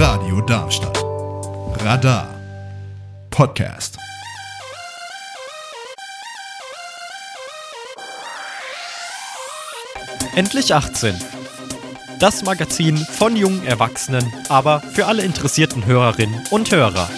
Radio 0.00 0.40
Darmstadt. 0.40 1.02
Radar. 1.84 2.28
Podcast. 3.30 3.96
Endlich 10.34 10.74
18. 10.74 11.14
Das 12.18 12.44
Magazin 12.44 12.96
von 12.96 13.36
jungen 13.36 13.66
Erwachsenen, 13.66 14.32
aber 14.48 14.80
für 14.80 15.06
alle 15.06 15.22
interessierten 15.22 15.86
Hörerinnen 15.86 16.44
und 16.50 16.70
Hörer. 16.70 17.08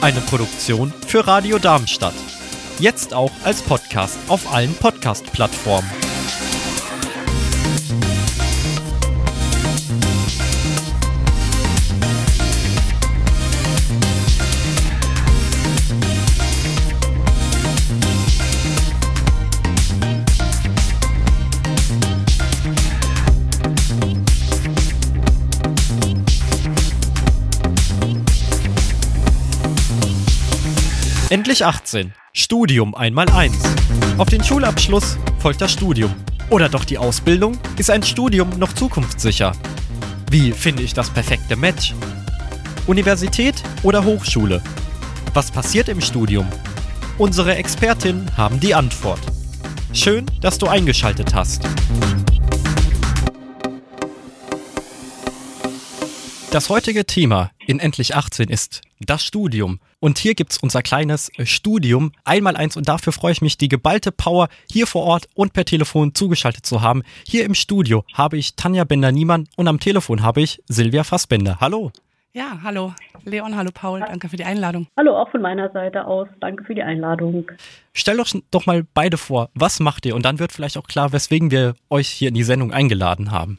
Eine 0.00 0.20
Produktion 0.20 0.92
für 1.06 1.26
Radio 1.26 1.58
Darmstadt. 1.58 2.14
Jetzt 2.78 3.14
auch 3.14 3.32
als 3.44 3.62
Podcast 3.62 4.18
auf 4.28 4.52
allen 4.52 4.74
Podcast-Plattformen. 4.74 6.01
Endlich 31.32 31.64
18. 31.64 32.12
Studium 32.34 32.94
einmal 32.94 33.26
eins. 33.30 33.56
Auf 34.18 34.28
den 34.28 34.44
Schulabschluss 34.44 35.16
folgt 35.38 35.62
das 35.62 35.72
Studium. 35.72 36.14
Oder 36.50 36.68
doch 36.68 36.84
die 36.84 36.98
Ausbildung? 36.98 37.58
Ist 37.78 37.88
ein 37.88 38.02
Studium 38.02 38.50
noch 38.58 38.74
zukunftssicher? 38.74 39.52
Wie 40.30 40.52
finde 40.52 40.82
ich 40.82 40.92
das 40.92 41.08
perfekte 41.08 41.56
Match? 41.56 41.94
Universität 42.86 43.62
oder 43.82 44.04
Hochschule? 44.04 44.62
Was 45.32 45.50
passiert 45.50 45.88
im 45.88 46.02
Studium? 46.02 46.46
Unsere 47.16 47.56
Expertinnen 47.56 48.36
haben 48.36 48.60
die 48.60 48.74
Antwort. 48.74 49.20
Schön, 49.94 50.26
dass 50.42 50.58
du 50.58 50.66
eingeschaltet 50.66 51.34
hast. 51.34 51.66
Das 56.52 56.68
heutige 56.68 57.06
Thema 57.06 57.50
in 57.66 57.80
Endlich 57.80 58.14
18 58.14 58.50
ist 58.50 58.82
das 59.00 59.24
Studium. 59.24 59.80
Und 60.00 60.18
hier 60.18 60.34
gibt's 60.34 60.58
unser 60.58 60.82
kleines 60.82 61.32
Studium, 61.44 62.12
einmal 62.26 62.56
eins. 62.56 62.76
Und 62.76 62.88
dafür 62.88 63.14
freue 63.14 63.32
ich 63.32 63.40
mich, 63.40 63.56
die 63.56 63.68
geballte 63.68 64.12
Power 64.12 64.48
hier 64.70 64.86
vor 64.86 65.02
Ort 65.04 65.28
und 65.34 65.54
per 65.54 65.64
Telefon 65.64 66.14
zugeschaltet 66.14 66.66
zu 66.66 66.82
haben. 66.82 67.04
Hier 67.26 67.46
im 67.46 67.54
Studio 67.54 68.04
habe 68.12 68.36
ich 68.36 68.54
Tanja 68.54 68.84
Bender-Niemann 68.84 69.48
und 69.56 69.66
am 69.66 69.80
Telefon 69.80 70.22
habe 70.22 70.42
ich 70.42 70.62
Silvia 70.68 71.04
Fassbender. 71.04 71.56
Hallo. 71.58 71.90
Ja, 72.34 72.58
hallo 72.62 72.94
Leon, 73.24 73.56
hallo 73.56 73.70
Paul, 73.72 74.00
danke 74.00 74.28
für 74.28 74.36
die 74.36 74.44
Einladung. 74.44 74.86
Hallo, 74.96 75.16
auch 75.16 75.30
von 75.30 75.42
meiner 75.42 75.70
Seite 75.70 76.06
aus, 76.06 76.28
danke 76.40 76.64
für 76.64 76.74
die 76.74 76.82
Einladung. 76.82 77.50
Stell 77.92 78.16
doch, 78.16 78.26
doch 78.50 78.66
mal 78.66 78.84
beide 78.94 79.16
vor, 79.18 79.50
was 79.54 79.80
macht 79.80 80.06
ihr? 80.06 80.14
Und 80.14 80.24
dann 80.24 80.38
wird 80.38 80.52
vielleicht 80.52 80.78
auch 80.78 80.86
klar, 80.86 81.12
weswegen 81.12 81.50
wir 81.50 81.74
euch 81.90 82.08
hier 82.08 82.28
in 82.28 82.34
die 82.34 82.42
Sendung 82.42 82.72
eingeladen 82.72 83.30
haben. 83.30 83.58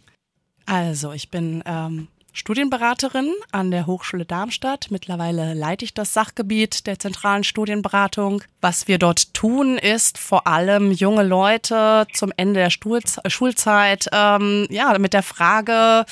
Also, 0.66 1.11
ich 1.11 1.30
bin 1.30 1.63
ähm, 1.67 2.07
Studienberaterin 2.35 3.31
an 3.51 3.69
der 3.69 3.85
Hochschule 3.85 4.25
Darmstadt. 4.25 4.87
Mittlerweile 4.89 5.53
leite 5.53 5.85
ich 5.85 5.93
das 5.93 6.13
Sachgebiet 6.13 6.87
der 6.87 6.97
zentralen 6.97 7.43
Studienberatung. 7.43 8.43
Was 8.59 8.87
wir 8.87 8.97
dort 8.97 9.35
tun, 9.35 9.77
ist 9.77 10.17
vor 10.17 10.47
allem 10.47 10.91
junge 10.91 11.21
Leute 11.21 12.07
zum 12.11 12.33
Ende 12.35 12.55
der 12.55 12.71
Schulzeit 12.71 14.07
ähm, 14.11 14.65
ja, 14.71 14.97
mit 14.97 15.13
der 15.13 15.21
Frage 15.21 16.05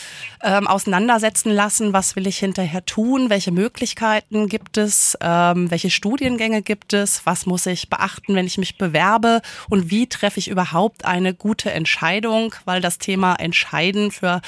ähm, 0.44 0.67
auseinandersetzen 0.67 1.52
lassen, 1.52 1.92
was 1.92 2.16
will 2.16 2.27
ich 2.27 2.38
hinterher 2.38 2.86
tun, 2.86 3.31
welche 3.31 3.52
Möglichkeiten 3.52 4.47
gibt 4.47 4.77
es, 4.77 5.17
ähm, 5.22 5.72
welche 5.72 5.89
Studiengänge 5.89 6.61
gibt 6.61 6.93
es, 6.93 7.26
was 7.26 7.48
muss 7.48 7.65
ich 7.65 7.89
beachten, 7.89 8.36
wenn 8.36 8.45
ich 8.45 8.60
mich 8.60 8.77
bewerbe 8.77 9.42
und 9.70 9.89
wie 9.89 10.05
treffe 10.05 10.37
ich 10.37 10.49
überhaupt 10.49 11.04
eine 11.04 11.33
gute 11.33 11.71
Entscheidung, 11.71 12.54
weil 12.65 12.80
das 12.80 12.99
Thema 12.99 13.36
Entscheiden 13.36 14.11
für 14.11 14.42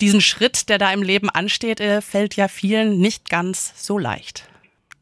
diesen 0.00 0.22
Schritt, 0.22 0.70
der 0.70 0.78
da 0.78 0.90
im 0.90 1.09
Leben 1.10 1.28
ansteht, 1.28 1.80
äh, 1.80 2.00
fällt 2.00 2.36
ja 2.36 2.46
vielen 2.48 3.00
nicht 3.00 3.28
ganz 3.28 3.84
so 3.84 3.98
leicht. 3.98 4.48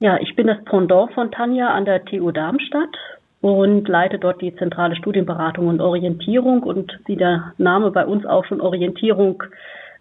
Ja, 0.00 0.16
ich 0.20 0.34
bin 0.36 0.46
das 0.46 0.62
Pendant 0.64 1.12
von 1.12 1.30
Tanja 1.30 1.68
an 1.68 1.84
der 1.84 2.04
TU 2.04 2.30
Darmstadt 2.30 2.96
und 3.40 3.88
leite 3.88 4.18
dort 4.18 4.40
die 4.40 4.54
zentrale 4.56 4.96
Studienberatung 4.96 5.66
und 5.66 5.80
Orientierung. 5.80 6.62
Und 6.62 6.98
wie 7.06 7.16
der 7.16 7.52
Name 7.58 7.90
bei 7.90 8.06
uns 8.06 8.24
auch 8.24 8.44
schon 8.46 8.60
Orientierung 8.60 9.42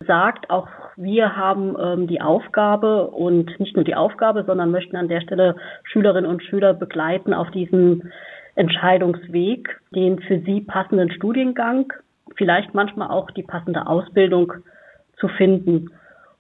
sagt, 0.06 0.50
auch 0.50 0.68
wir 0.96 1.36
haben 1.36 1.76
ähm, 1.80 2.08
die 2.08 2.22
Aufgabe 2.22 3.08
und 3.08 3.60
nicht 3.60 3.76
nur 3.76 3.84
die 3.84 3.96
Aufgabe, 3.96 4.44
sondern 4.46 4.72
möchten 4.72 4.96
an 4.96 5.08
der 5.08 5.22
Stelle 5.22 5.56
Schülerinnen 5.84 6.30
und 6.30 6.44
Schüler 6.44 6.74
begleiten 6.74 7.34
auf 7.34 7.50
diesem 7.52 8.12
Entscheidungsweg, 8.56 9.80
den 9.94 10.20
für 10.20 10.40
sie 10.40 10.62
passenden 10.62 11.12
Studiengang, 11.12 11.94
vielleicht 12.36 12.74
manchmal 12.74 13.10
auch 13.10 13.30
die 13.32 13.44
passende 13.44 13.88
Ausbildung 13.88 14.54
zu 15.20 15.28
finden. 15.28 15.92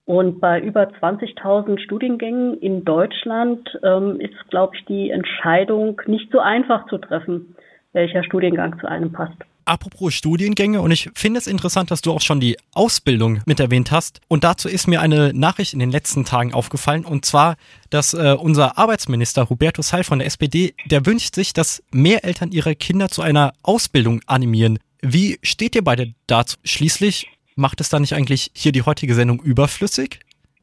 Und 0.05 0.39
bei 0.39 0.61
über 0.61 0.83
20.000 0.83 1.79
Studiengängen 1.79 2.57
in 2.59 2.85
Deutschland 2.85 3.77
ähm, 3.83 4.19
ist, 4.21 4.49
glaube 4.49 4.75
ich, 4.77 4.85
die 4.85 5.09
Entscheidung 5.09 6.01
nicht 6.05 6.31
so 6.31 6.39
einfach 6.39 6.87
zu 6.87 6.97
treffen, 6.97 7.55
welcher 7.91 8.23
Studiengang 8.23 8.79
zu 8.79 8.87
einem 8.87 9.11
passt. 9.11 9.35
Apropos 9.65 10.13
Studiengänge, 10.13 10.79
und 10.79 10.91
ich 10.91 11.09
finde 11.13 11.39
es 11.39 11.47
interessant, 11.47 11.91
dass 11.91 12.01
du 12.01 12.13
auch 12.13 12.21
schon 12.21 12.39
die 12.39 12.55
Ausbildung 12.73 13.41
mit 13.45 13.59
erwähnt 13.59 13.91
hast. 13.91 14.21
Und 14.29 14.45
dazu 14.45 14.69
ist 14.69 14.87
mir 14.87 15.01
eine 15.01 15.33
Nachricht 15.33 15.73
in 15.73 15.79
den 15.79 15.91
letzten 15.91 16.23
Tagen 16.23 16.53
aufgefallen, 16.53 17.03
und 17.03 17.25
zwar, 17.25 17.57
dass 17.89 18.13
äh, 18.13 18.37
unser 18.39 18.77
Arbeitsminister 18.77 19.49
Hubertus 19.49 19.91
Heil 19.91 20.05
von 20.05 20.19
der 20.19 20.27
SPD, 20.27 20.73
der 20.85 21.05
wünscht 21.05 21.35
sich, 21.35 21.51
dass 21.51 21.83
mehr 21.91 22.23
Eltern 22.23 22.51
ihre 22.53 22.75
Kinder 22.75 23.09
zu 23.09 23.21
einer 23.21 23.51
Ausbildung 23.61 24.21
animieren. 24.25 24.79
Wie 25.01 25.37
steht 25.43 25.75
ihr 25.75 25.83
beide 25.83 26.13
dazu? 26.27 26.55
Schließlich 26.63 27.27
Macht 27.57 27.81
es 27.81 27.89
da 27.89 27.99
nicht 27.99 28.13
eigentlich 28.13 28.51
hier 28.53 28.71
die 28.71 28.83
heutige 28.83 29.15
Sendung 29.15 29.41
überflüssig? 29.41 30.19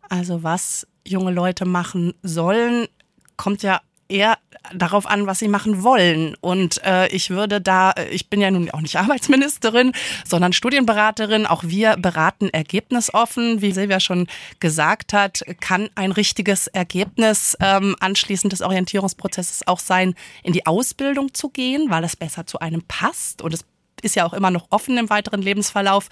Also 0.09 0.45
was 0.45 0.87
junge 1.05 1.33
Leute 1.33 1.65
machen 1.65 2.15
sollen, 2.23 2.87
kommt 3.37 3.65
ja 3.65 3.81
eher 4.09 4.39
darauf 4.73 5.07
an, 5.07 5.27
was 5.27 5.41
sie 5.41 5.49
machen 5.49 5.83
wollen. 5.83 6.37
Und 6.41 6.81
äh, 6.85 7.09
ich 7.09 7.31
würde 7.31 7.61
da, 7.61 7.91
äh, 7.91 8.09
ich 8.11 8.31
bin 8.31 8.41
ja 8.41 8.51
nun 8.51 8.71
auch 8.71 8.81
nicht 8.81 8.97
Arbeitsministerin, 9.01 9.93
sondern 10.25 10.53
Studienberaterin. 10.53 11.47
Auch 11.47 11.65
wir 11.65 11.97
beraten 11.97 12.49
ergebnisoffen. 12.49 13.61
Wie 13.61 13.73
Silvia 13.73 13.99
schon 13.99 14.29
gesagt 14.61 15.13
hat, 15.13 15.43
kann 15.61 15.89
ein 15.97 16.13
richtiges 16.13 16.69
Ergebnis 16.69 17.57
ähm, 17.59 17.97
anschließend 17.99 18.53
des 18.53 18.63
Orientierungsprozesses 18.63 19.67
auch 19.67 19.81
sein, 19.81 20.15
in 20.45 20.53
die 20.53 20.65
Ausbildung 20.65 21.35
zu 21.35 21.49
gehen, 21.49 21.91
weil 21.91 22.05
es 22.05 22.15
besser 22.15 22.47
zu 22.47 22.61
einem 22.61 22.83
passt 22.83 23.43
und 23.43 23.53
es 23.53 23.65
ist 24.05 24.17
ja 24.17 24.25
auch 24.25 24.33
immer 24.33 24.51
noch 24.51 24.67
offen 24.71 24.99
im 24.99 25.11
weiteren 25.11 25.43
Lebensverlauf, 25.43 26.09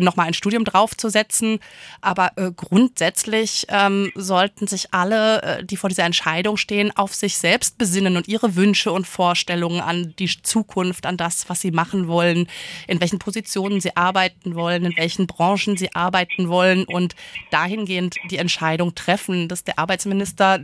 nochmal 0.00 0.26
ein 0.26 0.34
Studium 0.34 0.64
draufzusetzen. 0.64 1.58
Aber 2.00 2.32
äh, 2.36 2.50
grundsätzlich 2.54 3.66
ähm, 3.68 4.10
sollten 4.14 4.66
sich 4.66 4.92
alle, 4.92 5.42
äh, 5.42 5.64
die 5.64 5.76
vor 5.76 5.88
dieser 5.88 6.04
Entscheidung 6.04 6.56
stehen, 6.56 6.96
auf 6.96 7.14
sich 7.14 7.36
selbst 7.36 7.78
besinnen 7.78 8.16
und 8.16 8.28
ihre 8.28 8.56
Wünsche 8.56 8.92
und 8.92 9.06
Vorstellungen 9.06 9.80
an 9.80 10.14
die 10.18 10.30
Zukunft, 10.42 11.06
an 11.06 11.16
das, 11.16 11.48
was 11.48 11.60
sie 11.60 11.70
machen 11.70 12.08
wollen, 12.08 12.48
in 12.86 13.00
welchen 13.00 13.18
Positionen 13.18 13.80
sie 13.80 13.96
arbeiten 13.96 14.54
wollen, 14.54 14.84
in 14.84 14.96
welchen 14.96 15.26
Branchen 15.26 15.76
sie 15.76 15.94
arbeiten 15.94 16.48
wollen 16.48 16.84
und 16.84 17.14
dahingehend 17.50 18.16
die 18.30 18.38
Entscheidung 18.38 18.94
treffen, 18.94 19.48
dass 19.48 19.64
der 19.64 19.78
Arbeitsminister 19.78 20.60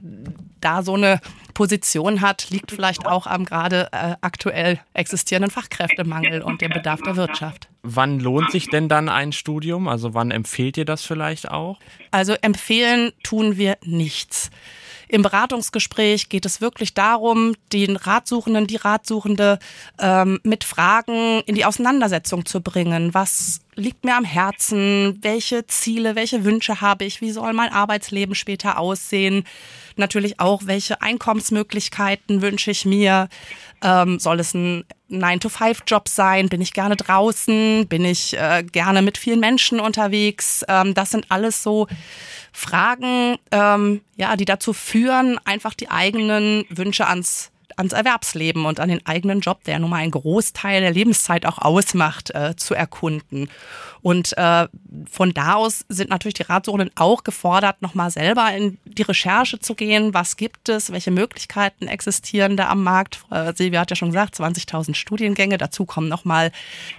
da 0.60 0.82
so 0.82 0.94
eine 0.94 1.20
Position 1.58 2.20
hat, 2.20 2.50
liegt 2.50 2.70
vielleicht 2.70 3.04
auch 3.04 3.26
am 3.26 3.44
gerade 3.44 3.88
äh, 3.90 4.14
aktuell 4.20 4.78
existierenden 4.94 5.50
Fachkräftemangel 5.50 6.40
und 6.40 6.60
dem 6.60 6.70
Bedarf 6.70 7.02
der 7.02 7.16
Wirtschaft. 7.16 7.66
Wann 7.82 8.20
lohnt 8.20 8.52
sich 8.52 8.70
denn 8.70 8.88
dann 8.88 9.08
ein 9.08 9.32
Studium? 9.32 9.88
Also 9.88 10.14
wann 10.14 10.30
empfehlt 10.30 10.76
ihr 10.76 10.84
das 10.84 11.04
vielleicht 11.04 11.50
auch? 11.50 11.80
Also 12.12 12.34
empfehlen 12.42 13.10
tun 13.24 13.56
wir 13.56 13.76
nichts. 13.82 14.52
Im 15.08 15.22
Beratungsgespräch 15.22 16.28
geht 16.28 16.44
es 16.44 16.60
wirklich 16.60 16.92
darum, 16.92 17.54
den 17.72 17.96
Ratsuchenden, 17.96 18.66
die 18.66 18.76
Ratsuchende 18.76 19.58
ähm, 19.98 20.38
mit 20.42 20.64
Fragen 20.64 21.40
in 21.46 21.54
die 21.54 21.64
Auseinandersetzung 21.64 22.44
zu 22.44 22.60
bringen. 22.60 23.14
Was 23.14 23.60
liegt 23.74 24.04
mir 24.04 24.16
am 24.16 24.24
Herzen? 24.24 25.18
Welche 25.22 25.66
Ziele, 25.66 26.14
welche 26.14 26.44
Wünsche 26.44 26.82
habe 26.82 27.04
ich? 27.04 27.22
Wie 27.22 27.30
soll 27.30 27.54
mein 27.54 27.72
Arbeitsleben 27.72 28.34
später 28.34 28.78
aussehen? 28.78 29.44
Natürlich 29.96 30.40
auch, 30.40 30.62
welche 30.66 31.00
Einkommensmöglichkeiten 31.00 32.42
wünsche 32.42 32.70
ich 32.70 32.84
mir? 32.84 33.28
Ähm, 33.82 34.18
soll 34.18 34.40
es 34.40 34.52
ein 34.54 34.84
9-to-5-Job 35.10 36.08
sein? 36.08 36.48
Bin 36.48 36.60
ich 36.60 36.72
gerne 36.72 36.96
draußen? 36.96 37.86
Bin 37.88 38.04
ich 38.04 38.36
äh, 38.36 38.62
gerne 38.62 39.00
mit 39.00 39.16
vielen 39.16 39.40
Menschen 39.40 39.80
unterwegs? 39.80 40.64
Ähm, 40.68 40.92
das 40.94 41.10
sind 41.10 41.30
alles 41.30 41.62
so 41.62 41.86
Fragen, 42.52 43.36
ähm, 43.50 44.02
ja, 44.16 44.36
die 44.36 44.44
dazu 44.44 44.72
führen, 44.72 45.38
einfach 45.44 45.74
die 45.74 45.90
eigenen 45.90 46.64
Wünsche 46.68 47.06
ans 47.06 47.50
ans 47.78 47.92
Erwerbsleben 47.92 48.66
und 48.66 48.80
an 48.80 48.88
den 48.88 49.06
eigenen 49.06 49.40
Job, 49.40 49.64
der 49.64 49.78
nun 49.78 49.90
mal 49.90 49.96
einen 49.96 50.10
Großteil 50.10 50.80
der 50.80 50.90
Lebenszeit 50.90 51.46
auch 51.46 51.58
ausmacht, 51.58 52.30
äh, 52.34 52.56
zu 52.56 52.74
erkunden. 52.74 53.48
Und 54.02 54.36
äh, 54.36 54.68
von 55.10 55.34
da 55.34 55.54
aus 55.54 55.84
sind 55.88 56.10
natürlich 56.10 56.34
die 56.34 56.42
Ratsuchenden 56.42 56.90
auch 56.94 57.24
gefordert, 57.24 57.82
nochmal 57.82 58.10
selber 58.10 58.50
in 58.56 58.78
die 58.84 59.02
Recherche 59.02 59.58
zu 59.58 59.74
gehen. 59.74 60.14
Was 60.14 60.36
gibt 60.36 60.68
es? 60.68 60.92
Welche 60.92 61.10
Möglichkeiten 61.10 61.88
existieren 61.88 62.56
da 62.56 62.68
am 62.68 62.82
Markt? 62.82 63.20
Äh, 63.30 63.52
Silvia 63.54 63.80
hat 63.80 63.90
ja 63.90 63.96
schon 63.96 64.10
gesagt, 64.10 64.36
20.000 64.36 64.94
Studiengänge. 64.94 65.58
Dazu 65.58 65.84
kommen 65.84 66.08
nochmal 66.08 66.52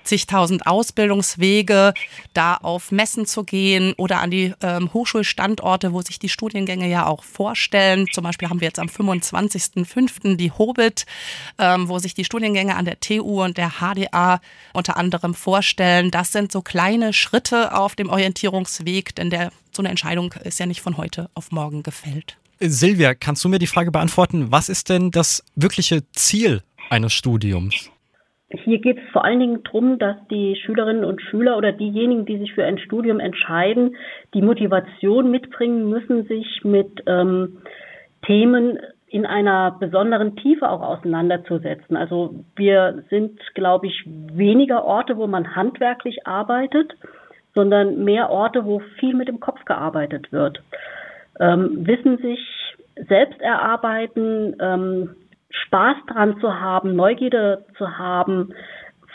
zigtausend 0.04 0.68
Ausbildungswege, 0.68 1.94
da 2.34 2.56
auf 2.56 2.92
Messen 2.92 3.26
zu 3.26 3.44
gehen 3.44 3.94
oder 3.98 4.20
an 4.20 4.31
die 4.31 4.54
ähm, 4.62 4.94
Hochschulstandorte, 4.94 5.94
wo 5.94 6.02
sich 6.02 6.20
die 6.20 6.30
Studiengänge 6.30 6.90
ja 6.90 7.06
auch 7.06 7.24
vorstellen. 7.24 8.08
Zum 8.12 8.24
Beispiel 8.24 8.50
haben 8.50 8.62
wir 8.62 8.68
jetzt 8.68 8.80
am 8.80 8.88
25.05. 8.88 10.36
die 10.36 10.52
Hobbit, 10.69 11.06
ähm, 11.57 11.89
wo 11.89 11.98
sich 11.98 12.13
die 12.13 12.24
Studiengänge 12.24 12.75
an 12.75 12.86
der 12.86 13.00
TU 13.00 13.44
und 13.44 13.57
der 13.57 13.71
HDA 13.80 14.39
unter 14.74 14.95
anderem 14.95 15.33
vorstellen. 15.33 16.12
Das 16.12 16.31
sind 16.31 16.51
so 16.51 16.62
kleine 16.62 17.00
kleine 17.00 17.13
Schritte 17.13 17.75
auf 17.75 17.95
dem 17.95 18.10
Orientierungsweg, 18.10 19.16
denn 19.16 19.30
der, 19.30 19.51
so 19.71 19.81
eine 19.81 19.89
Entscheidung 19.89 20.33
ist 20.44 20.60
ja 20.60 20.66
nicht 20.66 20.81
von 20.81 20.98
heute 20.98 21.30
auf 21.33 21.51
morgen 21.51 21.83
gefällt. 21.83 22.38
Silvia, 22.60 23.13
kannst 23.13 23.44
du 23.44 23.50
mir 23.50 23.60
die 23.60 23.68
Frage 23.68 23.92
beantworten, 23.92 24.51
was 24.51 24.69
ist 24.69 24.89
denn 24.89 25.12
das 25.12 25.44
wirkliche 25.56 26.04
Ziel 26.12 26.62
eines 26.89 27.13
Studiums? 27.13 27.92
Hier 28.63 28.80
geht 28.80 28.98
es 28.98 29.04
vor 29.12 29.24
allen 29.25 29.39
Dingen 29.39 29.63
darum, 29.63 30.00
dass 30.00 30.16
die 30.31 30.56
Schülerinnen 30.66 31.04
und 31.04 31.21
Schüler 31.21 31.57
oder 31.57 31.71
diejenigen, 31.71 32.25
die 32.25 32.38
sich 32.38 32.54
für 32.54 32.66
ein 32.66 32.80
Studium 32.80 33.19
entscheiden, 33.19 33.95
die 34.33 34.42
Motivation 34.42 35.30
mitbringen 35.30 35.89
müssen, 35.89 36.27
sich 36.27 36.62
mit 36.63 37.04
ähm, 37.06 37.60
Themen 38.25 38.80
in 39.10 39.26
einer 39.26 39.72
besonderen 39.80 40.36
Tiefe 40.36 40.70
auch 40.70 40.82
auseinanderzusetzen. 40.82 41.98
Also 41.98 42.36
wir 42.56 43.04
sind, 43.10 43.40
glaube 43.56 43.88
ich, 43.88 44.04
weniger 44.06 44.86
Orte, 44.86 45.18
wo 45.18 45.28
man 45.28 45.56
handwerklich 45.56 46.28
arbeitet, 46.28 46.94
sondern 47.56 48.04
mehr 48.04 48.30
Orte, 48.30 48.66
wo 48.66 48.80
viel 49.00 49.16
mit 49.16 49.28
dem 49.28 49.40
Kopf 49.40 49.66
gearbeitet 49.66 50.32
wird. 50.32 50.62
Ähm, 51.40 51.88
Wissen 51.88 52.18
sich 52.18 52.40
selbst 53.08 53.42
erarbeiten, 53.42 54.56
ähm, 54.60 55.16
Spaß 55.50 55.98
dran 56.08 56.40
zu 56.40 56.60
haben, 56.60 56.96
Neugierde 56.96 57.66
zu 57.78 57.98
haben, 57.98 58.54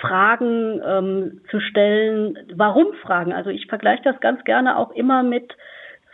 Fragen 0.00 0.82
ähm, 0.84 1.40
zu 1.50 1.60
stellen, 1.60 2.36
warum 2.56 2.92
Fragen. 3.02 3.32
Also 3.32 3.50
ich 3.50 3.66
vergleiche 3.66 4.02
das 4.02 4.20
ganz 4.20 4.42
gerne 4.44 4.76
auch 4.76 4.90
immer 4.90 5.22
mit 5.22 5.54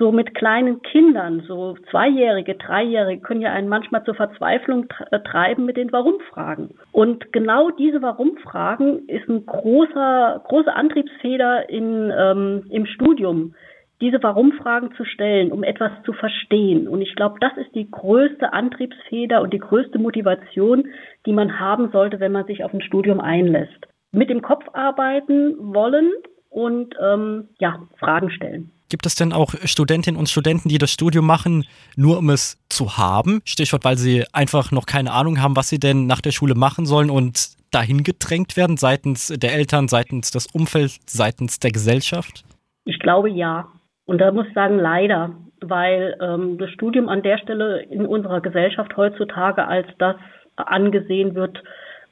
so 0.01 0.11
mit 0.13 0.35
kleinen 0.35 0.81
Kindern, 0.81 1.43
so 1.47 1.77
Zweijährige, 1.91 2.55
Dreijährige, 2.55 3.21
können 3.21 3.43
ja 3.43 3.53
einen 3.53 3.69
manchmal 3.69 4.03
zur 4.05 4.15
Verzweiflung 4.15 4.87
äh, 5.11 5.21
treiben 5.21 5.67
mit 5.67 5.77
den 5.77 5.93
Warum-Fragen. 5.93 6.71
Und 6.91 7.35
genau 7.35 7.71
diese 7.71 8.01
Warum-Fragen 8.01 9.07
ist 9.09 9.29
ein 9.29 9.45
großer, 9.45 10.43
große 10.49 10.73
Antriebsfeder 10.73 11.69
in, 11.69 12.11
ähm, 12.19 12.65
im 12.71 12.87
Studium, 12.87 13.55
diese 14.01 14.23
Warum-Fragen 14.23 14.95
zu 14.97 15.05
stellen, 15.05 15.53
um 15.53 15.63
etwas 15.63 15.93
zu 16.07 16.15
verstehen. 16.15 16.89
Und 16.89 17.03
ich 17.03 17.15
glaube, 17.15 17.37
das 17.39 17.53
ist 17.59 17.75
die 17.75 17.91
größte 17.91 18.55
Antriebsfeder 18.55 19.43
und 19.43 19.53
die 19.53 19.59
größte 19.59 19.99
Motivation, 19.99 20.87
die 21.27 21.33
man 21.35 21.61
haben 21.61 21.91
sollte, 21.91 22.21
wenn 22.21 22.33
man 22.33 22.47
sich 22.47 22.65
auf 22.65 22.73
ein 22.73 22.81
Studium 22.81 23.21
einlässt. 23.21 23.87
Mit 24.13 24.31
dem 24.31 24.41
Kopf 24.41 24.65
arbeiten 24.73 25.57
wollen 25.59 26.11
und 26.49 26.95
ähm, 26.99 27.51
ja, 27.59 27.81
Fragen 27.99 28.31
stellen. 28.31 28.71
Gibt 28.91 29.07
es 29.07 29.15
denn 29.15 29.33
auch 29.33 29.55
Studentinnen 29.65 30.19
und 30.19 30.29
Studenten, 30.29 30.69
die 30.69 30.79
das 30.79 30.91
Studium 30.93 31.25
machen, 31.25 31.65
nur 31.97 32.19
um 32.19 32.29
es 32.29 32.59
zu 32.69 32.99
haben? 32.99 33.41
Stichwort, 33.45 33.85
weil 33.85 33.97
sie 33.97 34.25
einfach 34.33 34.73
noch 34.73 34.85
keine 34.85 35.13
Ahnung 35.13 35.41
haben, 35.41 35.57
was 35.57 35.69
sie 35.69 35.79
denn 35.79 36.07
nach 36.07 36.21
der 36.21 36.33
Schule 36.33 36.57
machen 36.57 36.87
sollen 36.87 37.09
und 37.09 37.51
dahin 37.71 38.03
gedrängt 38.03 38.57
werden, 38.57 38.77
seitens 38.77 39.29
der 39.29 39.55
Eltern, 39.55 39.87
seitens 39.87 40.33
des 40.33 40.49
Umfelds, 40.49 40.99
seitens 41.07 41.61
der 41.61 41.71
Gesellschaft? 41.71 42.43
Ich 42.85 42.99
glaube 42.99 43.31
ja. 43.31 43.69
Und 44.07 44.19
da 44.19 44.33
muss 44.33 44.49
ich 44.49 44.55
sagen, 44.55 44.81
leider, 44.81 45.31
weil 45.61 46.19
ähm, 46.21 46.59
das 46.59 46.71
Studium 46.71 47.09
an 47.09 47.23
der 47.23 47.39
Stelle 47.39 47.83
in 47.83 48.05
unserer 48.07 48.41
Gesellschaft 48.41 48.97
heutzutage 48.97 49.69
als 49.69 49.87
das 49.99 50.17
angesehen 50.57 51.37
wird, 51.37 51.63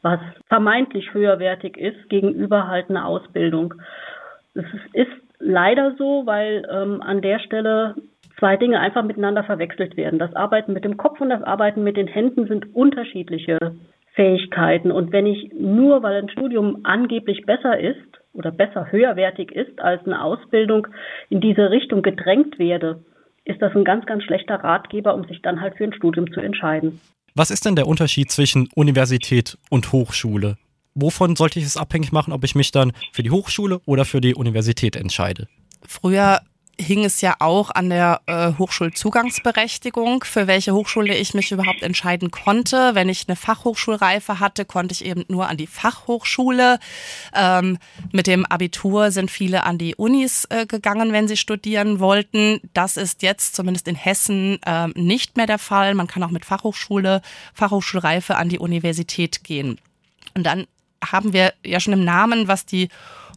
was 0.03 0.21
vermeintlich 0.47 1.13
höherwertig 1.13 1.77
ist 1.77 2.09
gegenüber 2.09 2.69
halt 2.69 2.89
einer 2.89 3.05
Ausbildung. 3.05 3.75
Es 4.55 4.65
ist 4.93 5.11
leider 5.39 5.95
so, 5.97 6.27
weil 6.27 6.67
ähm, 6.71 7.03
an 7.03 7.23
der 7.23 7.39
Stelle 7.41 7.95
zwei 8.39 8.57
Dinge 8.57 8.81
einfach 8.81 9.05
miteinander 9.05 9.45
verwechselt 9.45 9.97
werden. 9.97 10.19
Das 10.19 10.35
Arbeiten 10.35 10.73
mit 10.73 10.85
dem 10.85 10.97
Kopf 10.97 11.21
und 11.21 11.31
das 11.31 11.43
Arbeiten 11.43 11.83
mit 11.83 11.97
den 11.97 12.07
Händen 12.07 12.47
sind 12.47 12.75
unterschiedliche 12.75 13.59
Fähigkeiten. 14.15 14.91
Und 14.91 15.13
wenn 15.13 15.27
ich 15.27 15.53
nur, 15.59 16.03
weil 16.03 16.23
ein 16.23 16.31
Studium 16.31 16.81
angeblich 16.85 17.47
besser 17.47 17.79
ist 17.79 17.97
oder 18.33 18.51
besser 18.51 18.91
höherwertig 18.91 19.53
ist 19.53 19.81
als 19.81 20.05
eine 20.07 20.23
Ausbildung, 20.23 20.89
in 21.31 21.41
diese 21.41 21.71
Richtung 21.71 22.03
gedrängt 22.03 22.59
werde, 22.59 23.05
ist 23.45 23.63
das 23.63 23.75
ein 23.75 23.85
ganz, 23.85 24.07
ganz 24.07 24.25
schlechter 24.25 24.57
Ratgeber, 24.57 25.15
um 25.15 25.25
sich 25.25 25.41
dann 25.43 25.61
halt 25.61 25.77
für 25.77 25.85
ein 25.85 25.93
Studium 25.93 26.33
zu 26.33 26.41
entscheiden. 26.41 27.01
Was 27.35 27.51
ist 27.51 27.65
denn 27.65 27.77
der 27.77 27.87
Unterschied 27.87 28.31
zwischen 28.31 28.69
Universität 28.75 29.57
und 29.71 29.93
Hochschule? 29.93 30.57
Wovon 31.01 31.37
sollte 31.37 31.59
ich 31.59 31.65
es 31.65 31.77
abhängig 31.77 32.13
machen, 32.13 32.33
ob 32.33 32.45
ich 32.45 32.55
mich 32.55 32.71
dann 32.71 32.93
für 33.13 33.23
die 33.23 33.31
Hochschule 33.31 33.81
oder 33.87 34.05
für 34.05 34.21
die 34.21 34.35
Universität 34.35 34.97
entscheide? 34.97 35.49
Früher 35.87 36.41
hing 36.81 37.05
es 37.05 37.21
ja 37.21 37.35
auch 37.41 37.71
an 37.71 37.91
der 37.91 38.21
äh, 38.27 38.53
Hochschulzugangsberechtigung, 38.57 40.23
für 40.25 40.47
welche 40.47 40.75
Hochschule 40.75 41.17
ich 41.17 41.35
mich 41.35 41.51
überhaupt 41.51 41.83
entscheiden 41.83 42.31
konnte. 42.31 42.95
Wenn 42.95 43.09
ich 43.09 43.25
eine 43.27 43.37
Fachhochschulreife 43.37 44.39
hatte, 44.39 44.65
konnte 44.65 44.93
ich 44.93 45.05
eben 45.05 45.25
nur 45.29 45.49
an 45.49 45.57
die 45.57 45.67
Fachhochschule. 45.67 46.79
Ähm, 47.35 47.79
mit 48.13 48.27
dem 48.27 48.47
Abitur 48.47 49.11
sind 49.11 49.31
viele 49.31 49.65
an 49.65 49.79
die 49.79 49.97
Unis 49.97 50.47
äh, 50.51 50.67
gegangen, 50.67 51.13
wenn 51.13 51.27
sie 51.27 51.37
studieren 51.37 51.99
wollten. 51.99 52.61
Das 52.75 52.97
ist 52.97 53.23
jetzt 53.23 53.57
zumindest 53.57 53.89
in 53.89 53.97
Hessen 53.97 54.61
äh, 54.65 54.89
nicht 54.89 55.37
mehr 55.37 55.47
der 55.47 55.59
Fall. 55.59 55.95
Man 55.95 56.07
kann 56.07 56.23
auch 56.23 56.31
mit 56.31 56.45
Fachhochschule, 56.45 57.23
Fachhochschulreife 57.55 58.37
an 58.37 58.49
die 58.49 58.59
Universität 58.59 59.43
gehen. 59.43 59.81
Und 60.35 60.45
dann 60.45 60.67
haben 61.05 61.33
wir 61.33 61.55
ja 61.65 61.81
schon 61.81 61.93
im 61.93 62.05
Namen, 62.05 62.49
was 62.49 62.67
die 62.67 62.89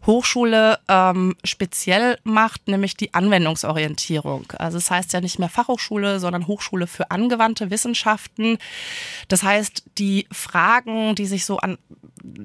Hochschule 0.06 0.80
ähm, 0.88 1.36
speziell 1.44 2.18
macht, 2.24 2.68
nämlich 2.68 2.98
die 2.98 3.14
Anwendungsorientierung. 3.14 4.52
Also 4.58 4.78
es 4.78 4.86
das 4.86 4.92
heißt 4.92 5.14
ja 5.14 5.22
nicht 5.22 5.38
mehr 5.38 5.50
Fachhochschule, 5.50 6.20
sondern 6.20 6.48
Hochschule 6.48 6.88
für 6.88 7.12
angewandte 7.12 7.70
Wissenschaften. 7.70 8.58
Das 9.28 9.44
heißt, 9.44 9.84
die 10.00 10.28
Fragen, 10.32 11.14
die 11.16 11.28
sich 11.28 11.46
so 11.46 11.58
an 11.58 11.78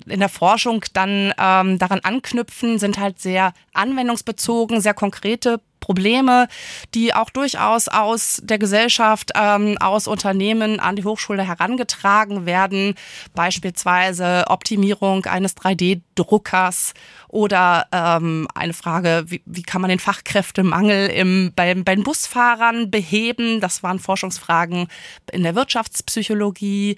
in 0.07 0.21
der 0.21 0.31
Forschung 0.31 0.85
dann 0.95 1.35
ähm, 1.39 1.79
daran 1.79 2.01
anknüpfen, 2.01 2.79
sind 2.79 2.99
halt 2.99 3.21
sehr 3.21 3.53
anwendungsbezogen, 3.75 4.81
sehr 4.81 4.95
konkrete 4.95 5.61
Probleme, 5.86 6.48
die 6.96 7.14
auch 7.14 7.31
durchaus 7.31 7.86
aus 7.86 8.40
der 8.43 8.58
Gesellschaft, 8.58 9.31
ähm, 9.36 9.78
aus 9.78 10.08
Unternehmen 10.08 10.81
an 10.81 10.96
die 10.96 11.05
Hochschule 11.05 11.46
herangetragen 11.46 12.44
werden. 12.44 12.96
Beispielsweise 13.36 14.46
Optimierung 14.48 15.26
eines 15.26 15.56
3D-Druckers 15.56 16.93
oder 17.29 17.87
ähm, 17.93 18.47
eine 18.55 18.73
Frage, 18.73 19.25
wie, 19.27 19.43
wie 19.47 19.63
kann 19.63 19.81
man 19.81 19.91
den 19.91 19.99
Fachkräftemangel 19.99 21.09
im, 21.09 21.53
bei, 21.55 21.75
bei 21.75 21.97
Busfahrern 21.97 22.91
beheben? 22.91 23.61
Das 23.61 23.83
waren 23.83 23.99
Forschungsfragen 23.99 24.89
in 25.33 25.43
der 25.43 25.55
Wirtschaftspsychologie. 25.55 26.97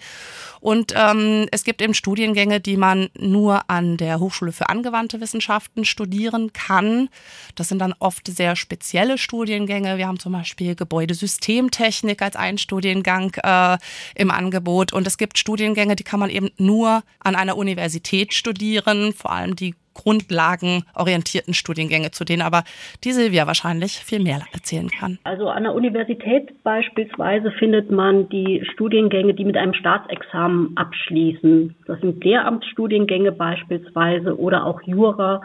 Und 0.60 0.92
ähm, 0.96 1.46
es 1.52 1.64
gibt 1.64 1.80
eben 1.80 1.94
Studiengänge, 1.94 2.60
die 2.60 2.76
man 2.76 3.08
nur 3.16 3.70
an 3.70 3.96
der 3.96 4.20
Hochschule 4.20 4.52
für 4.52 4.68
angewandte 4.68 5.20
Wissenschaften 5.20 5.84
studieren 5.84 6.52
kann. 6.52 7.08
Das 7.54 7.68
sind 7.68 7.78
dann 7.78 7.94
oft 7.98 8.26
sehr 8.28 8.56
spezielle 8.56 9.18
Studiengänge. 9.18 9.98
Wir 9.98 10.06
haben 10.08 10.18
zum 10.18 10.32
Beispiel 10.32 10.74
Gebäudesystemtechnik 10.74 12.20
als 12.22 12.36
einen 12.36 12.58
Studiengang 12.58 13.34
äh, 13.42 13.78
im 14.14 14.30
Angebot. 14.30 14.92
Und 14.92 15.06
es 15.06 15.16
gibt 15.16 15.38
Studiengänge, 15.38 15.96
die 15.96 16.04
kann 16.04 16.20
man 16.20 16.30
eben 16.30 16.50
nur 16.58 17.02
an 17.20 17.36
einer 17.36 17.56
Universität 17.56 18.34
studieren, 18.34 19.12
vor 19.12 19.32
allem 19.32 19.56
die 19.56 19.74
grundlagenorientierten 19.98 21.54
Studiengänge, 21.54 22.10
zu 22.12 22.24
denen 22.24 22.42
aber 22.42 22.62
die 23.04 23.12
Silvia 23.12 23.46
wahrscheinlich 23.46 23.98
viel 23.98 24.20
mehr 24.20 24.40
erzählen 24.52 24.88
kann. 24.88 25.18
Also 25.24 25.48
an 25.48 25.64
der 25.64 25.74
Universität 25.74 26.62
beispielsweise 26.62 27.50
findet 27.52 27.90
man 27.90 28.28
die 28.28 28.64
Studiengänge, 28.72 29.34
die 29.34 29.44
mit 29.44 29.56
einem 29.56 29.74
Staatsexamen 29.74 30.76
abschließen. 30.76 31.74
Das 31.86 32.00
sind 32.00 32.22
Lehramtsstudiengänge 32.22 33.32
beispielsweise 33.32 34.38
oder 34.38 34.64
auch 34.64 34.80
Jura 34.82 35.42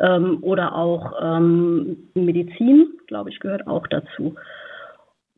ähm, 0.00 0.38
oder 0.42 0.74
auch 0.74 1.12
ähm, 1.22 1.96
Medizin, 2.14 2.88
glaube 3.06 3.30
ich, 3.30 3.38
gehört 3.40 3.66
auch 3.66 3.86
dazu 3.86 4.34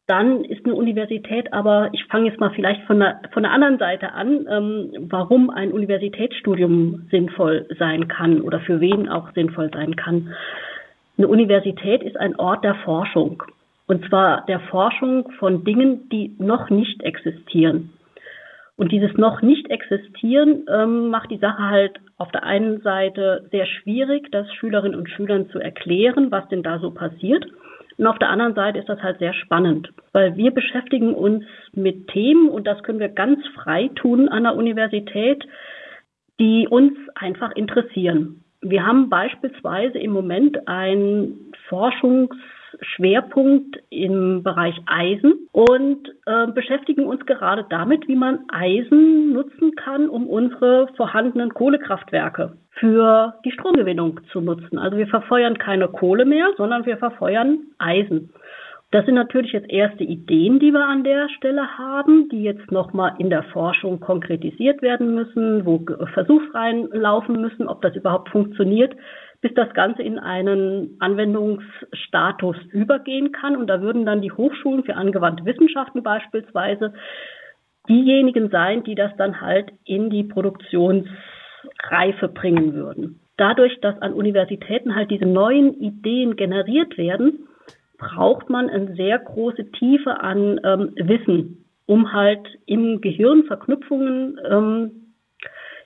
dann 0.06 0.44
ist 0.44 0.64
eine 0.64 0.74
Universität 0.74 1.52
aber, 1.52 1.88
ich 1.92 2.04
fange 2.04 2.26
jetzt 2.26 2.38
mal 2.38 2.50
vielleicht 2.50 2.82
von 2.82 3.00
der, 3.00 3.20
von 3.32 3.42
der 3.42 3.52
anderen 3.52 3.78
Seite 3.78 4.12
an, 4.12 4.46
ähm, 4.50 5.06
warum 5.08 5.50
ein 5.50 5.72
Universitätsstudium 5.72 7.08
sinnvoll 7.10 7.66
sein 7.78 8.08
kann 8.08 8.42
oder 8.42 8.60
für 8.60 8.80
wen 8.80 9.08
auch 9.08 9.32
sinnvoll 9.32 9.70
sein 9.72 9.96
kann. 9.96 10.34
Eine 11.16 11.28
Universität 11.28 12.02
ist 12.02 12.18
ein 12.18 12.36
Ort 12.36 12.64
der 12.64 12.74
Forschung. 12.84 13.42
Und 13.86 14.06
zwar 14.08 14.44
der 14.46 14.60
Forschung 14.60 15.30
von 15.38 15.64
Dingen, 15.64 16.08
die 16.10 16.34
noch 16.38 16.70
nicht 16.70 17.02
existieren. 17.02 17.90
Und 18.76 18.90
dieses 18.90 19.14
noch 19.16 19.40
nicht 19.40 19.70
existieren 19.70 20.66
ähm, 20.68 21.08
macht 21.08 21.30
die 21.30 21.38
Sache 21.38 21.62
halt 21.62 22.00
auf 22.18 22.30
der 22.32 22.42
einen 22.42 22.80
Seite 22.80 23.46
sehr 23.52 23.66
schwierig, 23.66 24.30
das 24.32 24.52
Schülerinnen 24.54 24.98
und 24.98 25.08
Schülern 25.08 25.48
zu 25.50 25.60
erklären, 25.60 26.30
was 26.30 26.48
denn 26.48 26.62
da 26.62 26.78
so 26.78 26.90
passiert. 26.90 27.46
Und 27.96 28.06
auf 28.06 28.18
der 28.18 28.30
anderen 28.30 28.54
Seite 28.54 28.78
ist 28.78 28.88
das 28.88 29.02
halt 29.02 29.18
sehr 29.18 29.34
spannend, 29.34 29.92
weil 30.12 30.36
wir 30.36 30.50
beschäftigen 30.50 31.14
uns 31.14 31.44
mit 31.72 32.08
Themen 32.08 32.48
und 32.48 32.66
das 32.66 32.82
können 32.82 32.98
wir 32.98 33.08
ganz 33.08 33.38
frei 33.54 33.90
tun 33.94 34.28
an 34.28 34.44
der 34.44 34.56
Universität, 34.56 35.44
die 36.40 36.66
uns 36.68 36.92
einfach 37.14 37.52
interessieren. 37.52 38.42
Wir 38.60 38.84
haben 38.84 39.10
beispielsweise 39.10 39.98
im 39.98 40.10
Moment 40.12 40.66
ein 40.66 41.52
Forschungsschwerpunkt 42.74 43.78
im 43.90 44.42
Bereich 44.42 44.74
Eisen 44.86 45.48
und 45.52 46.08
äh, 46.26 46.46
beschäftigen 46.48 47.04
uns 47.04 47.24
gerade 47.26 47.66
damit, 47.68 48.08
wie 48.08 48.16
man 48.16 48.40
Eisen 48.48 49.32
nutzen 49.32 49.74
kann, 49.76 50.08
um 50.08 50.26
unsere 50.26 50.88
vorhandenen 50.96 51.52
Kohlekraftwerke 51.52 52.56
für 52.72 53.34
die 53.44 53.52
Stromgewinnung 53.52 54.20
zu 54.32 54.40
nutzen. 54.40 54.78
Also 54.78 54.96
wir 54.96 55.06
verfeuern 55.06 55.58
keine 55.58 55.88
Kohle 55.88 56.24
mehr, 56.24 56.48
sondern 56.56 56.86
wir 56.86 56.96
verfeuern 56.96 57.58
Eisen. 57.78 58.30
Das 58.90 59.04
sind 59.06 59.16
natürlich 59.16 59.52
jetzt 59.52 59.70
erste 59.70 60.04
Ideen, 60.04 60.60
die 60.60 60.70
wir 60.70 60.86
an 60.86 61.02
der 61.02 61.28
Stelle 61.28 61.78
haben, 61.78 62.28
die 62.28 62.44
jetzt 62.44 62.70
nochmal 62.70 63.14
in 63.18 63.28
der 63.28 63.42
Forschung 63.42 63.98
konkretisiert 63.98 64.82
werden 64.82 65.16
müssen, 65.16 65.66
wo 65.66 65.84
Versuchsreihen 66.12 66.90
laufen 66.92 67.40
müssen, 67.40 67.66
ob 67.66 67.82
das 67.82 67.96
überhaupt 67.96 68.28
funktioniert, 68.28 68.94
bis 69.44 69.52
das 69.52 69.74
Ganze 69.74 70.02
in 70.02 70.18
einen 70.18 70.96
Anwendungsstatus 71.00 72.56
übergehen 72.72 73.30
kann. 73.30 73.56
Und 73.56 73.66
da 73.66 73.82
würden 73.82 74.06
dann 74.06 74.22
die 74.22 74.32
Hochschulen 74.32 74.84
für 74.84 74.96
angewandte 74.96 75.44
Wissenschaften 75.44 76.02
beispielsweise 76.02 76.94
diejenigen 77.86 78.48
sein, 78.48 78.84
die 78.84 78.94
das 78.94 79.14
dann 79.18 79.42
halt 79.42 79.70
in 79.84 80.08
die 80.08 80.24
Produktionsreife 80.24 82.28
bringen 82.32 82.72
würden. 82.72 83.20
Dadurch, 83.36 83.78
dass 83.82 84.00
an 84.00 84.14
Universitäten 84.14 84.94
halt 84.94 85.10
diese 85.10 85.26
neuen 85.26 85.74
Ideen 85.74 86.36
generiert 86.36 86.96
werden, 86.96 87.46
braucht 87.98 88.48
man 88.48 88.70
eine 88.70 88.94
sehr 88.94 89.18
große 89.18 89.72
Tiefe 89.72 90.20
an 90.20 90.58
ähm, 90.64 90.92
Wissen, 90.96 91.66
um 91.84 92.14
halt 92.14 92.48
im 92.64 93.02
Gehirn 93.02 93.44
Verknüpfungen 93.44 94.40
ähm, 94.50 95.12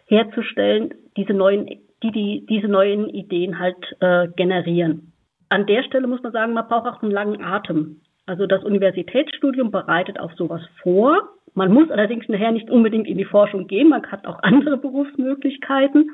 herzustellen, 0.07 0.95
diese 1.17 1.33
neuen, 1.33 1.88
die, 2.03 2.13
die 2.13 2.47
diese 2.49 2.69
neuen 2.69 3.09
Ideen 3.09 3.59
halt 3.59 3.77
äh, 4.01 4.29
generieren. 4.29 5.13
An 5.49 5.67
der 5.67 5.83
Stelle 5.83 6.07
muss 6.07 6.23
man 6.23 6.33
sagen, 6.33 6.53
man 6.53 6.69
braucht 6.69 6.87
auch 6.87 7.03
einen 7.03 7.13
langen 7.13 7.43
Atem. 7.43 8.01
Also 8.27 8.47
das 8.47 8.63
Universitätsstudium 8.63 9.71
bereitet 9.71 10.21
auf 10.21 10.33
sowas 10.35 10.61
vor. 10.83 11.31
Man 11.55 11.73
muss 11.73 11.91
allerdings 11.91 12.29
nachher 12.29 12.53
nicht 12.53 12.71
unbedingt 12.71 13.09
in 13.09 13.17
die 13.17 13.25
Forschung 13.25 13.67
gehen, 13.67 13.89
man 13.89 14.05
hat 14.07 14.27
auch 14.27 14.39
andere 14.43 14.77
Berufsmöglichkeiten, 14.77 16.11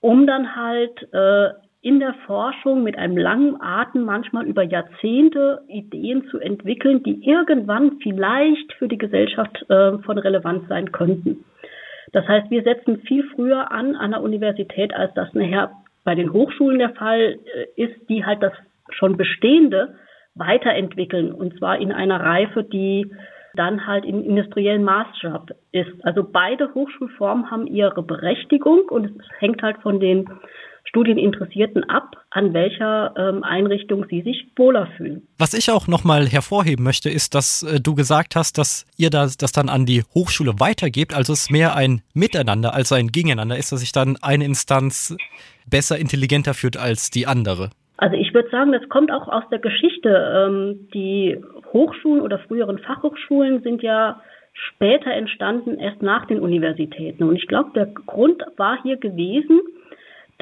um 0.00 0.26
dann 0.26 0.54
halt 0.56 1.08
äh, 1.12 1.50
in 1.82 1.98
der 1.98 2.14
Forschung 2.26 2.84
mit 2.84 2.96
einem 2.96 3.16
langen 3.16 3.60
Atem 3.60 4.04
manchmal 4.04 4.46
über 4.46 4.62
Jahrzehnte 4.62 5.62
Ideen 5.66 6.24
zu 6.30 6.38
entwickeln, 6.38 7.02
die 7.02 7.28
irgendwann 7.28 7.98
vielleicht 8.00 8.72
für 8.74 8.86
die 8.86 8.98
Gesellschaft 8.98 9.68
äh, 9.68 9.98
von 9.98 10.16
Relevanz 10.16 10.68
sein 10.68 10.92
könnten. 10.92 11.44
Das 12.12 12.26
heißt, 12.28 12.50
wir 12.50 12.62
setzen 12.62 13.02
viel 13.02 13.24
früher 13.34 13.70
an 13.72 13.96
an 13.96 14.12
der 14.12 14.22
Universität, 14.22 14.94
als 14.94 15.12
das 15.14 15.32
nachher 15.34 15.72
bei 16.04 16.14
den 16.14 16.32
Hochschulen 16.32 16.78
der 16.78 16.90
Fall 16.90 17.38
äh, 17.44 17.82
ist, 17.82 18.08
die 18.08 18.24
halt 18.24 18.42
das 18.42 18.52
schon 18.90 19.16
Bestehende 19.16 19.96
weiterentwickeln 20.34 21.32
und 21.32 21.56
zwar 21.58 21.78
in 21.78 21.92
einer 21.92 22.20
Reife, 22.20 22.64
die 22.64 23.10
dann 23.54 23.86
halt 23.86 24.04
im 24.04 24.24
industriellen 24.24 24.82
Maßstab 24.82 25.50
ist. 25.72 26.04
Also 26.04 26.24
beide 26.24 26.72
Hochschulformen 26.74 27.50
haben 27.50 27.66
ihre 27.66 28.02
Berechtigung 28.02 28.88
und 28.88 29.04
es 29.04 29.26
hängt 29.40 29.62
halt 29.62 29.76
von 29.78 30.00
den 30.00 30.28
Studieninteressierten 30.92 31.88
ab, 31.88 32.16
an 32.28 32.52
welcher 32.52 33.14
ähm, 33.16 33.42
Einrichtung 33.42 34.04
sie 34.10 34.20
sich 34.20 34.46
wohler 34.56 34.88
fühlen. 34.98 35.26
Was 35.38 35.54
ich 35.54 35.70
auch 35.70 35.88
nochmal 35.88 36.26
hervorheben 36.26 36.84
möchte, 36.84 37.08
ist, 37.08 37.34
dass 37.34 37.62
äh, 37.62 37.80
du 37.80 37.94
gesagt 37.94 38.36
hast, 38.36 38.58
dass 38.58 38.84
ihr 38.98 39.08
das, 39.08 39.38
das 39.38 39.52
dann 39.52 39.70
an 39.70 39.86
die 39.86 40.02
Hochschule 40.14 40.52
weitergebt. 40.60 41.14
Also 41.16 41.32
es 41.32 41.48
mehr 41.48 41.74
ein 41.74 42.02
Miteinander 42.12 42.74
als 42.74 42.92
ein 42.92 43.08
Gegeneinander 43.08 43.56
ist, 43.56 43.72
dass 43.72 43.80
sich 43.80 43.92
dann 43.92 44.18
eine 44.20 44.44
Instanz 44.44 45.16
besser, 45.66 45.98
intelligenter 45.98 46.52
führt 46.52 46.76
als 46.76 47.10
die 47.10 47.26
andere. 47.26 47.70
Also 47.96 48.16
ich 48.16 48.34
würde 48.34 48.50
sagen, 48.50 48.72
das 48.72 48.86
kommt 48.90 49.10
auch 49.10 49.28
aus 49.28 49.44
der 49.50 49.60
Geschichte. 49.60 50.10
Ähm, 50.10 50.88
die 50.92 51.42
Hochschulen 51.72 52.20
oder 52.20 52.38
früheren 52.40 52.78
Fachhochschulen 52.78 53.62
sind 53.62 53.82
ja 53.82 54.20
später 54.52 55.10
entstanden, 55.10 55.78
erst 55.78 56.02
nach 56.02 56.26
den 56.26 56.40
Universitäten. 56.40 57.24
Und 57.24 57.36
ich 57.36 57.46
glaube, 57.46 57.70
der 57.74 57.86
Grund 57.86 58.42
war 58.58 58.82
hier 58.82 58.98
gewesen, 58.98 59.60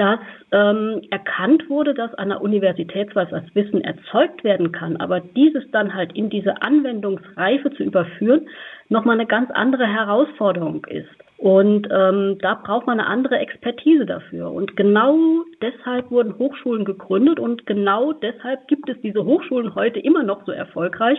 dass 0.00 0.19
ähm, 0.50 1.02
erkannt 1.11 1.69
wurde, 1.69 1.92
dass 1.92 2.14
an 2.14 2.30
der 2.30 2.40
Universität 2.40 3.12
zwar 3.12 3.26
das 3.26 3.45
Wissen 3.52 3.83
erzeugt 3.83 4.42
werden 4.45 4.73
kann, 4.73 4.97
aber 4.97 5.21
dieses 5.21 5.71
dann 5.73 5.95
halt 5.95 6.14
in 6.14 6.30
diese 6.30 6.62
Anwendungsreife 6.62 7.71
zu 7.75 7.83
überführen, 7.83 8.49
nochmal 8.88 9.16
eine 9.16 9.26
ganz 9.26 9.50
andere 9.50 9.87
Herausforderung 9.87 10.87
ist. 10.87 11.11
Und 11.37 11.87
ähm, 11.92 12.38
da 12.40 12.54
braucht 12.54 12.87
man 12.87 12.99
eine 12.99 13.09
andere 13.09 13.38
Expertise 13.40 14.07
dafür. 14.07 14.50
Und 14.50 14.75
genau 14.75 15.19
deshalb 15.61 16.11
wurden 16.11 16.38
Hochschulen 16.38 16.87
gegründet 16.87 17.38
und 17.38 17.66
genau 17.66 18.12
deshalb 18.14 18.69
gibt 18.69 18.88
es 18.88 18.99
diese 19.02 19.26
Hochschulen 19.26 19.75
heute 19.75 20.00
immer 20.00 20.23
noch 20.23 20.47
so 20.47 20.52
erfolgreich, 20.52 21.19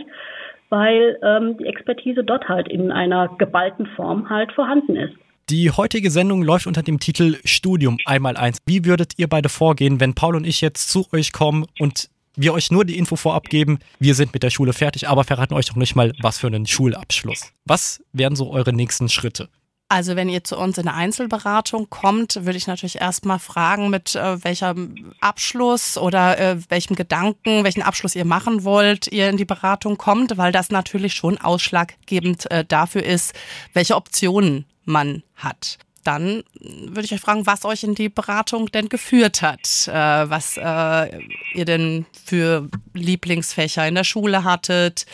weil 0.69 1.19
ähm, 1.21 1.57
die 1.57 1.67
Expertise 1.67 2.23
dort 2.23 2.49
halt 2.49 2.67
in 2.67 2.91
einer 2.91 3.29
geballten 3.37 3.85
Form 3.95 4.27
halt 4.27 4.51
vorhanden 4.53 4.95
ist. 4.95 5.13
Die 5.51 5.69
heutige 5.69 6.11
Sendung 6.11 6.43
läuft 6.43 6.65
unter 6.65 6.81
dem 6.81 7.01
Titel 7.01 7.37
Studium 7.43 7.97
einmal 8.05 8.37
eins. 8.37 8.59
Wie 8.65 8.85
würdet 8.85 9.15
ihr 9.17 9.27
beide 9.27 9.49
vorgehen, 9.49 9.99
wenn 9.99 10.13
Paul 10.13 10.37
und 10.37 10.47
ich 10.47 10.61
jetzt 10.61 10.89
zu 10.89 11.05
euch 11.11 11.33
kommen 11.33 11.65
und 11.77 12.09
wir 12.37 12.53
euch 12.53 12.71
nur 12.71 12.85
die 12.85 12.97
Info 12.97 13.17
vorab 13.17 13.49
geben, 13.49 13.79
wir 13.99 14.15
sind 14.15 14.31
mit 14.33 14.43
der 14.43 14.49
Schule 14.49 14.71
fertig, 14.71 15.09
aber 15.09 15.25
verraten 15.25 15.53
euch 15.53 15.67
noch 15.67 15.75
nicht 15.75 15.93
mal, 15.93 16.13
was 16.21 16.37
für 16.37 16.47
einen 16.47 16.67
Schulabschluss. 16.67 17.51
Was 17.65 18.01
wären 18.13 18.37
so 18.37 18.49
eure 18.49 18.71
nächsten 18.71 19.09
Schritte? 19.09 19.49
Also 19.89 20.15
wenn 20.15 20.29
ihr 20.29 20.45
zu 20.45 20.57
uns 20.57 20.77
in 20.77 20.87
eine 20.87 20.95
Einzelberatung 20.95 21.89
kommt, 21.89 22.45
würde 22.45 22.57
ich 22.57 22.67
natürlich 22.67 23.01
erstmal 23.01 23.39
fragen, 23.39 23.89
mit 23.89 24.15
äh, 24.15 24.41
welchem 24.45 25.11
Abschluss 25.19 25.97
oder 25.97 26.39
äh, 26.39 26.57
welchem 26.69 26.95
Gedanken, 26.95 27.65
welchen 27.65 27.81
Abschluss 27.81 28.15
ihr 28.15 28.23
machen 28.23 28.63
wollt, 28.63 29.07
ihr 29.07 29.29
in 29.29 29.35
die 29.35 29.43
Beratung 29.43 29.97
kommt, 29.97 30.37
weil 30.37 30.53
das 30.53 30.69
natürlich 30.69 31.13
schon 31.13 31.37
ausschlaggebend 31.37 32.49
äh, 32.49 32.63
dafür 32.63 33.03
ist, 33.03 33.33
welche 33.73 33.97
Optionen 33.97 34.63
man 34.85 35.23
hat. 35.35 35.77
Dann 36.03 36.43
würde 36.59 37.01
ich 37.01 37.13
euch 37.13 37.21
fragen, 37.21 37.45
was 37.45 37.63
euch 37.63 37.83
in 37.83 37.93
die 37.93 38.09
Beratung 38.09 38.71
denn 38.71 38.89
geführt 38.89 39.41
hat, 39.43 39.87
äh, 39.87 40.29
was 40.29 40.57
äh, 40.57 41.19
ihr 41.53 41.65
denn 41.65 42.05
für 42.25 42.67
Lieblingsfächer 42.93 43.87
in 43.87 43.95
der 43.95 44.03
Schule 44.03 44.43
hattet, 44.43 45.05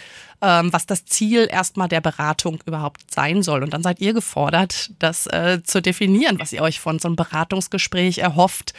ähm, 0.41 0.71
was 0.71 0.85
das 0.85 1.05
Ziel 1.05 1.47
erstmal 1.51 1.87
der 1.87 2.01
Beratung 2.01 2.59
überhaupt 2.65 3.13
sein 3.13 3.41
soll. 3.41 3.63
Und 3.63 3.73
dann 3.73 3.83
seid 3.83 3.99
ihr 3.99 4.13
gefordert, 4.13 4.91
das 4.99 5.25
äh, 5.27 5.61
zu 5.63 5.81
definieren, 5.81 6.39
was 6.39 6.53
ihr 6.53 6.61
euch 6.61 6.79
von 6.79 6.99
so 6.99 7.07
einem 7.07 7.15
Beratungsgespräch 7.15 8.19
erhofft. 8.19 8.73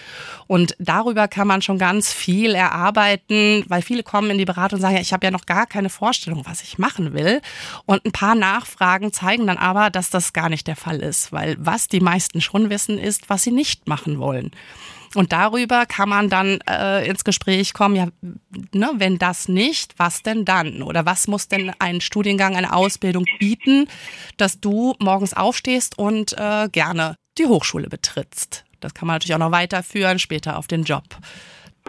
Und 0.46 0.76
darüber 0.78 1.26
kann 1.26 1.48
man 1.48 1.62
schon 1.62 1.78
ganz 1.78 2.12
viel 2.12 2.54
erarbeiten, 2.54 3.64
weil 3.68 3.82
viele 3.82 4.02
kommen 4.02 4.30
in 4.30 4.38
die 4.38 4.44
Beratung 4.44 4.76
und 4.76 4.82
sagen, 4.82 4.94
ja, 4.94 5.00
ich 5.00 5.12
habe 5.12 5.26
ja 5.26 5.30
noch 5.30 5.46
gar 5.46 5.66
keine 5.66 5.90
Vorstellung, 5.90 6.44
was 6.46 6.62
ich 6.62 6.78
machen 6.78 7.12
will. 7.12 7.40
Und 7.86 8.04
ein 8.04 8.12
paar 8.12 8.34
Nachfragen 8.34 9.12
zeigen 9.12 9.46
dann 9.46 9.58
aber, 9.58 9.90
dass 9.90 10.10
das 10.10 10.32
gar 10.32 10.48
nicht 10.48 10.66
der 10.66 10.76
Fall 10.76 11.00
ist, 11.00 11.32
weil 11.32 11.56
was 11.58 11.88
die 11.88 12.00
meisten 12.00 12.40
schon 12.40 12.70
wissen, 12.70 12.98
ist, 12.98 13.28
was 13.28 13.42
sie 13.42 13.52
nicht 13.52 13.88
machen 13.88 14.18
wollen. 14.18 14.52
Und 15.14 15.32
darüber 15.32 15.86
kann 15.86 16.08
man 16.08 16.28
dann 16.28 16.58
äh, 16.68 17.06
ins 17.08 17.24
Gespräch 17.24 17.72
kommen, 17.72 17.96
ja, 17.96 18.08
ne, 18.72 18.90
wenn 18.96 19.18
das 19.18 19.48
nicht, 19.48 19.94
was 19.98 20.22
denn 20.22 20.44
dann? 20.44 20.82
Oder 20.82 21.06
was 21.06 21.28
muss 21.28 21.48
denn 21.48 21.72
ein 21.78 22.00
Studiengang, 22.00 22.56
eine 22.56 22.72
Ausbildung 22.72 23.24
bieten, 23.38 23.88
dass 24.36 24.60
du 24.60 24.94
morgens 24.98 25.34
aufstehst 25.34 25.98
und 25.98 26.32
äh, 26.38 26.68
gerne 26.70 27.16
die 27.38 27.46
Hochschule 27.46 27.88
betrittst? 27.88 28.64
Das 28.80 28.94
kann 28.94 29.06
man 29.06 29.16
natürlich 29.16 29.34
auch 29.34 29.38
noch 29.38 29.52
weiterführen, 29.52 30.18
später 30.18 30.56
auf 30.58 30.66
den 30.66 30.84
Job. 30.84 31.04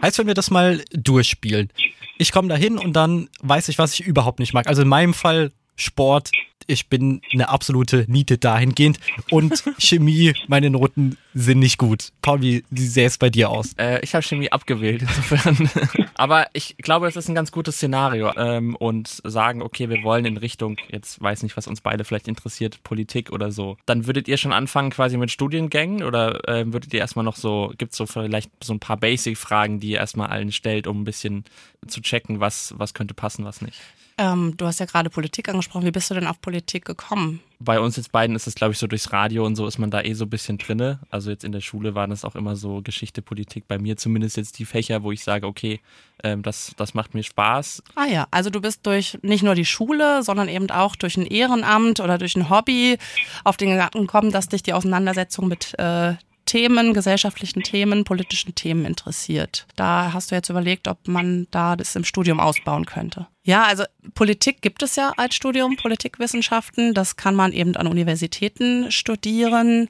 Heißt, 0.02 0.18
wenn 0.18 0.28
wir 0.28 0.34
das 0.34 0.50
mal 0.50 0.84
durchspielen. 0.92 1.70
Ich 2.18 2.32
komme 2.32 2.48
da 2.48 2.56
hin 2.56 2.78
und 2.78 2.94
dann 2.94 3.30
weiß 3.42 3.70
ich, 3.70 3.78
was 3.78 3.94
ich 3.94 4.02
überhaupt 4.02 4.40
nicht 4.40 4.54
mag. 4.54 4.68
Also 4.68 4.82
in 4.82 4.88
meinem 4.88 5.14
Fall 5.14 5.52
Sport, 5.80 6.32
ich 6.70 6.88
bin 6.88 7.22
eine 7.34 7.50
absolute 7.50 8.06
Niete 8.08 8.38
dahingehend 8.38 9.00
und 9.32 9.64
Chemie, 9.80 10.34
meine 10.48 10.70
Noten 10.70 11.18
sind 11.34 11.60
nicht 11.60 11.80
gut. 11.80 12.12
Paul, 12.22 12.42
wie, 12.42 12.64
sähe 12.76 13.08
es 13.08 13.18
bei 13.18 13.32
dir 13.32 13.50
aus? 13.50 13.74
Äh, 13.78 14.00
ich 14.02 14.14
habe 14.14 14.24
Chemie 14.24 14.52
abgewählt, 14.52 15.02
insofern. 15.02 15.70
Aber 16.14 16.48
ich 16.54 16.78
glaube, 16.78 17.08
es 17.08 17.16
ist 17.16 17.28
ein 17.28 17.34
ganz 17.34 17.52
gutes 17.52 17.78
Szenario. 17.78 18.32
Ähm, 18.38 18.76
und 18.76 19.08
sagen, 19.24 19.64
okay, 19.64 19.90
wir 19.90 20.04
wollen 20.04 20.26
in 20.26 20.38
Richtung, 20.38 20.78
jetzt 20.90 21.20
weiß 21.22 21.42
nicht, 21.42 21.58
was 21.58 21.68
uns 21.68 21.82
beide 21.82 22.04
vielleicht 22.04 22.28
interessiert, 22.28 22.84
Politik 22.84 23.32
oder 23.32 23.52
so. 23.52 23.78
Dann 23.88 24.06
würdet 24.06 24.28
ihr 24.28 24.38
schon 24.38 24.54
anfangen 24.54 24.92
quasi 24.92 25.18
mit 25.18 25.32
Studiengängen 25.32 26.04
oder 26.04 26.48
äh, 26.48 26.72
würdet 26.72 26.94
ihr 26.94 27.00
erstmal 27.00 27.26
noch 27.26 27.36
so, 27.36 27.74
gibt 27.78 27.94
es 27.94 27.98
so 27.98 28.06
vielleicht 28.06 28.52
so 28.64 28.74
ein 28.74 28.80
paar 28.80 28.98
Basic-Fragen, 28.98 29.80
die 29.80 29.92
ihr 29.92 30.00
erstmal 30.00 30.28
allen 30.28 30.52
stellt, 30.52 30.86
um 30.86 31.02
ein 31.02 31.06
bisschen 31.06 31.46
zu 31.88 32.02
checken, 32.02 32.40
was, 32.40 32.76
was 32.78 32.94
könnte 32.94 33.16
passen, 33.16 33.46
was 33.46 33.62
nicht? 33.62 33.80
Ähm, 34.20 34.56
du 34.58 34.66
hast 34.66 34.82
ja 34.82 34.86
gerade 34.86 35.10
Politik 35.10 35.48
angesprochen. 35.48 35.86
Wie 35.86 35.92
bist 35.92 36.10
du 36.10 36.14
denn 36.14 36.28
auf 36.28 36.42
Politik 36.42 36.84
gekommen? 36.84 37.40
Bei 37.62 37.80
uns 37.80 37.96
jetzt 37.96 38.12
beiden 38.12 38.36
ist 38.36 38.48
es, 38.48 38.56
glaube 38.56 38.74
ich, 38.74 38.78
so 38.78 38.86
durchs 38.86 39.14
Radio 39.14 39.46
und 39.46 39.56
so 39.56 39.66
ist 39.66 39.78
man 39.78 39.92
da 39.92 40.02
eh 40.02 40.14
so 40.14 40.26
ein 40.26 40.30
bisschen 40.30 40.58
drinne. 40.58 41.00
Also 41.10 41.30
jetzt 41.30 41.46
in 41.46 41.54
der 41.54 41.62
Schule 41.62 41.96
waren 41.96 42.12
es 42.12 42.26
auch 42.26 42.36
immer 42.36 42.58
so 42.58 42.82
Geschichte, 42.82 43.22
Politik. 43.22 43.66
Bei 43.70 43.80
mir 43.80 43.96
zumindest 43.96 44.36
jetzt 44.36 44.60
die 44.60 44.66
Fächer, 44.66 45.04
wo 45.04 45.14
ich 45.14 45.24
sage, 45.24 45.48
okay, 45.48 45.80
ähm, 46.22 46.44
das, 46.44 46.74
das 46.76 46.94
macht 46.94 47.14
mir 47.14 47.24
Spaß. 47.24 47.82
Ah 47.96 48.08
ja, 48.08 48.28
also 48.30 48.50
du 48.50 48.60
bist 48.60 48.86
durch 48.86 49.18
nicht 49.22 49.44
nur 49.44 49.56
die 49.56 49.66
Schule, 49.66 50.22
sondern 50.22 50.50
eben 50.50 50.70
auch 50.70 50.98
durch 50.98 51.16
ein 51.16 51.26
Ehrenamt 51.26 52.02
oder 52.02 52.18
durch 52.18 52.36
ein 52.36 52.50
Hobby 52.50 52.98
auf 53.46 53.56
den 53.56 53.70
Gedanken 53.70 54.02
gekommen, 54.02 54.32
dass 54.32 54.50
dich 54.50 54.64
die 54.64 54.74
Auseinandersetzung 54.74 55.48
mit 55.48 55.80
äh, 55.80 56.16
Themen, 56.50 56.96
gesellschaftlichen 56.96 57.62
Themen, 57.62 58.04
politischen 58.04 58.56
Themen 58.56 58.84
interessiert. 58.84 59.68
Da 59.76 60.14
hast 60.14 60.32
du 60.32 60.36
jetzt 60.36 60.50
überlegt, 60.50 60.88
ob 60.88 61.08
man 61.08 61.46
da 61.52 61.76
das 61.76 61.96
im 61.96 62.04
Studium 62.04 62.40
ausbauen 62.40 62.88
könnte. 62.88 63.28
Ja, 63.44 63.66
also 63.66 63.84
Politik 64.16 64.64
gibt 64.64 64.82
es 64.82 64.96
ja 64.96 65.14
als 65.16 65.36
Studium, 65.36 65.76
Politikwissenschaften. 65.76 66.96
Das 66.96 67.18
kann 67.18 67.36
man 67.36 67.54
eben 67.54 67.76
an 67.76 67.86
Universitäten 67.86 68.92
studieren. 68.92 69.90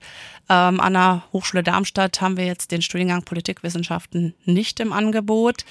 Ähm, 0.50 0.80
an 0.80 0.94
der 0.94 1.24
Hochschule 1.32 1.62
Darmstadt 1.64 2.22
haben 2.22 2.36
wir 2.36 2.46
jetzt 2.46 2.72
den 2.72 2.82
Studiengang 2.82 3.24
Politikwissenschaften 3.24 4.34
nicht 4.46 4.80
im 4.80 4.92
Angebot. 4.92 5.64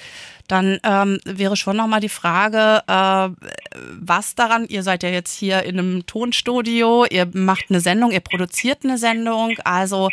Dann 0.47 0.79
ähm, 0.83 1.19
wäre 1.25 1.57
schon 1.57 1.77
nochmal 1.77 1.99
die 1.99 2.09
Frage, 2.09 2.81
äh, 2.87 3.29
was 3.99 4.35
daran, 4.35 4.67
ihr 4.67 4.83
seid 4.83 5.03
ja 5.03 5.09
jetzt 5.09 5.37
hier 5.37 5.63
in 5.63 5.77
einem 5.77 6.05
Tonstudio, 6.05 7.05
ihr 7.05 7.27
macht 7.33 7.65
eine 7.69 7.81
Sendung, 7.81 8.11
ihr 8.11 8.21
produziert 8.21 8.79
eine 8.83 8.97
Sendung. 8.97 9.57
Also 9.65 10.09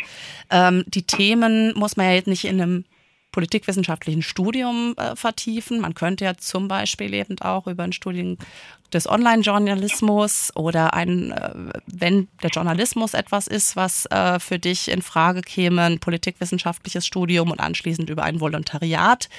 ähm, 0.49 0.83
die 0.87 1.03
Themen 1.03 1.73
muss 1.75 1.95
man 1.95 2.07
ja 2.07 2.13
jetzt 2.13 2.27
nicht 2.27 2.45
in 2.45 2.61
einem 2.61 2.85
politikwissenschaftlichen 3.37 4.23
Studium 4.23 4.95
äh, 4.97 5.15
vertiefen. 5.15 5.79
Man 5.79 5.93
könnte 5.93 6.25
ja 6.25 6.35
zum 6.37 6.67
Beispiel 6.67 7.13
eben 7.13 7.39
auch 7.39 7.67
über 7.67 7.83
einen 7.83 7.93
Studien 7.93 8.39
des 8.91 9.07
Online-Journalismus 9.07 10.51
oder 10.55 10.95
ein, 10.95 11.33
äh, 11.33 11.51
wenn 11.85 12.29
der 12.41 12.49
Journalismus 12.49 13.13
etwas 13.13 13.45
ist, 13.45 13.75
was 13.75 14.07
äh, 14.07 14.39
für 14.39 14.57
dich 14.57 14.89
in 14.89 15.03
Frage 15.03 15.41
käme, 15.41 15.83
ein 15.83 15.99
politikwissenschaftliches 15.99 17.05
Studium 17.05 17.51
und 17.51 17.59
anschließend 17.59 18.09
über 18.09 18.23
ein 18.23 18.39
Volontariat 18.39 19.29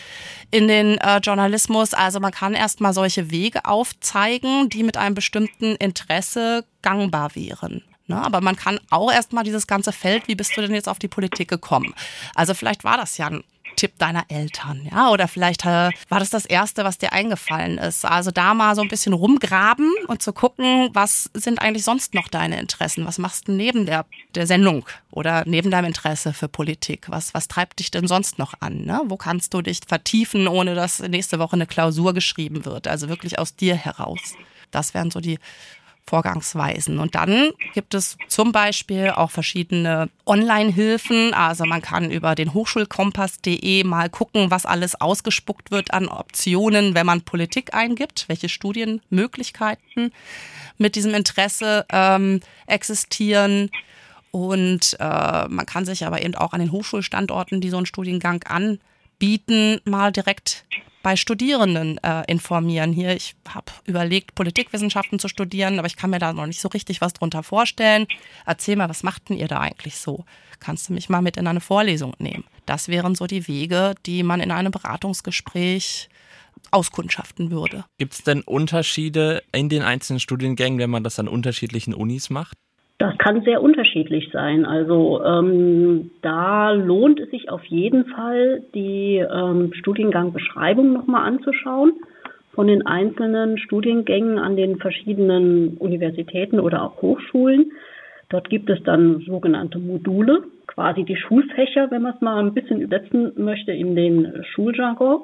in 0.52 0.68
den 0.68 0.98
äh, 0.98 1.18
Journalismus. 1.18 1.92
Also 1.92 2.20
man 2.20 2.30
kann 2.30 2.54
erstmal 2.54 2.92
solche 2.92 3.32
Wege 3.32 3.64
aufzeigen, 3.64 4.68
die 4.68 4.84
mit 4.84 4.96
einem 4.96 5.16
bestimmten 5.16 5.74
Interesse 5.74 6.64
gangbar 6.82 7.34
wären. 7.34 7.82
Ne? 8.08 8.16
Aber 8.16 8.40
man 8.40 8.56
kann 8.56 8.80
auch 8.90 9.12
erstmal 9.12 9.44
dieses 9.44 9.66
ganze 9.66 9.92
Feld, 9.92 10.28
wie 10.28 10.34
bist 10.34 10.56
du 10.56 10.62
denn 10.62 10.74
jetzt 10.74 10.88
auf 10.88 10.98
die 10.98 11.08
Politik 11.08 11.48
gekommen? 11.48 11.94
Also 12.34 12.54
vielleicht 12.54 12.82
war 12.82 12.96
das 12.96 13.18
ja 13.18 13.26
ein 13.26 13.44
Tipp 13.78 13.96
deiner 13.98 14.24
Eltern, 14.28 14.88
ja? 14.90 15.10
Oder 15.10 15.28
vielleicht 15.28 15.64
äh, 15.64 15.90
war 16.08 16.18
das 16.18 16.30
das 16.30 16.44
Erste, 16.44 16.82
was 16.82 16.98
dir 16.98 17.12
eingefallen 17.12 17.78
ist. 17.78 18.04
Also 18.04 18.32
da 18.32 18.52
mal 18.52 18.74
so 18.74 18.82
ein 18.82 18.88
bisschen 18.88 19.12
rumgraben 19.12 19.88
und 20.08 20.20
zu 20.20 20.32
gucken, 20.32 20.90
was 20.94 21.30
sind 21.32 21.62
eigentlich 21.62 21.84
sonst 21.84 22.12
noch 22.12 22.26
deine 22.26 22.58
Interessen? 22.58 23.06
Was 23.06 23.18
machst 23.18 23.46
du 23.46 23.52
neben 23.52 23.86
der, 23.86 24.04
der 24.34 24.48
Sendung 24.48 24.84
oder 25.12 25.44
neben 25.46 25.70
deinem 25.70 25.84
Interesse 25.84 26.32
für 26.32 26.48
Politik? 26.48 27.06
Was, 27.08 27.34
was 27.34 27.46
treibt 27.46 27.78
dich 27.78 27.92
denn 27.92 28.08
sonst 28.08 28.38
noch 28.38 28.54
an? 28.58 28.82
Ne? 28.84 29.00
Wo 29.04 29.16
kannst 29.16 29.54
du 29.54 29.62
dich 29.62 29.78
vertiefen, 29.86 30.48
ohne 30.48 30.74
dass 30.74 30.98
nächste 30.98 31.38
Woche 31.38 31.54
eine 31.54 31.68
Klausur 31.68 32.14
geschrieben 32.14 32.64
wird? 32.64 32.88
Also 32.88 33.08
wirklich 33.08 33.38
aus 33.38 33.54
dir 33.54 33.76
heraus. 33.76 34.34
Das 34.72 34.92
wären 34.92 35.12
so 35.12 35.20
die 35.20 35.38
Vorgangsweisen. 36.08 36.98
Und 36.98 37.14
dann 37.14 37.50
gibt 37.74 37.94
es 37.94 38.16
zum 38.28 38.50
Beispiel 38.50 39.10
auch 39.10 39.30
verschiedene 39.30 40.08
Online-Hilfen. 40.24 41.34
Also 41.34 41.66
man 41.66 41.82
kann 41.82 42.10
über 42.10 42.34
den 42.34 42.54
Hochschulkompass.de 42.54 43.84
mal 43.84 44.08
gucken, 44.08 44.50
was 44.50 44.64
alles 44.64 44.98
ausgespuckt 45.00 45.70
wird 45.70 45.92
an 45.92 46.08
Optionen, 46.08 46.94
wenn 46.94 47.06
man 47.06 47.22
Politik 47.22 47.74
eingibt, 47.74 48.24
welche 48.28 48.48
Studienmöglichkeiten 48.48 50.12
mit 50.78 50.96
diesem 50.96 51.12
Interesse 51.12 51.84
ähm, 51.90 52.40
existieren. 52.66 53.70
Und 54.30 54.96
äh, 55.00 55.48
man 55.48 55.66
kann 55.66 55.84
sich 55.84 56.06
aber 56.06 56.22
eben 56.22 56.34
auch 56.34 56.52
an 56.54 56.60
den 56.60 56.72
Hochschulstandorten, 56.72 57.60
die 57.60 57.70
so 57.70 57.76
einen 57.76 57.86
Studiengang 57.86 58.44
anbieten, 58.44 59.80
mal 59.84 60.10
direkt 60.10 60.64
bei 61.08 61.16
Studierenden 61.16 61.96
äh, 62.04 62.22
informieren. 62.30 62.92
Hier, 62.92 63.16
ich 63.16 63.34
habe 63.48 63.72
überlegt, 63.86 64.34
Politikwissenschaften 64.34 65.18
zu 65.18 65.28
studieren, 65.28 65.78
aber 65.78 65.86
ich 65.86 65.96
kann 65.96 66.10
mir 66.10 66.18
da 66.18 66.34
noch 66.34 66.44
nicht 66.44 66.60
so 66.60 66.68
richtig 66.68 67.00
was 67.00 67.14
drunter 67.14 67.42
vorstellen. 67.42 68.06
Erzähl 68.44 68.76
mal, 68.76 68.90
was 68.90 69.02
macht 69.02 69.30
denn 69.30 69.38
ihr 69.38 69.48
da 69.48 69.60
eigentlich 69.60 69.96
so? 69.96 70.26
Kannst 70.60 70.90
du 70.90 70.92
mich 70.92 71.08
mal 71.08 71.22
mit 71.22 71.38
in 71.38 71.46
eine 71.46 71.62
Vorlesung 71.62 72.12
nehmen? 72.18 72.44
Das 72.66 72.88
wären 72.88 73.14
so 73.14 73.26
die 73.26 73.48
Wege, 73.48 73.94
die 74.04 74.22
man 74.22 74.40
in 74.40 74.50
einem 74.50 74.70
Beratungsgespräch 74.70 76.10
auskundschaften 76.72 77.50
würde. 77.50 77.86
Gibt 77.96 78.12
es 78.12 78.22
denn 78.22 78.42
Unterschiede 78.42 79.42
in 79.50 79.70
den 79.70 79.80
einzelnen 79.80 80.20
Studiengängen, 80.20 80.78
wenn 80.78 80.90
man 80.90 81.04
das 81.04 81.18
an 81.18 81.26
unterschiedlichen 81.26 81.94
Unis 81.94 82.28
macht? 82.28 82.58
Das 82.98 83.16
kann 83.18 83.42
sehr 83.42 83.62
unterschiedlich 83.62 84.30
sein. 84.32 84.66
Also 84.66 85.22
ähm, 85.24 86.10
da 86.20 86.72
lohnt 86.72 87.20
es 87.20 87.30
sich 87.30 87.48
auf 87.48 87.64
jeden 87.66 88.06
Fall, 88.06 88.64
die 88.74 89.18
ähm, 89.18 89.72
Studiengangbeschreibung 89.74 90.92
nochmal 90.92 91.24
anzuschauen 91.26 91.92
von 92.54 92.66
den 92.66 92.84
einzelnen 92.86 93.56
Studiengängen 93.58 94.38
an 94.38 94.56
den 94.56 94.78
verschiedenen 94.78 95.76
Universitäten 95.76 96.58
oder 96.58 96.82
auch 96.82 97.00
Hochschulen. 97.00 97.70
Dort 98.30 98.50
gibt 98.50 98.68
es 98.68 98.82
dann 98.82 99.20
sogenannte 99.20 99.78
Module, 99.78 100.42
quasi 100.66 101.04
die 101.04 101.16
Schulfächer, 101.16 101.92
wenn 101.92 102.02
man 102.02 102.14
es 102.16 102.20
mal 102.20 102.40
ein 102.40 102.52
bisschen 102.52 102.80
übersetzen 102.80 103.32
möchte 103.36 103.70
in 103.70 103.94
den 103.94 104.44
Schuljargon. 104.54 105.20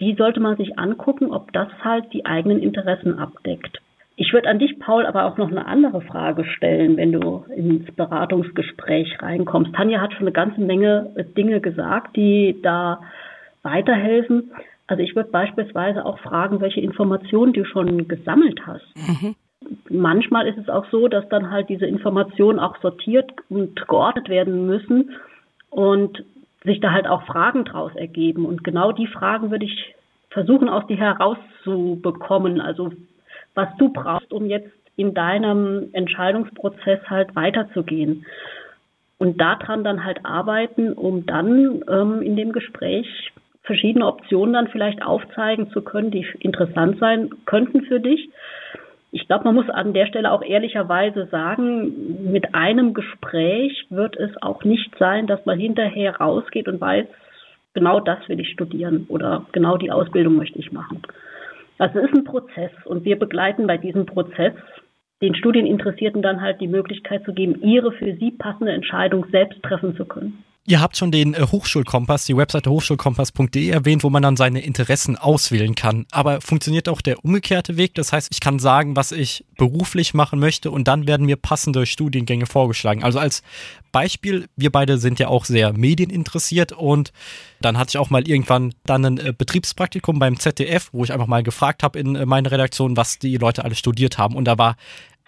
Die 0.00 0.14
sollte 0.14 0.40
man 0.40 0.56
sich 0.56 0.78
angucken, 0.78 1.30
ob 1.30 1.52
das 1.52 1.68
halt 1.82 2.10
die 2.14 2.24
eigenen 2.24 2.60
Interessen 2.60 3.18
abdeckt. 3.18 3.82
Ich 4.16 4.32
würde 4.32 4.48
an 4.48 4.60
dich, 4.60 4.78
Paul, 4.78 5.06
aber 5.06 5.24
auch 5.24 5.38
noch 5.38 5.50
eine 5.50 5.66
andere 5.66 6.00
Frage 6.00 6.44
stellen, 6.44 6.96
wenn 6.96 7.12
du 7.12 7.44
ins 7.54 7.90
Beratungsgespräch 7.96 9.20
reinkommst. 9.20 9.74
Tanja 9.74 10.00
hat 10.00 10.12
schon 10.12 10.22
eine 10.22 10.32
ganze 10.32 10.60
Menge 10.60 11.10
Dinge 11.36 11.60
gesagt, 11.60 12.14
die 12.16 12.60
da 12.62 13.00
weiterhelfen. 13.62 14.52
Also 14.86 15.02
ich 15.02 15.16
würde 15.16 15.30
beispielsweise 15.30 16.04
auch 16.04 16.18
fragen, 16.20 16.60
welche 16.60 16.80
Informationen 16.80 17.52
du 17.52 17.64
schon 17.64 18.06
gesammelt 18.06 18.60
hast. 18.66 18.86
Mhm. 18.94 19.34
Manchmal 19.88 20.46
ist 20.46 20.58
es 20.58 20.68
auch 20.68 20.84
so, 20.90 21.08
dass 21.08 21.28
dann 21.30 21.50
halt 21.50 21.68
diese 21.68 21.86
Informationen 21.86 22.58
auch 22.60 22.76
sortiert 22.82 23.32
und 23.48 23.88
geordnet 23.88 24.28
werden 24.28 24.66
müssen 24.66 25.10
und 25.70 26.22
sich 26.64 26.80
da 26.80 26.92
halt 26.92 27.06
auch 27.06 27.24
Fragen 27.24 27.64
draus 27.64 27.92
ergeben. 27.96 28.46
Und 28.46 28.62
genau 28.62 28.92
die 28.92 29.06
Fragen 29.06 29.50
würde 29.50 29.64
ich 29.64 29.94
versuchen, 30.30 30.68
aus 30.68 30.86
dir 30.86 30.98
herauszubekommen. 30.98 32.60
Also 32.60 32.92
was 33.54 33.68
du 33.78 33.92
brauchst, 33.92 34.32
um 34.32 34.46
jetzt 34.46 34.70
in 34.96 35.14
deinem 35.14 35.88
Entscheidungsprozess 35.92 37.00
halt 37.08 37.34
weiterzugehen. 37.34 38.26
Und 39.18 39.40
daran 39.40 39.84
dann 39.84 40.04
halt 40.04 40.24
arbeiten, 40.24 40.92
um 40.92 41.24
dann 41.26 41.82
ähm, 41.88 42.22
in 42.22 42.36
dem 42.36 42.52
Gespräch 42.52 43.32
verschiedene 43.62 44.06
Optionen 44.06 44.52
dann 44.52 44.68
vielleicht 44.68 45.02
aufzeigen 45.02 45.70
zu 45.70 45.82
können, 45.82 46.10
die 46.10 46.26
interessant 46.40 46.98
sein 46.98 47.30
könnten 47.46 47.82
für 47.82 48.00
dich. 48.00 48.28
Ich 49.10 49.26
glaube, 49.26 49.44
man 49.44 49.54
muss 49.54 49.70
an 49.70 49.94
der 49.94 50.06
Stelle 50.06 50.32
auch 50.32 50.42
ehrlicherweise 50.42 51.26
sagen, 51.26 52.32
mit 52.32 52.54
einem 52.54 52.94
Gespräch 52.94 53.86
wird 53.88 54.16
es 54.16 54.30
auch 54.42 54.64
nicht 54.64 54.92
sein, 54.98 55.26
dass 55.26 55.46
man 55.46 55.58
hinterher 55.58 56.16
rausgeht 56.16 56.66
und 56.68 56.80
weiß, 56.80 57.06
genau 57.74 58.00
das 58.00 58.28
will 58.28 58.40
ich 58.40 58.50
studieren 58.50 59.06
oder 59.08 59.46
genau 59.52 59.76
die 59.76 59.92
Ausbildung 59.92 60.36
möchte 60.36 60.58
ich 60.58 60.72
machen. 60.72 61.02
Also 61.78 61.98
es 61.98 62.06
ist 62.06 62.14
ein 62.14 62.24
Prozess 62.24 62.70
und 62.84 63.04
wir 63.04 63.18
begleiten 63.18 63.66
bei 63.66 63.76
diesem 63.76 64.06
Prozess 64.06 64.54
den 65.22 65.34
Studieninteressierten 65.34 66.22
dann 66.22 66.40
halt 66.40 66.60
die 66.60 66.68
Möglichkeit 66.68 67.24
zu 67.24 67.32
geben, 67.32 67.62
ihre 67.62 67.92
für 67.92 68.14
sie 68.16 68.30
passende 68.30 68.72
Entscheidung 68.72 69.26
selbst 69.30 69.62
treffen 69.62 69.96
zu 69.96 70.04
können. 70.04 70.44
Ihr 70.66 70.80
habt 70.80 70.96
schon 70.96 71.10
den 71.10 71.34
äh, 71.34 71.42
Hochschulkompass, 71.42 72.24
die 72.24 72.36
Webseite 72.38 72.70
hochschulkompass.de 72.70 73.68
erwähnt, 73.68 74.02
wo 74.02 74.08
man 74.08 74.22
dann 74.22 74.38
seine 74.38 74.60
Interessen 74.60 75.16
auswählen 75.16 75.74
kann. 75.74 76.06
Aber 76.10 76.40
funktioniert 76.40 76.88
auch 76.88 77.02
der 77.02 77.22
umgekehrte 77.22 77.76
Weg? 77.76 77.94
Das 77.94 78.14
heißt, 78.14 78.28
ich 78.30 78.40
kann 78.40 78.58
sagen, 78.58 78.96
was 78.96 79.12
ich 79.12 79.44
beruflich 79.58 80.14
machen 80.14 80.38
möchte 80.38 80.70
und 80.70 80.88
dann 80.88 81.06
werden 81.06 81.26
mir 81.26 81.36
passende 81.36 81.84
Studiengänge 81.84 82.46
vorgeschlagen. 82.46 83.04
Also 83.04 83.18
als 83.18 83.42
Beispiel, 83.92 84.48
wir 84.56 84.72
beide 84.72 84.96
sind 84.96 85.18
ja 85.18 85.28
auch 85.28 85.44
sehr 85.44 85.74
medieninteressiert 85.74 86.72
und 86.72 87.12
dann 87.60 87.76
hatte 87.76 87.90
ich 87.90 87.98
auch 87.98 88.08
mal 88.08 88.26
irgendwann 88.26 88.74
dann 88.86 89.04
ein 89.04 89.18
äh, 89.18 89.34
Betriebspraktikum 89.36 90.18
beim 90.18 90.40
ZDF, 90.40 90.88
wo 90.92 91.04
ich 91.04 91.12
einfach 91.12 91.26
mal 91.26 91.42
gefragt 91.42 91.82
habe 91.82 91.98
in 91.98 92.16
äh, 92.16 92.24
meiner 92.24 92.50
Redaktion, 92.50 92.96
was 92.96 93.18
die 93.18 93.36
Leute 93.36 93.64
alle 93.64 93.74
studiert 93.74 94.16
haben. 94.16 94.34
Und 94.34 94.46
da 94.46 94.56
war 94.56 94.76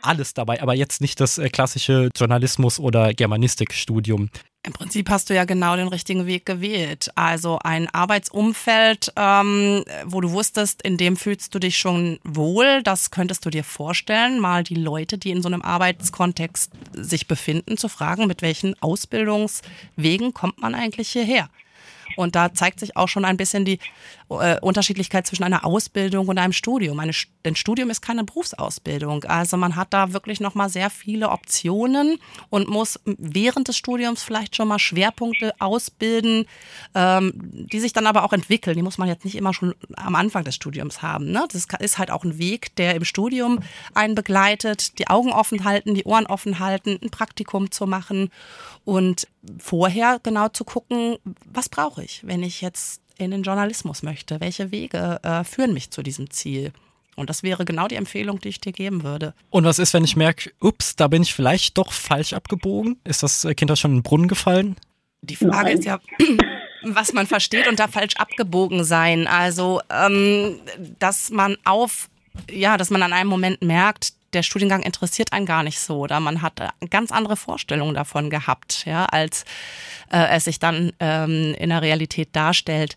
alles 0.01 0.33
dabei, 0.33 0.63
aber 0.63 0.75
jetzt 0.75 1.01
nicht 1.01 1.21
das 1.21 1.41
klassische 1.53 2.11
Journalismus- 2.17 2.79
oder 2.79 3.13
Germanistikstudium. 3.13 4.31
Im 4.67 4.73
Prinzip 4.73 5.11
hast 5.11 5.31
du 5.31 5.35
ja 5.35 5.45
genau 5.45 5.77
den 5.77 5.87
richtigen 5.87 6.27
Weg 6.27 6.45
gewählt. 6.45 7.13
Also 7.15 7.61
ein 7.63 7.89
Arbeitsumfeld, 7.89 9.13
ähm, 9.15 9.85
wo 10.05 10.21
du 10.21 10.33
wusstest, 10.33 10.83
in 10.83 10.97
dem 10.97 11.17
fühlst 11.17 11.55
du 11.55 11.61
dich 11.61 11.77
schon 11.77 12.19
wohl. 12.25 12.83
Das 12.83 13.13
könntest 13.13 13.47
du 13.47 13.51
dir 13.51 13.63
vorstellen, 13.63 14.41
mal 14.41 14.65
die 14.65 14.75
Leute, 14.75 15.19
die 15.19 15.31
in 15.31 15.41
so 15.41 15.47
einem 15.47 15.63
Arbeitskontext 15.63 16.73
sich 16.93 17.29
befinden, 17.29 17.77
zu 17.77 17.89
fragen, 17.89 18.27
mit 18.27 18.43
welchen 18.43 18.75
Ausbildungswegen 18.83 20.35
kommt 20.35 20.61
man 20.61 20.75
eigentlich 20.75 21.11
hierher? 21.11 21.49
Und 22.17 22.37
da 22.37 22.53
zeigt 22.53 22.81
sich 22.81 22.97
auch 22.97 23.09
schon 23.09 23.25
ein 23.25 23.37
bisschen 23.37 23.65
die 23.65 23.79
äh, 24.29 24.59
Unterschiedlichkeit 24.61 25.27
zwischen 25.27 25.45
einer 25.45 25.65
Ausbildung 25.65 26.29
und 26.29 26.39
einem 26.39 26.53
Studium. 26.53 26.99
Eine, 27.01 27.13
denn 27.45 27.57
Studium 27.57 27.91
ist 27.91 28.01
keine 28.01 28.25
Berufsausbildung. 28.25 29.25
Also 29.25 29.57
man 29.57 29.77
hat 29.77 29.93
da 29.93 30.13
wirklich 30.13 30.41
nochmal 30.41 30.69
sehr 30.69 30.91
viele 30.91 31.31
Optionen 31.31 32.19
und 32.51 32.69
muss 32.69 33.01
während 33.05 33.69
des 33.69 33.77
Studiums 33.77 34.23
vielleicht 34.23 34.57
schon 34.57 34.69
mal 34.69 34.79
Schwerpunkte 34.79 35.53
ausbilden, 35.59 36.47
ähm, 36.95 37.33
die 37.73 37.81
sich 37.81 37.93
dann 37.93 38.07
aber 38.07 38.25
auch 38.25 38.33
entwickeln. 38.33 38.77
Die 38.77 38.83
muss 38.83 38.99
man 38.99 39.09
jetzt 39.09 39.25
nicht 39.25 39.37
immer 39.37 39.55
schon 39.55 39.75
am 39.97 40.15
Anfang 40.15 40.45
des 40.45 40.55
Studiums 40.55 41.03
haben. 41.03 41.31
Ne? 41.31 41.45
Das 41.53 41.67
ist 41.81 41.99
halt 41.99 42.11
auch 42.11 42.25
ein 42.25 42.39
Weg, 42.39 42.75
der 42.77 42.95
im 42.95 43.05
Studium 43.05 43.61
einen 43.95 44.15
begleitet, 44.15 44.99
die 44.99 45.09
Augen 45.09 45.33
offen 45.33 45.65
halten, 45.65 45.95
die 45.95 46.05
Ohren 46.05 46.27
offen 46.27 46.59
halten, 46.59 46.99
ein 47.03 47.11
Praktikum 47.11 47.71
zu 47.71 47.87
machen 47.87 48.31
und 48.85 49.29
vorher 49.59 50.21
genau 50.23 50.49
zu 50.49 50.65
gucken, 50.65 51.19
was 51.45 51.69
brauche 51.69 52.05
ich, 52.05 52.23
wenn 52.27 52.43
ich 52.43 52.61
jetzt 52.61 53.01
in 53.19 53.31
den 53.31 53.43
Journalismus 53.43 54.03
möchte? 54.03 54.41
Welche 54.41 54.71
Wege 54.71 55.21
äh, 55.23 55.45
führen 55.45 55.73
mich 55.73 55.91
zu 55.91 56.03
diesem 56.03 56.31
Ziel? 56.31 56.73
Und 57.17 57.31
das 57.31 57.43
wäre 57.43 57.65
genau 57.65 57.89
die 57.89 57.95
Empfehlung, 57.95 58.41
die 58.41 58.51
ich 58.51 58.61
dir 58.61 58.73
geben 58.73 59.03
würde. 59.03 59.35
Und 59.49 59.65
was 59.65 59.79
ist, 59.79 59.95
wenn 59.95 60.05
ich 60.05 60.17
merke, 60.17 60.53
ups, 60.61 60.97
da 60.97 61.09
bin 61.09 61.23
ich 61.23 61.33
vielleicht 61.33 61.79
doch 61.79 61.93
falsch 61.93 62.35
abgebogen? 62.35 62.99
Ist 63.05 63.23
das 63.23 63.45
äh, 63.45 63.55
Kind 63.55 63.71
das 63.71 63.81
schon 63.81 63.93
in 63.93 63.97
den 63.99 64.03
Brunnen 64.03 64.29
gefallen? 64.29 64.77
Die 65.23 65.37
Frage 65.37 65.71
Nein. 65.71 65.79
ist 65.79 65.85
ja, 65.87 65.99
was 66.85 67.15
man 67.15 67.27
versteht 67.27 67.69
unter 67.69 67.89
falsch 67.89 68.17
abgebogen 68.17 68.85
sein. 68.85 69.27
Also, 69.27 69.81
ähm, 69.91 70.61
dass 70.99 71.31
man 71.31 71.57
auf, 71.65 72.11
ja, 72.51 72.77
dass 72.77 72.91
man 72.91 73.03
an 73.03 73.15
einem 73.15 73.31
Moment 73.31 73.63
merkt, 73.63 74.13
der 74.33 74.43
Studiengang 74.43 74.83
interessiert 74.83 75.33
einen 75.33 75.47
gar 75.47 75.63
nicht 75.63 75.79
so 75.79 76.01
oder 76.01 76.21
man 76.21 76.43
hat 76.43 76.61
ganz 76.91 77.13
andere 77.13 77.37
Vorstellungen 77.37 77.95
davon 77.95 78.31
gehabt, 78.31 78.85
ja, 78.87 79.07
als 79.07 79.45
äh, 80.13 80.29
es 80.37 80.45
sich 80.45 80.59
dann 80.59 80.93
ähm, 81.01 81.55
in 81.59 81.71
der 81.71 81.83
Realität 81.83 82.31
darstellt. 82.33 82.97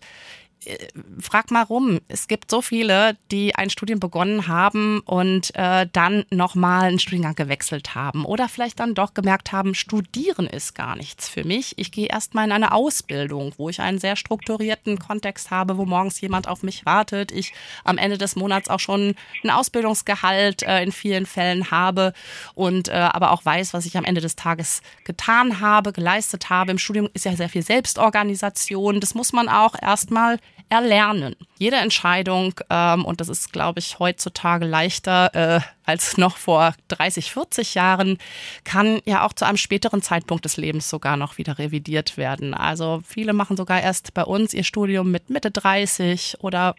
Äh, 0.64 0.88
frag 1.20 1.50
mal 1.50 1.62
rum. 1.62 2.00
Es 2.08 2.28
gibt 2.28 2.50
so 2.50 2.60
viele, 2.60 3.16
die 3.30 3.54
ein 3.54 3.70
Studium 3.70 3.98
begonnen 3.98 4.46
haben 4.46 5.00
und 5.00 5.54
äh, 5.54 5.86
dann 5.90 6.24
nochmal 6.30 6.88
einen 6.88 6.98
Studiengang 6.98 7.34
gewechselt 7.34 7.94
haben 7.94 8.26
oder 8.26 8.48
vielleicht 8.48 8.80
dann 8.80 8.94
doch 8.94 9.14
gemerkt 9.14 9.52
haben, 9.52 9.74
studieren 9.74 10.46
ist 10.46 10.74
gar 10.74 10.96
nichts 10.96 11.28
für 11.28 11.44
mich. 11.44 11.78
Ich 11.78 11.92
gehe 11.92 12.08
erstmal 12.08 12.44
in 12.44 12.52
eine 12.52 12.72
Ausbildung, 12.72 13.54
wo 13.56 13.70
ich 13.70 13.80
einen 13.80 13.98
sehr 13.98 14.16
strukturierten 14.16 14.98
Kontext 14.98 15.50
habe, 15.50 15.78
wo 15.78 15.86
morgens 15.86 16.20
jemand 16.20 16.46
auf 16.46 16.62
mich 16.62 16.84
wartet. 16.84 17.32
Ich 17.32 17.54
am 17.84 17.96
Ende 17.96 18.18
des 18.18 18.36
Monats 18.36 18.68
auch 18.68 18.80
schon 18.80 19.14
ein 19.42 19.50
Ausbildungsgehalt 19.50 20.62
äh, 20.62 20.82
in 20.82 20.92
vielen 20.92 21.24
Fällen 21.24 21.70
habe 21.70 22.12
und 22.54 22.88
äh, 22.88 22.92
aber 22.92 23.30
auch 23.30 23.44
weiß, 23.44 23.72
was 23.72 23.86
ich 23.86 23.96
am 23.96 24.04
Ende 24.04 24.20
des 24.20 24.36
Tages 24.36 24.82
getan 25.04 25.60
habe, 25.60 25.92
geleistet 25.92 26.50
habe. 26.50 26.72
Im 26.72 26.78
Studium 26.78 27.08
ist 27.14 27.24
ja 27.24 27.34
sehr 27.34 27.48
viel 27.48 27.62
Selbstorganisation. 27.62 29.00
Das 29.00 29.14
muss 29.14 29.32
man 29.32 29.48
auch 29.48 29.74
erstmal 29.80 30.38
erlernen. 30.70 31.36
Jede 31.58 31.76
Entscheidung, 31.76 32.54
ähm, 32.70 33.04
und 33.04 33.20
das 33.20 33.28
ist, 33.28 33.52
glaube 33.52 33.80
ich, 33.80 33.98
heutzutage 33.98 34.64
leichter 34.64 35.34
äh, 35.34 35.60
als 35.84 36.16
noch 36.16 36.36
vor 36.36 36.74
30, 36.88 37.32
40 37.32 37.74
Jahren, 37.74 38.18
kann 38.64 39.00
ja 39.04 39.26
auch 39.26 39.32
zu 39.32 39.44
einem 39.44 39.56
späteren 39.56 40.00
Zeitpunkt 40.00 40.44
des 40.44 40.56
Lebens 40.56 40.88
sogar 40.88 41.16
noch 41.16 41.36
wieder 41.36 41.58
revidiert 41.58 42.16
werden. 42.16 42.54
Also 42.54 43.02
viele 43.06 43.32
machen 43.32 43.56
sogar 43.56 43.82
erst 43.82 44.14
bei 44.14 44.24
uns 44.24 44.54
ihr 44.54 44.64
Studium 44.64 45.10
mit 45.10 45.28
Mitte 45.28 45.50
30 45.50 46.36
oder 46.40 46.74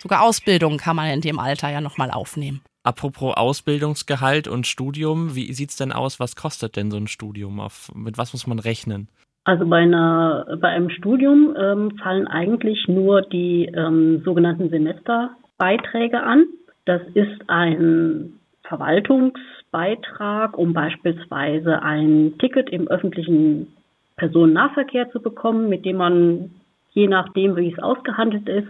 sogar 0.00 0.22
Ausbildung 0.22 0.78
kann 0.78 0.96
man 0.96 1.10
in 1.10 1.20
dem 1.20 1.38
Alter 1.38 1.68
ja 1.70 1.80
nochmal 1.80 2.10
aufnehmen. 2.10 2.62
Apropos 2.84 3.36
Ausbildungsgehalt 3.36 4.48
und 4.48 4.66
Studium, 4.66 5.36
wie 5.36 5.52
sieht 5.52 5.70
es 5.70 5.76
denn 5.76 5.92
aus? 5.92 6.18
Was 6.18 6.34
kostet 6.34 6.76
denn 6.76 6.90
so 6.90 6.96
ein 6.96 7.06
Studium? 7.06 7.60
Auf, 7.60 7.92
mit 7.94 8.18
was 8.18 8.32
muss 8.32 8.46
man 8.46 8.58
rechnen? 8.58 9.08
Also 9.44 9.66
bei 9.66 9.78
einer 9.78 10.58
bei 10.60 10.68
einem 10.68 10.90
Studium 10.90 11.56
ähm, 11.58 11.96
fallen 12.02 12.28
eigentlich 12.28 12.86
nur 12.86 13.22
die 13.22 13.64
ähm, 13.66 14.22
sogenannten 14.24 14.70
Semesterbeiträge 14.70 16.22
an. 16.22 16.44
Das 16.84 17.02
ist 17.14 17.48
ein 17.48 18.34
Verwaltungsbeitrag, 18.62 20.56
um 20.56 20.72
beispielsweise 20.72 21.82
ein 21.82 22.34
Ticket 22.38 22.70
im 22.70 22.86
öffentlichen 22.88 23.72
Personennahverkehr 24.16 25.10
zu 25.10 25.20
bekommen, 25.20 25.68
mit 25.68 25.84
dem 25.84 25.96
man 25.96 26.50
je 26.92 27.08
nachdem, 27.08 27.56
wie 27.56 27.72
es 27.72 27.78
ausgehandelt 27.78 28.48
ist, 28.48 28.68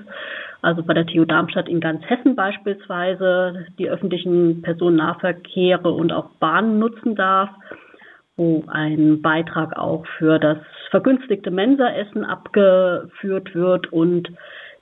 also 0.62 0.82
bei 0.82 0.94
der 0.94 1.06
TU 1.06 1.24
Darmstadt 1.24 1.68
in 1.68 1.80
ganz 1.80 2.02
Hessen 2.04 2.37
beispielsweise 2.37 3.66
die 3.78 3.88
öffentlichen 3.88 4.62
Personennahverkehre 4.62 5.90
und 5.90 6.12
auch 6.12 6.30
Bahnen 6.38 6.78
nutzen 6.78 7.16
darf 7.16 7.50
wo 8.37 8.64
ein 8.68 9.21
Beitrag 9.23 9.77
auch 9.77 10.07
für 10.18 10.38
das 10.38 10.59
vergünstigte 10.90 11.51
Mensaessen 11.51 12.25
abgeführt 12.25 13.55
wird 13.55 13.92
und 13.92 14.31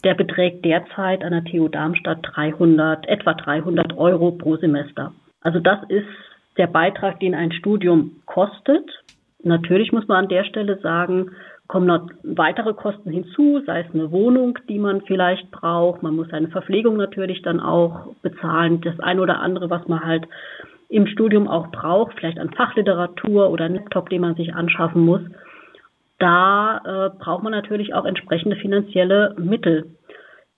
der 0.04 0.14
beträgt 0.14 0.64
derzeit 0.64 1.22
an 1.22 1.32
der 1.32 1.44
TU 1.44 1.68
Darmstadt 1.68 2.18
300, 2.22 3.06
etwa 3.08 3.34
300 3.34 3.96
Euro 3.98 4.32
pro 4.32 4.56
Semester. 4.56 5.12
Also 5.42 5.58
das 5.58 5.78
ist 5.88 6.06
der 6.56 6.68
Beitrag, 6.68 7.20
den 7.20 7.34
ein 7.34 7.52
Studium 7.52 8.22
kostet. 8.26 8.88
Natürlich 9.42 9.92
muss 9.92 10.08
man 10.08 10.24
an 10.24 10.28
der 10.28 10.44
Stelle 10.44 10.78
sagen, 10.80 11.30
kommen 11.66 11.86
noch 11.86 12.08
weitere 12.24 12.74
Kosten 12.74 13.10
hinzu, 13.10 13.62
sei 13.64 13.82
es 13.82 13.94
eine 13.94 14.10
Wohnung, 14.10 14.58
die 14.68 14.78
man 14.78 15.02
vielleicht 15.02 15.50
braucht. 15.50 16.02
Man 16.02 16.16
muss 16.16 16.28
seine 16.28 16.48
Verpflegung 16.48 16.96
natürlich 16.96 17.42
dann 17.42 17.60
auch 17.60 18.08
bezahlen. 18.22 18.80
Das 18.80 18.98
eine 19.00 19.20
oder 19.20 19.40
andere, 19.40 19.70
was 19.70 19.86
man 19.86 20.04
halt 20.04 20.26
im 20.90 21.06
Studium 21.06 21.48
auch 21.48 21.68
braucht, 21.68 22.18
vielleicht 22.18 22.38
an 22.38 22.50
Fachliteratur 22.50 23.50
oder 23.50 23.64
einen 23.64 23.76
Laptop, 23.76 24.10
den 24.10 24.20
man 24.20 24.34
sich 24.34 24.54
anschaffen 24.54 25.02
muss, 25.02 25.22
da 26.18 26.80
äh, 26.84 27.18
braucht 27.18 27.44
man 27.44 27.52
natürlich 27.52 27.94
auch 27.94 28.04
entsprechende 28.04 28.56
finanzielle 28.56 29.34
Mittel, 29.38 29.86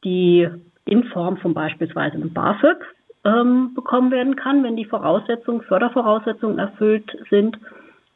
die 0.05 0.49
in 0.87 1.05
Form 1.05 1.37
von 1.37 1.55
beispielsweise 1.55 2.17
einem 2.17 2.33
BAföG 2.33 2.79
ähm, 3.25 3.75
bekommen 3.75 4.11
werden 4.11 4.35
kann, 4.35 4.65
wenn 4.65 4.75
die 4.75 4.87
Voraussetzungen, 4.87 5.63
Fördervoraussetzungen 5.63 6.59
erfüllt 6.59 7.17
sind, 7.31 7.57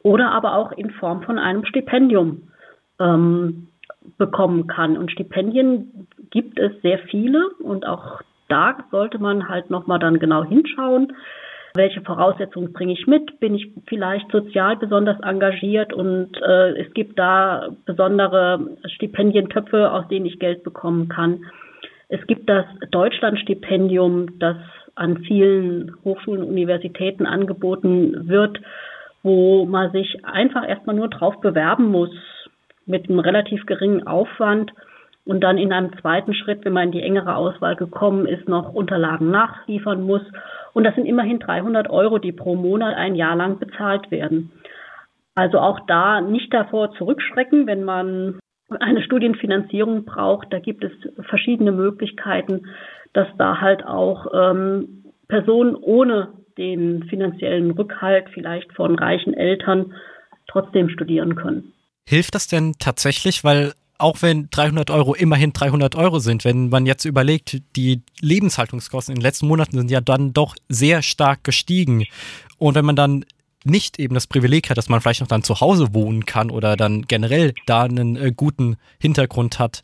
oder 0.03 0.31
aber 0.31 0.55
auch 0.55 0.71
in 0.71 0.89
Form 0.91 1.21
von 1.21 1.37
einem 1.37 1.65
Stipendium 1.65 2.49
ähm, 2.99 3.67
bekommen 4.17 4.67
kann. 4.67 4.97
Und 4.97 5.11
Stipendien 5.11 6.07
gibt 6.31 6.59
es 6.59 6.71
sehr 6.81 6.99
viele 6.99 7.49
und 7.59 7.85
auch 7.85 8.21
da 8.49 8.77
sollte 8.91 9.19
man 9.19 9.49
halt 9.49 9.69
nochmal 9.69 9.99
dann 9.99 10.19
genau 10.19 10.43
hinschauen 10.43 11.13
welche 11.77 12.01
Voraussetzungen 12.01 12.73
bringe 12.73 12.93
ich 12.93 13.07
mit? 13.07 13.39
Bin 13.39 13.55
ich 13.55 13.71
vielleicht 13.87 14.29
sozial 14.31 14.75
besonders 14.77 15.19
engagiert 15.21 15.93
und 15.93 16.35
äh, 16.41 16.81
es 16.81 16.93
gibt 16.93 17.17
da 17.17 17.69
besondere 17.85 18.77
Stipendientöpfe, 18.95 19.91
aus 19.91 20.07
denen 20.09 20.25
ich 20.25 20.39
Geld 20.39 20.63
bekommen 20.63 21.07
kann. 21.07 21.45
Es 22.09 22.25
gibt 22.27 22.49
das 22.49 22.65
Deutschlandstipendium, 22.91 24.39
das 24.39 24.57
an 24.95 25.19
vielen 25.19 25.95
Hochschulen 26.03 26.43
und 26.43 26.49
Universitäten 26.49 27.25
angeboten 27.25 28.27
wird, 28.27 28.59
wo 29.23 29.65
man 29.65 29.91
sich 29.91 30.25
einfach 30.25 30.67
erstmal 30.67 30.95
nur 30.95 31.09
drauf 31.09 31.39
bewerben 31.41 31.91
muss 31.91 32.09
mit 32.85 33.09
einem 33.09 33.19
relativ 33.19 33.65
geringen 33.65 34.07
Aufwand 34.07 34.71
und 35.27 35.41
dann 35.41 35.57
in 35.57 35.73
einem 35.73 35.91
zweiten 35.99 36.33
Schritt, 36.33 36.63
wenn 36.63 36.73
man 36.73 36.85
in 36.85 36.91
die 36.93 37.01
engere 37.01 37.35
Auswahl 37.35 37.75
gekommen 37.75 38.25
ist, 38.25 38.47
noch 38.47 38.73
Unterlagen 38.73 39.29
nachliefern 39.29 40.01
muss. 40.01 40.21
Und 40.73 40.85
das 40.85 40.95
sind 40.95 41.05
immerhin 41.05 41.39
300 41.39 41.89
Euro, 41.89 42.17
die 42.17 42.31
pro 42.31 42.55
Monat 42.55 42.95
ein 42.95 43.15
Jahr 43.15 43.35
lang 43.35 43.59
bezahlt 43.59 44.09
werden. 44.09 44.51
Also 45.35 45.59
auch 45.59 45.81
da 45.87 46.21
nicht 46.21 46.53
davor 46.53 46.93
zurückschrecken, 46.93 47.67
wenn 47.67 47.83
man 47.83 48.39
eine 48.79 49.03
Studienfinanzierung 49.03 50.05
braucht. 50.05 50.51
Da 50.51 50.59
gibt 50.59 50.83
es 50.83 50.91
verschiedene 51.29 51.71
Möglichkeiten, 51.71 52.67
dass 53.13 53.27
da 53.37 53.59
halt 53.61 53.85
auch 53.85 54.27
ähm, 54.33 55.03
Personen 55.27 55.75
ohne 55.75 56.29
den 56.57 57.03
finanziellen 57.03 57.71
Rückhalt 57.71 58.29
vielleicht 58.33 58.73
von 58.73 58.97
reichen 58.97 59.33
Eltern 59.33 59.93
trotzdem 60.47 60.89
studieren 60.89 61.35
können. 61.35 61.73
Hilft 62.07 62.35
das 62.35 62.47
denn 62.47 62.73
tatsächlich, 62.79 63.43
weil 63.43 63.73
auch 63.97 64.21
wenn 64.21 64.49
300 64.49 64.89
Euro 64.91 65.15
immerhin 65.15 65.53
300 65.53 65.95
Euro 65.95 66.19
sind, 66.19 66.45
wenn 66.45 66.69
man 66.69 66.85
jetzt 66.85 67.05
überlegt, 67.05 67.61
die 67.75 68.01
Lebenshaltungskosten 68.21 69.13
in 69.13 69.19
den 69.19 69.23
letzten 69.23 69.47
Monaten 69.47 69.77
sind 69.77 69.91
ja 69.91 70.01
dann 70.01 70.33
doch 70.33 70.55
sehr 70.69 71.01
stark 71.01 71.43
gestiegen. 71.43 72.05
Und 72.57 72.75
wenn 72.75 72.85
man 72.85 72.95
dann 72.95 73.25
nicht 73.63 73.99
eben 73.99 74.13
das 74.13 74.27
Privileg 74.27 74.69
hat, 74.69 74.77
dass 74.77 74.89
man 74.89 75.01
vielleicht 75.01 75.21
noch 75.21 75.27
dann 75.27 75.43
zu 75.43 75.59
Hause 75.59 75.93
wohnen 75.93 76.25
kann 76.25 76.51
oder 76.51 76.75
dann 76.77 77.03
generell 77.03 77.53
da 77.65 77.83
einen 77.83 78.15
äh, 78.15 78.31
guten 78.35 78.77
Hintergrund 78.99 79.59
hat, 79.59 79.81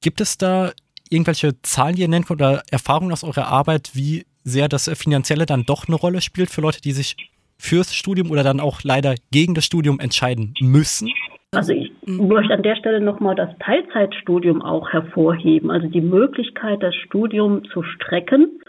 gibt 0.00 0.20
es 0.20 0.38
da 0.38 0.72
irgendwelche 1.08 1.60
Zahlen, 1.62 1.96
die 1.96 2.02
ihr 2.02 2.08
nennt 2.08 2.30
oder 2.30 2.62
Erfahrungen 2.70 3.12
aus 3.12 3.24
eurer 3.24 3.46
Arbeit, 3.46 3.90
wie 3.94 4.26
sehr 4.44 4.68
das 4.68 4.90
Finanzielle 4.94 5.46
dann 5.46 5.64
doch 5.64 5.86
eine 5.86 5.96
Rolle 5.96 6.20
spielt 6.20 6.50
für 6.50 6.60
Leute, 6.60 6.80
die 6.80 6.92
sich 6.92 7.16
fürs 7.58 7.94
Studium 7.94 8.30
oder 8.30 8.42
dann 8.42 8.60
auch 8.60 8.82
leider 8.82 9.14
gegen 9.30 9.54
das 9.54 9.64
Studium 9.64 9.98
entscheiden 9.98 10.54
müssen? 10.60 11.10
Also 11.52 11.72
ich 11.72 11.92
möchte 12.04 12.52
an 12.52 12.62
der 12.62 12.76
Stelle 12.76 13.00
nochmal 13.00 13.34
das 13.34 13.50
Teilzeitstudium 13.60 14.62
auch 14.62 14.90
hervorheben, 14.92 15.70
also 15.70 15.86
die 15.86 16.00
Möglichkeit, 16.00 16.82
das 16.82 16.94
Studium 16.94 17.64
zu 17.70 17.82
strecken 17.82 18.60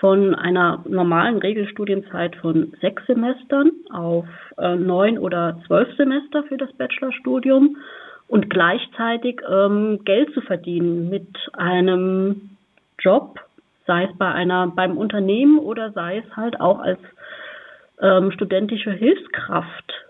von 0.00 0.34
einer 0.34 0.84
normalen 0.88 1.38
Regelstudienzeit 1.38 2.36
von 2.36 2.72
sechs 2.80 3.06
Semestern 3.06 3.70
auf 3.90 4.26
äh, 4.58 4.74
neun 4.74 5.18
oder 5.18 5.60
zwölf 5.66 5.94
Semester 5.96 6.42
für 6.44 6.56
das 6.56 6.72
Bachelorstudium 6.72 7.76
und 8.28 8.50
gleichzeitig 8.50 9.40
ähm, 9.48 10.00
Geld 10.04 10.32
zu 10.34 10.40
verdienen 10.40 11.08
mit 11.08 11.28
einem 11.52 12.50
Job, 12.98 13.38
sei 13.86 14.04
es 14.04 14.18
bei 14.18 14.30
einer 14.30 14.66
beim 14.68 14.98
Unternehmen 14.98 15.58
oder 15.58 15.92
sei 15.92 16.18
es 16.18 16.36
halt 16.36 16.60
auch 16.60 16.80
als 16.80 16.98
ähm, 18.00 18.32
studentische 18.32 18.92
Hilfskraft. 18.92 20.03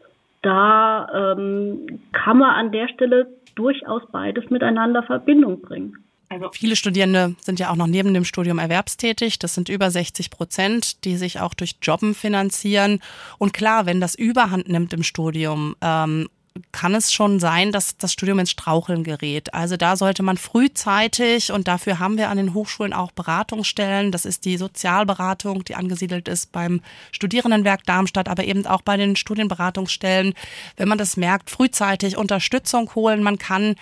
Da 0.44 1.32
ähm, 1.32 2.00
kann 2.12 2.36
man 2.36 2.50
an 2.50 2.70
der 2.70 2.88
Stelle 2.88 3.26
durchaus 3.54 4.02
beides 4.12 4.50
miteinander 4.50 5.02
Verbindung 5.02 5.62
bringen. 5.62 5.96
Also 6.28 6.50
viele 6.52 6.76
Studierende 6.76 7.34
sind 7.40 7.60
ja 7.60 7.70
auch 7.70 7.76
noch 7.76 7.86
neben 7.86 8.12
dem 8.12 8.24
Studium 8.24 8.58
erwerbstätig. 8.58 9.38
Das 9.38 9.54
sind 9.54 9.70
über 9.70 9.90
60 9.90 10.30
Prozent, 10.30 11.04
die 11.04 11.16
sich 11.16 11.40
auch 11.40 11.54
durch 11.54 11.76
Jobben 11.80 12.14
finanzieren. 12.14 13.00
Und 13.38 13.54
klar, 13.54 13.86
wenn 13.86 14.02
das 14.02 14.14
Überhand 14.14 14.68
nimmt 14.68 14.92
im 14.92 15.02
Studium 15.02 15.76
ähm, 15.80 16.28
kann 16.70 16.94
es 16.94 17.12
schon 17.12 17.40
sein, 17.40 17.72
dass 17.72 17.96
das 17.96 18.12
Studium 18.12 18.38
ins 18.38 18.52
Straucheln 18.52 19.02
gerät. 19.02 19.52
Also 19.52 19.76
da 19.76 19.96
sollte 19.96 20.22
man 20.22 20.36
frühzeitig, 20.36 21.50
und 21.50 21.66
dafür 21.66 21.98
haben 21.98 22.16
wir 22.16 22.28
an 22.28 22.36
den 22.36 22.54
Hochschulen 22.54 22.92
auch 22.92 23.10
Beratungsstellen, 23.10 24.12
das 24.12 24.24
ist 24.24 24.44
die 24.44 24.56
Sozialberatung, 24.56 25.64
die 25.64 25.74
angesiedelt 25.74 26.28
ist 26.28 26.52
beim 26.52 26.80
Studierendenwerk 27.10 27.82
Darmstadt, 27.84 28.28
aber 28.28 28.44
eben 28.44 28.66
auch 28.66 28.82
bei 28.82 28.96
den 28.96 29.16
Studienberatungsstellen, 29.16 30.34
wenn 30.76 30.88
man 30.88 30.98
das 30.98 31.16
merkt, 31.16 31.50
frühzeitig 31.50 32.16
Unterstützung 32.16 32.94
holen. 32.94 33.24
Man 33.24 33.38
kann 33.38 33.74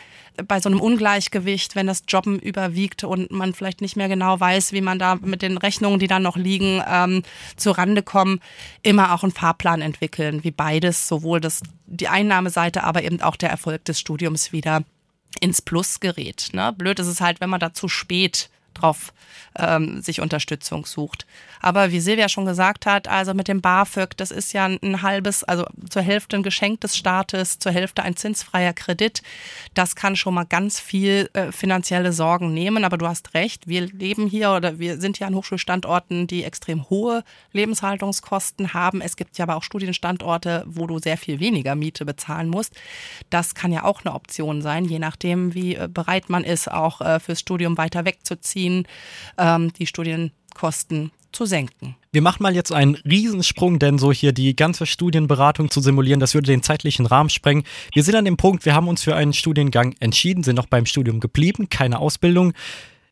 bei 0.46 0.60
so 0.60 0.68
einem 0.68 0.80
Ungleichgewicht, 0.80 1.76
wenn 1.76 1.86
das 1.86 2.04
Jobben 2.08 2.38
überwiegt 2.38 3.04
und 3.04 3.30
man 3.30 3.54
vielleicht 3.54 3.80
nicht 3.80 3.96
mehr 3.96 4.08
genau 4.08 4.38
weiß, 4.38 4.72
wie 4.72 4.80
man 4.80 4.98
da 4.98 5.16
mit 5.16 5.42
den 5.42 5.58
Rechnungen, 5.58 5.98
die 5.98 6.06
dann 6.06 6.22
noch 6.22 6.36
liegen, 6.36 6.82
ähm, 6.86 7.22
zu 7.56 7.70
Rande 7.70 8.02
kommen, 8.02 8.40
immer 8.82 9.14
auch 9.14 9.22
einen 9.22 9.32
Fahrplan 9.32 9.82
entwickeln, 9.82 10.44
wie 10.44 10.50
beides, 10.50 11.08
sowohl 11.08 11.40
das, 11.40 11.62
die 11.86 12.08
Einnahmeseite, 12.08 12.84
aber 12.84 13.02
eben 13.02 13.20
auch 13.20 13.36
der 13.36 13.50
Erfolg 13.50 13.84
des 13.84 14.00
Studiums 14.00 14.52
wieder 14.52 14.82
ins 15.40 15.62
Plus 15.62 16.00
gerät. 16.00 16.50
Ne? 16.52 16.72
Blöd 16.76 16.98
ist 16.98 17.06
es 17.06 17.20
halt, 17.20 17.40
wenn 17.40 17.50
man 17.50 17.60
da 17.60 17.72
zu 17.72 17.88
spät 17.88 18.50
drauf 18.82 19.12
ähm, 19.58 20.00
sich 20.02 20.20
Unterstützung 20.20 20.86
sucht. 20.86 21.26
Aber 21.60 21.92
wie 21.92 22.00
Silvia 22.00 22.28
schon 22.28 22.44
gesagt 22.44 22.86
hat, 22.86 23.06
also 23.06 23.34
mit 23.34 23.48
dem 23.48 23.60
BAföG, 23.60 24.16
das 24.16 24.30
ist 24.30 24.52
ja 24.52 24.66
ein 24.66 25.02
halbes, 25.02 25.44
also 25.44 25.64
zur 25.88 26.02
Hälfte 26.02 26.36
ein 26.36 26.42
Geschenk 26.42 26.80
des 26.80 26.96
Staates, 26.96 27.58
zur 27.58 27.72
Hälfte 27.72 28.02
ein 28.02 28.16
zinsfreier 28.16 28.72
Kredit. 28.72 29.22
Das 29.74 29.94
kann 29.94 30.16
schon 30.16 30.34
mal 30.34 30.44
ganz 30.44 30.80
viel 30.80 31.30
äh, 31.34 31.52
finanzielle 31.52 32.12
Sorgen 32.12 32.52
nehmen. 32.52 32.84
Aber 32.84 32.98
du 32.98 33.06
hast 33.06 33.34
recht, 33.34 33.68
wir 33.68 33.86
leben 33.86 34.26
hier 34.26 34.50
oder 34.52 34.78
wir 34.78 35.00
sind 35.00 35.18
hier 35.18 35.26
an 35.26 35.34
Hochschulstandorten, 35.34 36.26
die 36.26 36.44
extrem 36.44 36.88
hohe 36.90 37.22
Lebenshaltungskosten 37.52 38.74
haben. 38.74 39.00
Es 39.00 39.16
gibt 39.16 39.38
ja 39.38 39.44
aber 39.44 39.56
auch 39.56 39.62
Studienstandorte, 39.62 40.64
wo 40.66 40.86
du 40.86 40.98
sehr 40.98 41.16
viel 41.16 41.38
weniger 41.38 41.74
Miete 41.74 42.04
bezahlen 42.04 42.48
musst. 42.48 42.74
Das 43.30 43.54
kann 43.54 43.72
ja 43.72 43.84
auch 43.84 44.04
eine 44.04 44.14
Option 44.14 44.62
sein, 44.62 44.84
je 44.84 44.98
nachdem, 44.98 45.54
wie 45.54 45.76
äh, 45.76 45.88
bereit 45.88 46.28
man 46.28 46.42
ist, 46.42 46.70
auch 46.70 47.00
äh, 47.00 47.20
fürs 47.20 47.40
Studium 47.40 47.78
weiter 47.78 48.04
wegzuziehen, 48.04 48.71
ähm, 49.38 49.72
die 49.74 49.86
Studienkosten 49.86 51.10
zu 51.32 51.46
senken. 51.46 51.96
Wir 52.12 52.22
machen 52.22 52.42
mal 52.42 52.54
jetzt 52.54 52.72
einen 52.72 52.96
Riesensprung, 52.96 53.78
denn 53.78 53.98
so 53.98 54.12
hier 54.12 54.32
die 54.32 54.54
ganze 54.54 54.84
Studienberatung 54.84 55.70
zu 55.70 55.80
simulieren, 55.80 56.20
das 56.20 56.34
würde 56.34 56.46
den 56.46 56.62
zeitlichen 56.62 57.06
Rahmen 57.06 57.30
sprengen. 57.30 57.64
Wir 57.94 58.02
sind 58.02 58.14
an 58.14 58.26
dem 58.26 58.36
Punkt, 58.36 58.66
wir 58.66 58.74
haben 58.74 58.88
uns 58.88 59.02
für 59.02 59.16
einen 59.16 59.32
Studiengang 59.32 59.94
entschieden, 60.00 60.42
sind 60.42 60.56
noch 60.56 60.66
beim 60.66 60.86
Studium 60.86 61.20
geblieben, 61.20 61.68
keine 61.70 61.98
Ausbildung. 61.98 62.52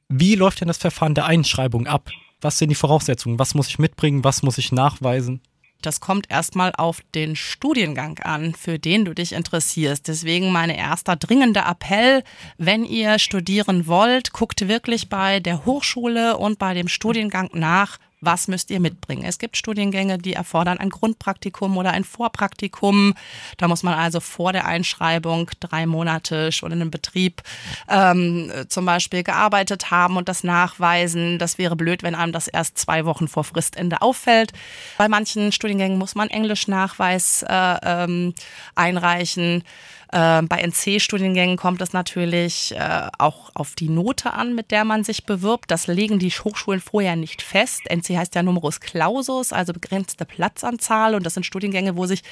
Wie 0.09 0.35
läuft 0.35 0.61
denn 0.61 0.69
das 0.69 0.79
Verfahren 0.79 1.15
der 1.15 1.27
Einschreibung 1.27 1.87
ab? 1.87 2.11
Was 2.41 2.59
sind 2.59 2.69
die 2.69 2.75
Voraussetzungen? 2.75 3.39
Was 3.39 3.55
muss 3.55 3.69
ich 3.69 3.79
mitbringen? 3.79 4.25
Was 4.25 4.43
muss 4.43 4.59
ich 4.59 4.73
nachweisen? 4.73 5.41
Das 5.83 6.01
kommt 6.01 6.31
erstmal 6.31 6.73
auf 6.77 7.01
den 7.15 7.37
Studiengang 7.37 8.19
an, 8.21 8.55
für 8.55 8.79
den 8.79 9.05
du 9.05 9.15
dich 9.15 9.33
interessierst. 9.33 10.09
Deswegen 10.09 10.53
mein 10.53 10.71
erster 10.71 11.17
dringender 11.17 11.67
Appell, 11.67 12.23
wenn 12.59 12.85
ihr 12.85 13.19
studieren 13.19 13.87
wollt, 13.87 14.33
guckt 14.33 14.69
wirklich 14.69 15.09
bei 15.09 15.41
der 15.41 15.65
Hochschule 15.65 16.37
und 16.37 16.59
bei 16.59 16.75
dem 16.75 16.89
Studiengang 16.89 17.51
nach, 17.53 17.99
was 18.21 18.49
müsst 18.49 18.71
ihr 18.71 18.81
mitbringen. 18.81 19.25
Es 19.25 19.39
gibt 19.39 19.57
Studiengänge, 19.57 20.19
die 20.19 20.35
erfordern 20.35 20.79
ein 20.79 20.91
Grundpraktikum 20.91 21.77
oder 21.77 21.93
ein 21.93 22.05
Vorpraktikum. 22.05 23.15
Da 23.57 23.69
muss 23.69 23.83
man 23.83 23.95
also 23.95 24.21
vor 24.21 24.53
der 24.53 24.67
Einschreibung 24.67 25.51
drei 25.61 25.87
Monate 25.87 26.53
schon 26.53 26.73
in 26.73 26.81
einem 26.81 26.91
Betrieb 26.91 27.43
ähm, 27.89 28.53
zum 28.69 28.85
Beispiel 28.85 29.23
gearbeitet 29.23 29.91
haben 29.91 30.17
und 30.17 30.29
das 30.29 30.45
nachweisen. 30.45 31.39
Das 31.39 31.59
wäre 31.59 31.77
blöd, 31.77 32.03
wenn 32.03 32.15
einem 32.15 32.33
das 32.33 32.49
erst 32.49 32.79
zwei 32.79 33.05
Wochen 33.05 33.29
vor 33.29 33.45
Fristende 33.45 34.03
auffällt. 34.03 34.53
Bei 34.99 35.09
manchen 35.09 35.53
Studiengängen 35.53 35.99
muss 35.99 36.15
man 36.15 36.29
Englischnachweis 36.29 37.43
äh, 37.49 37.77
ähm, 37.83 38.35
einreichen. 38.75 39.65
Äh, 40.13 40.43
bei 40.43 40.61
NC-Studiengängen 40.61 41.57
kommt 41.57 41.81
es 41.81 41.93
natürlich 41.93 42.75
äh, 42.77 43.09
auch 43.19 43.51
auf 43.55 43.75
die 43.75 43.89
Note 43.89 44.33
an, 44.33 44.55
mit 44.55 44.71
der 44.71 44.85
man 44.85 45.05
sich 45.05 45.25
bewirbt. 45.25 45.71
Das 45.71 45.87
legen 45.87 46.19
die 46.19 46.31
Hochschulen 46.31 46.81
vorher 46.81 47.17
nicht 47.17 47.43
fest. 47.43 47.83
NC 47.89 48.17
heißt 48.17 48.35
ja 48.35 48.43
Numerus 48.43 48.81
Clausus, 48.81 49.53
also 49.53 49.73
begrenzte 49.73 50.25
Platzanzahl. 50.25 51.15
Und 51.15 51.25
das 51.25 51.35
sind 51.35 51.47
Studiengänge, 51.47 51.97
wo 51.97 52.07
sich 52.07 52.23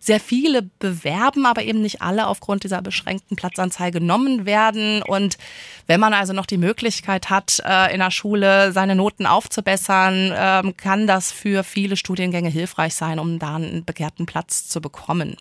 sehr 0.00 0.20
viele 0.20 0.62
bewerben, 0.62 1.46
aber 1.46 1.62
eben 1.62 1.82
nicht 1.82 2.02
alle 2.02 2.26
aufgrund 2.26 2.64
dieser 2.64 2.82
beschränkten 2.82 3.36
Platzanzahl 3.36 3.90
genommen 3.90 4.46
werden. 4.46 5.02
Und 5.02 5.38
wenn 5.86 6.00
man 6.00 6.14
also 6.14 6.32
noch 6.32 6.46
die 6.46 6.56
Möglichkeit 6.56 7.30
hat, 7.30 7.60
äh, 7.64 7.92
in 7.92 8.00
der 8.00 8.10
Schule 8.10 8.72
seine 8.72 8.94
Noten 8.94 9.26
aufzubessern, 9.26 10.32
ähm, 10.36 10.76
kann 10.76 11.06
das 11.06 11.32
für 11.32 11.64
viele 11.64 11.96
Studiengänge 11.96 12.48
hilfreich 12.48 12.94
sein, 12.94 13.18
um 13.18 13.38
da 13.38 13.56
einen 13.56 13.84
begehrten 13.84 14.26
Platz 14.26 14.68
zu 14.68 14.80
bekommen. 14.80 15.36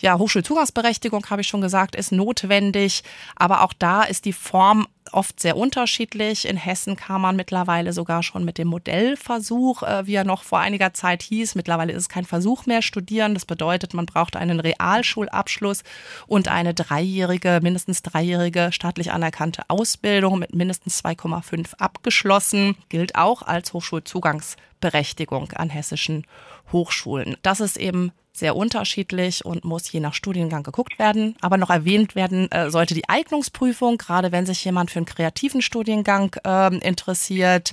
Ja, 0.00 0.18
Hochschulzugangsberechtigung, 0.18 1.26
habe 1.30 1.40
ich 1.40 1.48
schon 1.48 1.60
gesagt, 1.60 1.96
ist 1.96 2.12
notwendig, 2.12 3.02
aber 3.34 3.62
auch 3.62 3.72
da 3.72 4.02
ist 4.02 4.24
die 4.24 4.32
Form 4.32 4.86
oft 5.12 5.40
sehr 5.40 5.56
unterschiedlich. 5.56 6.46
In 6.46 6.56
Hessen 6.56 6.96
kam 6.96 7.22
man 7.22 7.36
mittlerweile 7.36 7.92
sogar 7.92 8.22
schon 8.22 8.44
mit 8.44 8.58
dem 8.58 8.68
Modellversuch, 8.68 9.82
äh, 9.82 10.06
wie 10.06 10.14
er 10.14 10.24
noch 10.24 10.42
vor 10.42 10.58
einiger 10.58 10.94
Zeit 10.94 11.22
hieß. 11.22 11.54
Mittlerweile 11.54 11.92
ist 11.92 12.02
es 12.02 12.08
kein 12.08 12.24
Versuch 12.24 12.66
mehr 12.66 12.82
studieren. 12.82 13.34
Das 13.34 13.46
bedeutet, 13.46 13.94
man 13.94 14.06
braucht 14.06 14.36
einen 14.36 14.60
Realschulabschluss 14.60 15.82
und 16.26 16.48
eine 16.48 16.74
dreijährige, 16.74 17.60
mindestens 17.62 18.02
dreijährige 18.02 18.70
staatlich 18.72 19.12
anerkannte 19.12 19.62
Ausbildung 19.68 20.38
mit 20.38 20.54
mindestens 20.54 21.02
2,5 21.02 21.74
abgeschlossen. 21.78 22.76
Gilt 22.88 23.14
auch 23.16 23.42
als 23.42 23.72
Hochschulzugangsberechtigung 23.72 25.52
an 25.52 25.70
hessischen 25.70 26.26
Hochschulen. 26.72 27.36
Das 27.42 27.60
ist 27.60 27.76
eben 27.76 28.12
sehr 28.38 28.56
unterschiedlich 28.56 29.44
und 29.44 29.64
muss 29.64 29.90
je 29.90 30.00
nach 30.00 30.14
Studiengang 30.14 30.62
geguckt 30.62 30.98
werden. 30.98 31.36
Aber 31.40 31.56
noch 31.56 31.70
erwähnt 31.70 32.14
werden 32.14 32.50
äh, 32.50 32.70
sollte 32.70 32.94
die 32.94 33.08
Eignungsprüfung, 33.08 33.98
gerade 33.98 34.32
wenn 34.32 34.46
sich 34.46 34.64
jemand 34.64 34.90
für 34.90 34.98
einen 34.98 35.06
kreativen 35.06 35.62
Studiengang 35.62 36.34
äh, 36.44 36.76
interessiert. 36.78 37.72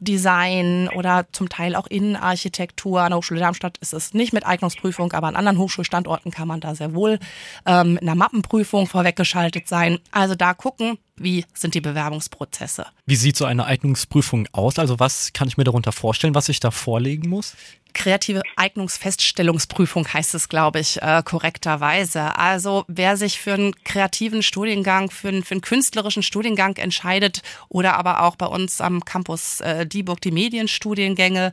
Design 0.00 0.88
oder 0.94 1.26
zum 1.32 1.48
Teil 1.48 1.74
auch 1.74 1.86
Innenarchitektur. 1.86 3.00
An 3.00 3.10
der 3.10 3.18
Hochschule 3.18 3.40
Darmstadt 3.40 3.78
ist 3.78 3.94
es 3.94 4.14
nicht 4.14 4.32
mit 4.32 4.46
Eignungsprüfung, 4.46 5.12
aber 5.12 5.28
an 5.28 5.36
anderen 5.36 5.58
Hochschulstandorten 5.58 6.30
kann 6.30 6.48
man 6.48 6.60
da 6.60 6.74
sehr 6.74 6.94
wohl 6.94 7.18
ähm, 7.64 7.94
mit 7.94 8.02
einer 8.02 8.14
Mappenprüfung 8.14 8.86
vorweggeschaltet 8.86 9.68
sein. 9.68 9.98
Also 10.10 10.34
da 10.34 10.54
gucken, 10.54 10.98
wie 11.16 11.44
sind 11.54 11.74
die 11.74 11.80
Bewerbungsprozesse. 11.80 12.86
Wie 13.06 13.16
sieht 13.16 13.36
so 13.36 13.44
eine 13.44 13.66
Eignungsprüfung 13.66 14.48
aus? 14.52 14.78
Also 14.78 14.98
was 14.98 15.32
kann 15.32 15.48
ich 15.48 15.56
mir 15.56 15.64
darunter 15.64 15.92
vorstellen, 15.92 16.34
was 16.34 16.48
ich 16.48 16.60
da 16.60 16.70
vorlegen 16.70 17.28
muss? 17.28 17.54
kreative 17.96 18.42
Eignungsfeststellungsprüfung 18.56 20.06
heißt 20.12 20.34
es, 20.34 20.50
glaube 20.50 20.80
ich, 20.80 21.00
äh, 21.00 21.22
korrekterweise. 21.24 22.36
Also 22.38 22.84
wer 22.88 23.16
sich 23.16 23.40
für 23.40 23.54
einen 23.54 23.74
kreativen 23.84 24.42
Studiengang, 24.42 25.10
für 25.10 25.28
einen, 25.28 25.42
für 25.42 25.52
einen 25.52 25.62
künstlerischen 25.62 26.22
Studiengang 26.22 26.76
entscheidet 26.76 27.40
oder 27.70 27.96
aber 27.96 28.22
auch 28.22 28.36
bei 28.36 28.46
uns 28.46 28.82
am 28.82 29.02
Campus 29.04 29.60
äh, 29.60 29.86
Dieburg 29.86 30.20
die 30.20 30.30
Medienstudiengänge, 30.30 31.52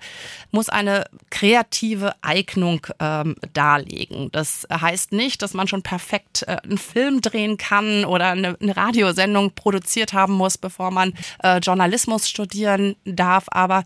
muss 0.52 0.67
eine 0.67 1.06
kreative 1.30 2.13
Eignung 2.21 2.86
ähm, 2.99 3.36
darlegen. 3.54 4.30
Das 4.34 4.67
heißt 4.69 5.13
nicht, 5.13 5.41
dass 5.41 5.54
man 5.54 5.69
schon 5.69 5.82
perfekt 5.82 6.43
äh, 6.43 6.58
einen 6.62 6.78
Film 6.78 7.21
drehen 7.21 7.56
kann 7.56 8.04
oder 8.04 8.32
eine, 8.32 8.58
eine 8.62 8.76
Radiosendung 8.76 9.52
produziert 9.55 10.13
haben 10.13 10.33
muss, 10.33 10.57
bevor 10.57 10.91
man 10.91 11.13
äh, 11.43 11.57
Journalismus 11.57 12.29
studieren 12.29 12.95
darf. 13.05 13.45
Aber 13.51 13.83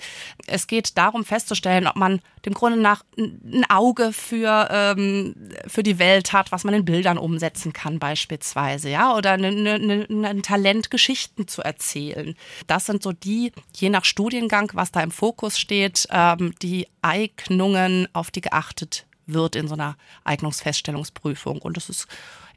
es 0.48 0.68
geht 0.68 0.98
darum 0.98 1.26
festzustellen, 1.26 1.88
ob 1.88 1.96
man 1.96 2.22
dem 2.46 2.54
Grunde 2.54 2.80
nach 2.80 3.04
ein 3.18 3.66
Auge 3.70 4.14
für, 4.14 4.70
ähm, 4.72 5.36
für 5.68 5.84
die 5.84 6.00
Welt 6.00 6.32
hat, 6.34 6.52
was 6.52 6.64
man 6.64 6.74
in 6.74 6.86
Bildern 6.86 7.18
umsetzen 7.18 7.74
kann 7.74 8.00
beispielsweise, 8.00 8.90
ja, 8.90 9.16
oder 9.16 9.32
eine, 9.32 9.48
eine, 9.48 10.08
ein 10.28 10.44
Talent, 10.44 10.90
Geschichten 10.90 11.48
zu 11.48 11.62
erzählen. 11.62 12.36
Das 12.68 12.86
sind 12.86 13.04
so 13.04 13.12
die, 13.12 13.52
je 13.76 13.90
nach 13.90 14.06
Studiengang, 14.06 14.72
was 14.74 14.92
da 14.92 15.02
im 15.02 15.12
Fokus 15.12 15.60
steht, 15.60 16.08
ähm, 16.10 16.54
die 16.62 16.88
Eignungen, 17.02 18.08
auf 18.14 18.32
die 18.32 18.42
geachtet 18.42 19.06
wird 19.26 19.56
in 19.56 19.68
so 19.68 19.74
einer 19.74 19.98
Eignungsfeststellungsprüfung. 20.24 21.60
Und 21.60 21.78
es 21.78 21.90
ist 21.90 22.08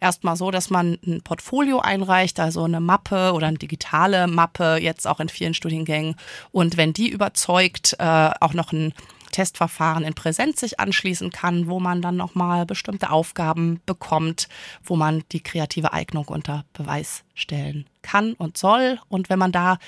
erstmal 0.01 0.37
so, 0.37 0.51
dass 0.51 0.71
man 0.71 0.99
ein 1.07 1.21
Portfolio 1.23 1.81
einreicht, 1.81 2.41
also 2.41 2.65
eine 2.65 2.81
Mappe 2.81 3.33
oder 3.33 3.47
eine 3.47 3.59
digitale 3.59 4.27
Mappe, 4.27 4.79
jetzt 4.81 5.07
auch 5.07 5.21
in 5.21 5.29
vielen 5.29 5.55
Studiengängen. 5.55 6.17
Und 6.53 6.77
wenn 6.77 6.93
die 6.93 7.09
überzeugt, 7.09 7.97
äh, 7.99 8.31
auch 8.41 8.55
noch 8.55 8.73
ein 8.73 8.95
Testverfahren 9.31 10.05
in 10.05 10.14
Präsenz 10.14 10.61
sich 10.61 10.79
anschließen 10.81 11.31
kann, 11.31 11.69
wo 11.69 11.81
man 11.81 12.03
dann 12.03 12.16
nochmal 12.16 12.66
bestimmte 12.66 13.11
Aufgaben 13.11 13.81
bekommt, 13.87 14.49
wo 14.85 14.97
man 14.97 15.25
die 15.33 15.43
kreative 15.43 15.93
Eignung 15.93 16.27
unter 16.29 16.64
Beweis 16.73 17.25
stellen 17.35 17.87
kann 18.03 18.35
und 18.35 18.57
soll. 18.57 18.99
Und 19.09 19.29
wenn 19.31 19.38
man 19.38 19.53
da 19.53 19.79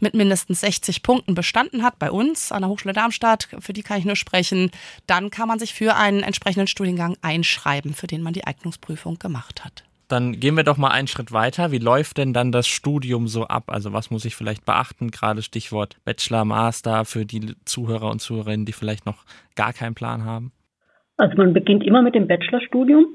mit 0.00 0.14
mindestens 0.14 0.60
60 0.60 1.02
Punkten 1.02 1.34
bestanden 1.34 1.82
hat, 1.82 1.98
bei 1.98 2.10
uns 2.10 2.52
an 2.52 2.62
der 2.62 2.70
Hochschule 2.70 2.94
Darmstadt, 2.94 3.48
für 3.58 3.72
die 3.72 3.82
kann 3.82 3.98
ich 3.98 4.04
nur 4.04 4.16
sprechen, 4.16 4.70
dann 5.06 5.30
kann 5.30 5.48
man 5.48 5.58
sich 5.58 5.74
für 5.74 5.96
einen 5.96 6.22
entsprechenden 6.22 6.66
Studiengang 6.66 7.16
einschreiben, 7.22 7.94
für 7.94 8.06
den 8.06 8.22
man 8.22 8.32
die 8.32 8.46
Eignungsprüfung 8.46 9.18
gemacht 9.18 9.64
hat. 9.64 9.84
Dann 10.08 10.40
gehen 10.40 10.56
wir 10.56 10.64
doch 10.64 10.78
mal 10.78 10.88
einen 10.88 11.06
Schritt 11.06 11.32
weiter. 11.32 11.70
Wie 11.70 11.78
läuft 11.78 12.16
denn 12.16 12.32
dann 12.32 12.50
das 12.50 12.66
Studium 12.66 13.28
so 13.28 13.44
ab? 13.44 13.64
Also 13.66 13.92
was 13.92 14.10
muss 14.10 14.24
ich 14.24 14.34
vielleicht 14.34 14.64
beachten? 14.64 15.10
Gerade 15.10 15.42
Stichwort 15.42 15.96
Bachelor, 16.04 16.44
Master 16.44 17.04
für 17.04 17.26
die 17.26 17.54
Zuhörer 17.66 18.10
und 18.10 18.20
Zuhörerinnen, 18.20 18.64
die 18.64 18.72
vielleicht 18.72 19.04
noch 19.04 19.24
gar 19.54 19.72
keinen 19.72 19.94
Plan 19.94 20.24
haben. 20.24 20.52
Also 21.18 21.36
man 21.36 21.52
beginnt 21.52 21.84
immer 21.84 22.00
mit 22.00 22.14
dem 22.14 22.26
Bachelorstudium, 22.26 23.06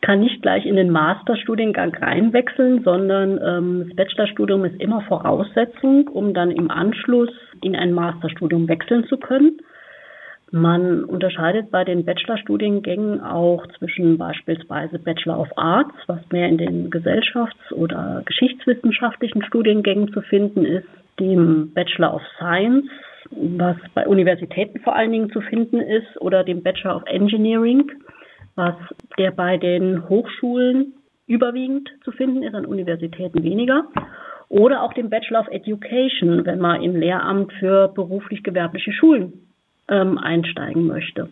kann 0.00 0.20
nicht 0.20 0.42
gleich 0.42 0.64
in 0.64 0.76
den 0.76 0.90
Masterstudiengang 0.90 1.94
reinwechseln, 1.94 2.82
sondern 2.82 3.38
ähm, 3.44 3.88
das 3.90 3.96
Bachelorstudium 3.96 4.64
ist 4.64 4.80
immer 4.80 5.02
Voraussetzung, 5.02 6.08
um 6.08 6.34
dann 6.34 6.50
im 6.50 6.70
Anschluss 6.70 7.30
in 7.62 7.76
ein 7.76 7.92
Masterstudium 7.92 8.68
wechseln 8.68 9.04
zu 9.06 9.16
können. 9.16 9.58
Man 10.52 11.02
unterscheidet 11.04 11.72
bei 11.72 11.82
den 11.82 12.04
Bachelorstudiengängen 12.04 13.20
auch 13.20 13.66
zwischen 13.78 14.16
beispielsweise 14.16 15.00
Bachelor 15.00 15.40
of 15.40 15.48
Arts, 15.56 15.94
was 16.06 16.20
mehr 16.30 16.48
in 16.48 16.56
den 16.56 16.90
gesellschafts- 16.90 17.72
oder 17.72 18.22
geschichtswissenschaftlichen 18.24 19.42
Studiengängen 19.44 20.12
zu 20.12 20.20
finden 20.22 20.64
ist, 20.64 20.86
dem 21.18 21.72
Bachelor 21.74 22.14
of 22.14 22.22
Science, 22.36 22.86
was 23.30 23.76
bei 23.94 24.06
Universitäten 24.06 24.78
vor 24.80 24.94
allen 24.94 25.10
Dingen 25.10 25.30
zu 25.30 25.40
finden 25.40 25.80
ist, 25.80 26.20
oder 26.20 26.44
dem 26.44 26.62
Bachelor 26.62 26.96
of 26.96 27.02
Engineering, 27.06 27.90
was 28.54 28.76
der 29.18 29.32
bei 29.32 29.56
den 29.56 30.08
Hochschulen 30.08 30.94
überwiegend 31.26 31.90
zu 32.04 32.12
finden 32.12 32.44
ist, 32.44 32.54
an 32.54 32.66
Universitäten 32.66 33.42
weniger. 33.42 33.84
Oder 34.48 34.84
auch 34.84 34.92
dem 34.92 35.10
Bachelor 35.10 35.40
of 35.40 35.48
Education, 35.48 36.46
wenn 36.46 36.60
man 36.60 36.82
im 36.82 36.94
Lehramt 36.94 37.52
für 37.54 37.88
beruflich-gewerbliche 37.88 38.92
Schulen 38.92 39.45
ähm, 39.88 40.18
einsteigen 40.18 40.86
möchte. 40.86 41.28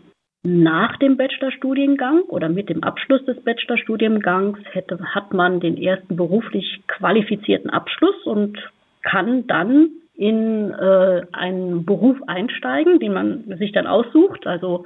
Nach 0.46 0.96
dem 0.98 1.16
Bachelorstudiengang 1.16 2.22
oder 2.24 2.50
mit 2.50 2.68
dem 2.68 2.82
Abschluss 2.82 3.24
des 3.24 3.42
Bachelorstudiengangs 3.42 4.58
hätte, 4.72 4.98
hat 5.14 5.32
man 5.32 5.60
den 5.60 5.78
ersten 5.78 6.16
beruflich 6.16 6.82
qualifizierten 6.86 7.70
Abschluss 7.70 8.26
und 8.26 8.58
kann 9.02 9.46
dann 9.46 9.88
in 10.16 10.70
äh, 10.70 11.22
einen 11.32 11.84
Beruf 11.84 12.16
einsteigen, 12.28 13.00
den 13.00 13.12
man 13.12 13.56
sich 13.58 13.72
dann 13.72 13.88
aussucht. 13.88 14.46
Also 14.46 14.84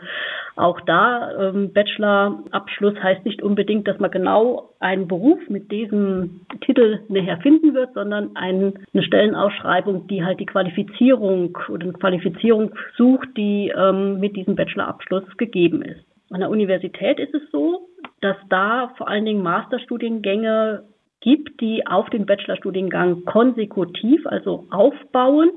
auch 0.56 0.80
da 0.80 1.50
ähm, 1.50 1.72
Bachelorabschluss 1.72 2.94
heißt 3.02 3.26
nicht 3.26 3.42
unbedingt, 3.42 3.86
dass 3.86 3.98
man 3.98 4.10
genau 4.10 4.70
einen 4.80 5.06
Beruf 5.06 5.38
mit 5.48 5.70
diesem 5.70 6.40
Titel 6.62 7.00
nachher 7.08 7.38
finden 7.38 7.74
wird, 7.74 7.92
sondern 7.92 8.36
ein, 8.36 8.72
eine 8.94 9.02
Stellenausschreibung, 9.02 10.06
die 10.08 10.24
halt 10.24 10.40
die 10.40 10.46
Qualifizierung 10.46 11.58
oder 11.68 11.84
eine 11.84 11.92
Qualifizierung 11.92 12.72
sucht, 12.96 13.28
die 13.36 13.72
ähm, 13.76 14.20
mit 14.20 14.34
diesem 14.34 14.56
Bachelorabschluss 14.56 15.24
gegeben 15.36 15.82
ist. 15.82 16.00
An 16.30 16.40
der 16.40 16.50
Universität 16.50 17.18
ist 17.18 17.34
es 17.34 17.42
so, 17.52 17.88
dass 18.20 18.36
da 18.48 18.92
vor 18.96 19.08
allen 19.08 19.26
Dingen 19.26 19.42
Masterstudiengänge 19.42 20.84
gibt, 21.20 21.60
die 21.60 21.86
auf 21.86 22.08
den 22.10 22.26
Bachelorstudiengang 22.26 23.24
konsekutiv, 23.24 24.26
also 24.26 24.66
aufbauen. 24.70 25.50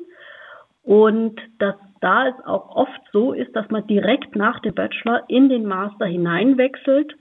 Und 0.84 1.40
dass 1.60 1.76
da 2.02 2.28
es 2.28 2.46
auch 2.46 2.76
oft 2.76 3.02
so 3.14 3.34
ist, 3.34 3.56
dass 3.56 3.70
man 3.70 3.86
direkt 3.86 4.36
nach 4.36 4.60
dem 4.62 4.74
Bachelor 4.74 5.24
in 5.28 5.50
den 5.50 5.66
Master 5.66 6.06
hineinwechselt 6.06 7.14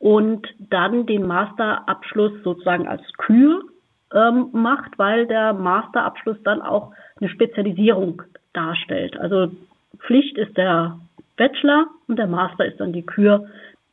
und 0.00 0.48
dann 0.58 1.06
den 1.06 1.26
Masterabschluss 1.26 2.32
sozusagen 2.42 2.88
als 2.88 3.02
Kür 3.18 3.62
ähm, 4.12 4.48
macht, 4.52 4.98
weil 4.98 5.26
der 5.28 5.52
Masterabschluss 5.52 6.38
dann 6.42 6.60
auch 6.60 6.92
eine 7.20 7.30
Spezialisierung 7.30 8.22
darstellt. 8.52 9.16
Also 9.16 9.52
Pflicht 9.98 10.36
ist 10.36 10.56
der 10.56 10.98
Bachelor 11.36 11.86
und 12.08 12.18
der 12.18 12.26
Master 12.26 12.66
ist 12.66 12.80
dann 12.80 12.92
die 12.92 13.06
Kür, 13.06 13.46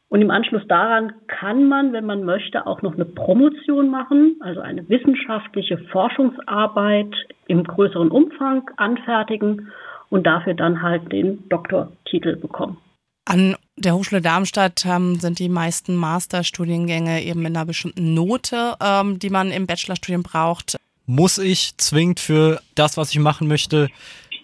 und 0.10 0.22
im 0.24 0.32
Anschluss 0.32 0.63
daran 0.67 1.13
kann 1.28 1.67
man, 1.67 1.93
wenn 1.93 2.06
man 2.06 2.24
möchte, 2.24 2.65
auch 2.65 2.82
noch 2.82 2.95
eine 2.95 3.06
Promotion 3.06 3.91
machen, 3.91 4.38
also 4.39 4.60
eine 4.60 4.89
wissenschaftliche 4.89 5.78
Forschungsarbeit 5.91 7.13
im 7.48 7.63
größeren 7.63 8.10
Umfang 8.10 8.63
anfertigen 8.78 9.72
und 10.10 10.26
dafür 10.26 10.56
dann 10.56 10.82
halt 10.82 11.12
den 11.12 11.48
Doktortitel 11.50 12.36
bekommen. 12.36 12.78
An 13.26 13.56
der 13.78 13.93
Hochschule 13.93 14.22
Darmstadt 14.22 14.84
ähm, 14.88 15.19
sind 15.19 15.38
die 15.38 15.50
meisten 15.50 15.95
Masterstudiengänge 15.95 17.22
eben 17.22 17.43
mit 17.43 17.56
einer 17.56 17.67
bestimmten 17.67 18.15
Note, 18.15 18.74
ähm, 18.84 19.19
die 19.19 19.30
man 19.30 19.52
im 19.52 19.67
Bachelorstudium 19.67 20.24
braucht. 20.24 20.78
Muss 21.06 21.38
ich 21.38 21.78
zwingend 21.78 22.19
für 22.19 22.60
das, 22.74 22.98
was 22.98 23.12
ich 23.12 23.19
machen 23.19 23.48
möchte, 23.48 23.89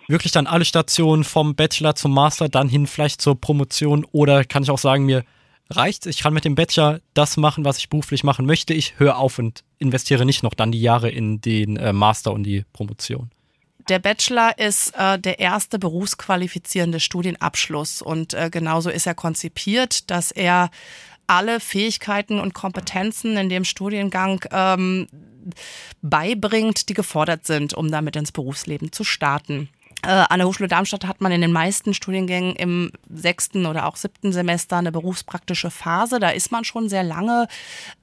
wirklich 0.07 0.31
dann 0.31 0.45
alle 0.45 0.65
Stationen 0.65 1.23
vom 1.23 1.55
Bachelor 1.55 1.95
zum 1.95 2.13
Master, 2.13 2.49
dann 2.49 2.69
hin 2.69 2.85
vielleicht 2.85 3.21
zur 3.21 3.39
Promotion 3.41 4.05
oder 4.11 4.43
kann 4.43 4.61
ich 4.61 4.69
auch 4.69 4.77
sagen, 4.77 5.05
mir 5.05 5.23
reicht 5.69 6.05
Ich 6.05 6.19
kann 6.19 6.33
mit 6.33 6.45
dem 6.45 6.55
Bachelor 6.55 6.99
das 7.13 7.37
machen, 7.37 7.65
was 7.65 7.77
ich 7.77 7.89
beruflich 7.89 8.23
machen 8.23 8.45
möchte. 8.45 8.73
Ich 8.73 8.99
höre 8.99 9.17
auf 9.17 9.39
und 9.39 9.63
investiere 9.79 10.25
nicht 10.25 10.43
noch 10.43 10.53
dann 10.53 10.71
die 10.71 10.81
Jahre 10.81 11.09
in 11.09 11.41
den 11.41 11.77
äh, 11.77 11.93
Master 11.93 12.33
und 12.33 12.43
die 12.43 12.63
Promotion. 12.73 13.31
Der 13.89 13.99
Bachelor 13.99 14.57
ist 14.57 14.93
äh, 14.97 15.19
der 15.19 15.39
erste 15.39 15.77
berufsqualifizierende 15.77 16.99
Studienabschluss 16.99 18.01
und 18.01 18.33
äh, 18.33 18.49
genauso 18.49 18.89
ist 18.89 19.05
er 19.05 19.13
konzipiert, 19.13 20.09
dass 20.09 20.31
er 20.31 20.71
alle 21.27 21.59
Fähigkeiten 21.59 22.39
und 22.39 22.53
Kompetenzen 22.53 23.37
in 23.37 23.49
dem 23.49 23.63
Studiengang 23.63 24.43
ähm, 24.51 25.07
beibringt, 26.01 26.89
die 26.89 26.93
gefordert 26.93 27.45
sind, 27.45 27.73
um 27.73 27.91
damit 27.91 28.15
ins 28.15 28.31
Berufsleben 28.31 28.91
zu 28.91 29.03
starten. 29.03 29.69
Äh, 30.05 30.25
an 30.29 30.37
der 30.37 30.47
Hochschule 30.47 30.69
Darmstadt 30.69 31.05
hat 31.05 31.19
man 31.19 31.31
in 31.31 31.41
den 31.41 31.51
meisten 31.51 31.95
Studiengängen 31.95 32.55
im 32.55 32.91
sechsten 33.09 33.65
oder 33.65 33.87
auch 33.87 33.95
siebten 33.95 34.31
Semester 34.31 34.77
eine 34.77 34.91
berufspraktische 34.91 35.71
Phase. 35.71 36.19
Da 36.19 36.29
ist 36.29 36.51
man 36.51 36.63
schon 36.63 36.89
sehr 36.89 37.01
lange 37.01 37.47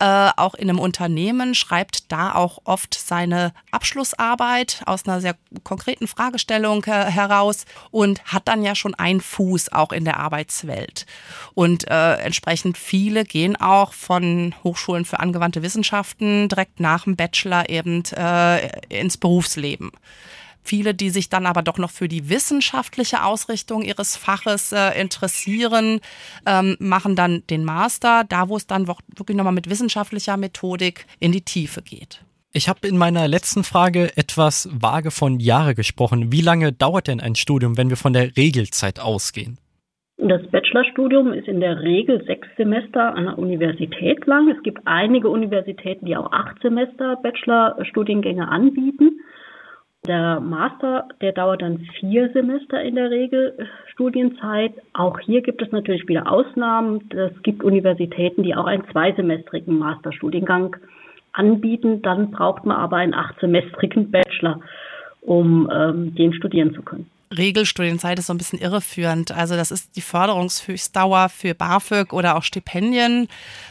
äh, 0.00 0.30
auch 0.36 0.54
in 0.54 0.68
einem 0.68 0.80
Unternehmen, 0.80 1.54
schreibt 1.54 2.10
da 2.10 2.34
auch 2.34 2.58
oft 2.64 2.94
seine 2.94 3.52
Abschlussarbeit 3.70 4.82
aus 4.86 5.06
einer 5.06 5.20
sehr 5.20 5.36
konkreten 5.62 6.08
Fragestellung 6.08 6.82
äh, 6.86 7.04
heraus 7.04 7.66
und 7.92 8.24
hat 8.24 8.48
dann 8.48 8.64
ja 8.64 8.74
schon 8.74 8.96
einen 8.96 9.20
Fuß 9.20 9.70
auch 9.72 9.92
in 9.92 10.04
der 10.04 10.18
Arbeitswelt. 10.18 11.06
Und 11.54 11.88
äh, 11.88 12.14
entsprechend 12.16 12.78
viele 12.78 13.24
gehen 13.24 13.54
auch 13.54 13.92
von 13.92 14.56
Hochschulen 14.64 15.04
für 15.04 15.20
angewandte 15.20 15.62
Wissenschaften 15.62 16.48
direkt 16.48 16.80
nach 16.80 17.04
dem 17.04 17.14
Bachelor 17.14 17.68
eben 17.68 18.02
äh, 18.16 18.80
ins 18.88 19.16
Berufsleben. 19.18 19.92
Viele, 20.62 20.94
die 20.94 21.10
sich 21.10 21.28
dann 21.28 21.46
aber 21.46 21.62
doch 21.62 21.78
noch 21.78 21.90
für 21.90 22.08
die 22.08 22.28
wissenschaftliche 22.28 23.24
Ausrichtung 23.24 23.82
ihres 23.82 24.16
Faches 24.16 24.72
äh, 24.72 25.00
interessieren, 25.00 26.00
ähm, 26.46 26.76
machen 26.78 27.16
dann 27.16 27.42
den 27.50 27.64
Master, 27.64 28.24
da 28.28 28.48
wo 28.48 28.56
es 28.56 28.66
dann 28.66 28.86
wirklich 28.86 29.36
nochmal 29.36 29.52
mit 29.52 29.68
wissenschaftlicher 29.68 30.36
Methodik 30.36 31.06
in 31.18 31.32
die 31.32 31.42
Tiefe 31.42 31.82
geht. 31.82 32.24
Ich 32.54 32.68
habe 32.68 32.86
in 32.86 32.98
meiner 32.98 33.28
letzten 33.28 33.64
Frage 33.64 34.14
etwas 34.16 34.68
vage 34.70 35.10
von 35.10 35.40
Jahre 35.40 35.74
gesprochen. 35.74 36.32
Wie 36.32 36.42
lange 36.42 36.70
dauert 36.72 37.08
denn 37.08 37.20
ein 37.20 37.34
Studium, 37.34 37.78
wenn 37.78 37.88
wir 37.88 37.96
von 37.96 38.12
der 38.12 38.36
Regelzeit 38.36 39.00
ausgehen? 39.00 39.58
Das 40.18 40.42
Bachelorstudium 40.50 41.32
ist 41.32 41.48
in 41.48 41.60
der 41.60 41.80
Regel 41.80 42.22
sechs 42.26 42.46
Semester 42.56 43.14
an 43.14 43.24
der 43.24 43.38
Universität 43.38 44.24
lang. 44.26 44.50
Es 44.50 44.62
gibt 44.62 44.80
einige 44.84 45.30
Universitäten, 45.30 46.06
die 46.06 46.16
auch 46.16 46.30
acht 46.30 46.60
Semester 46.62 47.16
Bachelorstudiengänge 47.22 48.46
anbieten. 48.46 49.18
Der 50.04 50.40
Master, 50.40 51.06
der 51.20 51.30
dauert 51.30 51.62
dann 51.62 51.78
vier 52.00 52.28
Semester 52.32 52.82
in 52.82 52.96
der 52.96 53.10
Regel 53.10 53.54
äh, 53.56 53.64
Studienzeit. 53.92 54.72
Auch 54.94 55.20
hier 55.20 55.42
gibt 55.42 55.62
es 55.62 55.70
natürlich 55.70 56.08
wieder 56.08 56.28
Ausnahmen. 56.28 57.08
Es 57.12 57.40
gibt 57.44 57.62
Universitäten, 57.62 58.42
die 58.42 58.56
auch 58.56 58.64
einen 58.64 58.82
zweisemestrigen 58.90 59.78
Masterstudiengang 59.78 60.74
anbieten. 61.32 62.02
Dann 62.02 62.32
braucht 62.32 62.64
man 62.64 62.78
aber 62.78 62.96
einen 62.96 63.14
achtsemestrigen 63.14 64.10
Bachelor, 64.10 64.58
um 65.20 65.70
ähm, 65.72 66.16
den 66.16 66.32
studieren 66.32 66.74
zu 66.74 66.82
können. 66.82 67.08
Regelstudienzeit 67.36 68.18
ist 68.18 68.26
so 68.26 68.34
ein 68.34 68.38
bisschen 68.38 68.58
irreführend. 68.58 69.32
Also 69.32 69.56
das 69.56 69.70
ist 69.70 69.96
die 69.96 70.00
Förderungshöchstdauer 70.00 71.28
für 71.28 71.54
BAföG 71.54 72.12
oder 72.12 72.36
auch 72.36 72.42
Stipendien 72.42 73.28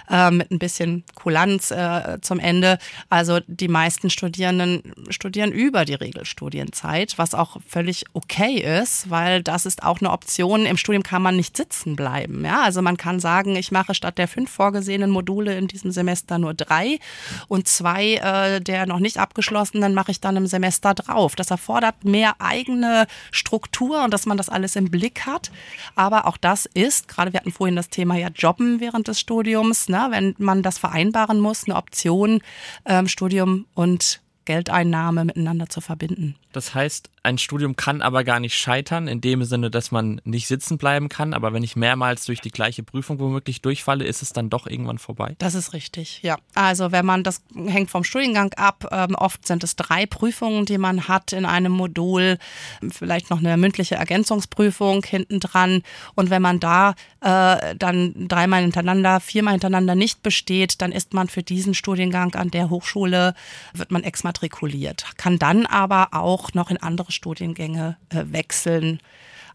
äh, 0.09 0.31
mit 0.31 0.51
ein 0.51 0.59
bisschen 0.59 1.03
Kulanz 1.15 1.71
äh, 1.71 2.19
zum 2.21 2.39
Ende. 2.39 2.77
Also 3.09 3.39
die 3.47 3.67
meisten 3.67 4.09
Studierenden 4.09 4.93
studieren 5.09 5.51
über 5.51 5.85
die 5.85 5.93
Regelstudienzeit, 5.93 7.17
was 7.17 7.33
auch 7.33 7.57
völlig 7.67 8.05
okay 8.13 8.57
ist, 8.81 9.09
weil 9.09 9.43
das 9.43 9.65
ist 9.65 9.83
auch 9.83 9.99
eine 9.99 10.11
Option. 10.11 10.65
Im 10.65 10.77
Studium 10.77 11.03
kann 11.03 11.21
man 11.21 11.35
nicht 11.35 11.55
sitzen 11.55 11.95
bleiben. 11.95 12.43
Ja, 12.43 12.63
also 12.63 12.81
man 12.81 12.97
kann 12.97 13.19
sagen, 13.19 13.55
ich 13.55 13.71
mache 13.71 13.93
statt 13.93 14.17
der 14.17 14.27
fünf 14.27 14.49
vorgesehenen 14.49 15.11
Module 15.11 15.57
in 15.57 15.67
diesem 15.67 15.91
Semester 15.91 16.39
nur 16.39 16.53
drei 16.53 16.99
und 17.47 17.67
zwei 17.67 18.15
äh, 18.15 18.59
der 18.59 18.85
noch 18.85 18.99
nicht 18.99 19.17
abgeschlossenen 19.17 19.93
mache 19.93 20.11
ich 20.11 20.19
dann 20.19 20.35
im 20.35 20.47
Semester 20.47 20.93
drauf. 20.93 21.35
Das 21.35 21.51
erfordert 21.51 22.03
mehr 22.03 22.35
eigene 22.39 23.05
Strukturen 23.31 23.50
Struktur 23.51 24.05
und 24.05 24.13
dass 24.13 24.25
man 24.25 24.37
das 24.37 24.47
alles 24.47 24.77
im 24.77 24.89
Blick 24.89 25.25
hat. 25.25 25.51
Aber 25.95 26.25
auch 26.25 26.37
das 26.37 26.65
ist, 26.67 27.09
gerade 27.09 27.33
wir 27.33 27.41
hatten 27.41 27.51
vorhin 27.51 27.75
das 27.75 27.89
Thema 27.89 28.15
ja 28.15 28.29
Jobben 28.33 28.79
während 28.79 29.09
des 29.09 29.19
Studiums, 29.19 29.89
ne, 29.89 30.07
wenn 30.09 30.35
man 30.37 30.63
das 30.63 30.77
vereinbaren 30.77 31.41
muss, 31.41 31.65
eine 31.65 31.75
Option, 31.75 32.41
ähm, 32.85 33.09
Studium 33.09 33.65
und 33.73 34.21
Geldeinnahme 34.45 35.25
miteinander 35.25 35.67
zu 35.67 35.81
verbinden. 35.81 36.35
Das 36.53 36.73
heißt, 36.73 37.09
ein 37.23 37.37
Studium 37.37 37.75
kann 37.75 38.01
aber 38.01 38.23
gar 38.23 38.39
nicht 38.39 38.55
scheitern, 38.55 39.07
in 39.07 39.21
dem 39.21 39.43
Sinne, 39.43 39.69
dass 39.69 39.91
man 39.91 40.21
nicht 40.23 40.47
sitzen 40.47 40.79
bleiben 40.79 41.07
kann. 41.07 41.33
Aber 41.33 41.53
wenn 41.53 41.61
ich 41.61 41.75
mehrmals 41.75 42.25
durch 42.25 42.41
die 42.41 42.49
gleiche 42.49 42.81
Prüfung 42.81 43.19
womöglich 43.19 43.61
durchfalle, 43.61 44.05
ist 44.05 44.23
es 44.23 44.33
dann 44.33 44.49
doch 44.49 44.65
irgendwann 44.65 44.97
vorbei. 44.97 45.35
Das 45.37 45.53
ist 45.53 45.73
richtig, 45.73 46.21
ja. 46.23 46.37
Also 46.55 46.91
wenn 46.91 47.05
man, 47.05 47.23
das 47.23 47.43
hängt 47.53 47.91
vom 47.91 48.03
Studiengang 48.03 48.53
ab, 48.53 48.87
ähm, 48.91 49.13
oft 49.15 49.45
sind 49.45 49.63
es 49.63 49.75
drei 49.75 50.07
Prüfungen, 50.07 50.65
die 50.65 50.79
man 50.79 51.07
hat 51.07 51.31
in 51.31 51.45
einem 51.45 51.71
Modul, 51.71 52.39
vielleicht 52.89 53.29
noch 53.29 53.39
eine 53.39 53.55
mündliche 53.55 53.95
Ergänzungsprüfung 53.95 55.03
hinten 55.03 55.39
dran. 55.39 55.83
Und 56.15 56.31
wenn 56.31 56.41
man 56.41 56.59
da 56.59 56.95
äh, 57.21 57.75
dann 57.75 58.27
dreimal 58.27 58.61
hintereinander, 58.61 59.19
viermal 59.19 59.53
hintereinander 59.53 59.93
nicht 59.93 60.23
besteht, 60.23 60.81
dann 60.81 60.91
ist 60.91 61.13
man 61.13 61.27
für 61.27 61.43
diesen 61.43 61.75
Studiengang 61.75 62.33
an 62.33 62.49
der 62.49 62.71
Hochschule, 62.71 63.35
wird 63.73 63.91
man 63.91 64.03
exmatrikuliert. 64.03 65.05
Kann 65.17 65.37
dann 65.37 65.67
aber 65.67 66.09
auch 66.13 66.55
noch 66.55 66.71
in 66.71 66.77
andere 66.77 67.10
Studiengänge 67.11 67.97
äh, 68.09 68.23
wechseln. 68.27 68.99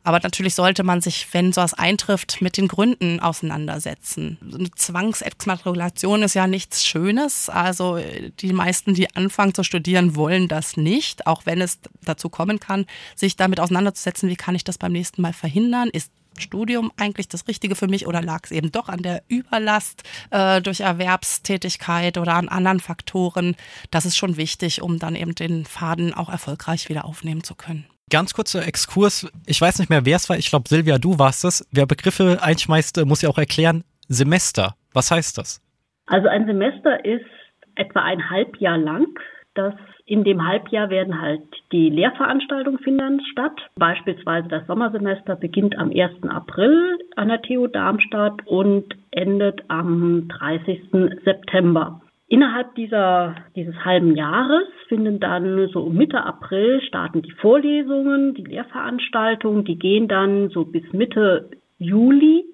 Aber 0.07 0.21
natürlich 0.23 0.55
sollte 0.55 0.85
man 0.85 1.01
sich, 1.01 1.27
wenn 1.33 1.53
sowas 1.53 1.75
eintrifft, 1.75 2.41
mit 2.41 2.57
den 2.57 2.69
Gründen 2.69 3.19
auseinandersetzen. 3.19 4.39
Eine 4.41 4.71
Zwangsexmatrikulation 4.71 6.23
ist 6.23 6.35
ja 6.35 6.47
nichts 6.47 6.87
Schönes. 6.87 7.49
Also 7.49 7.99
die 8.39 8.53
meisten, 8.53 8.95
die 8.95 9.13
anfangen 9.17 9.53
zu 9.53 9.65
studieren, 9.65 10.15
wollen 10.15 10.47
das 10.47 10.77
nicht, 10.77 11.27
auch 11.27 11.45
wenn 11.45 11.61
es 11.61 11.81
dazu 12.05 12.29
kommen 12.29 12.61
kann, 12.61 12.87
sich 13.17 13.35
damit 13.35 13.59
auseinanderzusetzen, 13.59 14.29
wie 14.29 14.37
kann 14.37 14.55
ich 14.55 14.63
das 14.63 14.79
beim 14.79 14.93
nächsten 14.93 15.23
Mal 15.23 15.33
verhindern? 15.33 15.89
Ist 15.93 16.13
Studium 16.41 16.93
eigentlich 16.97 17.28
das 17.28 17.49
Richtige 17.49 17.74
für 17.74 17.89
mich 17.89 18.07
oder 18.07 18.22
lag 18.22 18.41
es 18.45 18.51
eben 18.51 18.72
doch 18.72 18.89
an 18.89 19.03
der 19.03 19.22
Überlast 19.28 20.03
äh, 20.30 20.61
durch 20.61 20.80
Erwerbstätigkeit 20.80 22.18
oder 22.18 22.34
an 22.34 22.49
anderen 22.49 22.80
Faktoren? 22.80 23.57
Das 23.91 24.07
ist 24.07 24.16
schon 24.16 24.37
wichtig, 24.37 24.82
um 24.82 24.99
dann 24.99 25.14
eben 25.14 25.34
den 25.34 25.64
Faden 25.64 26.14
auch 26.14 26.28
erfolgreich 26.28 26.89
wieder 26.89 27.05
aufnehmen 27.05 27.43
zu 27.43 27.55
können. 27.55 27.87
Ganz 28.11 28.34
kurzer 28.34 28.66
Exkurs. 28.66 29.30
Ich 29.47 29.61
weiß 29.61 29.80
nicht 29.80 29.89
mehr, 29.91 30.05
wer 30.05 30.16
es 30.16 30.28
war. 30.28 30.39
Ich 30.39 30.49
glaube, 30.49 30.68
Silvia, 30.68 30.99
du 30.99 31.18
warst 31.18 31.45
es. 31.45 31.66
Wer 31.72 31.87
Begriffe 31.87 32.39
einschmeißt, 32.41 33.05
muss 33.05 33.22
ja 33.22 33.28
auch 33.28 33.39
erklären. 33.39 33.82
Semester. 34.09 34.76
Was 34.93 35.11
heißt 35.11 35.39
das? 35.39 35.61
Also 36.07 36.28
ein 36.28 36.47
Semester 36.47 37.05
ist 37.05 37.26
etwa 37.74 38.03
ein 38.03 38.30
Halbjahr 38.30 38.78
lang. 38.78 39.07
Das 39.55 39.74
in 40.07 40.23
dem 40.23 40.47
Halbjahr 40.47 40.89
werden 40.89 41.21
halt 41.21 41.43
die 41.73 41.91
Lehrveranstaltungen 41.91 42.79
finden 42.79 43.21
statt. 43.33 43.61
Beispielsweise 43.77 44.49
das 44.49 44.67
Sommersemester 44.67 45.35
beginnt 45.35 45.77
am 45.77 45.91
1. 45.91 46.23
April 46.29 46.99
an 47.17 47.29
der 47.29 47.43
TU 47.43 47.67
Darmstadt 47.67 48.47
und 48.47 48.95
endet 49.11 49.63
am 49.69 50.29
30. 50.29 51.21
September. 51.25 52.01
Innerhalb 52.29 52.75
dieser, 52.77 53.35
dieses 53.57 53.85
halben 53.85 54.15
Jahres 54.17 54.67
finden 54.89 55.21
dann 55.21 55.69
so 55.73 55.87
Mitte 55.91 56.23
April 56.25 56.81
starten 56.83 57.23
die 57.23 57.33
Vorlesungen, 57.33 58.35
die 58.35 58.45
Lehrveranstaltungen, 58.45 59.65
die 59.65 59.79
gehen 59.79 60.07
dann 60.07 60.51
so 60.51 60.65
bis 60.65 60.85
Mitte 60.93 61.51
Juli 61.79 62.45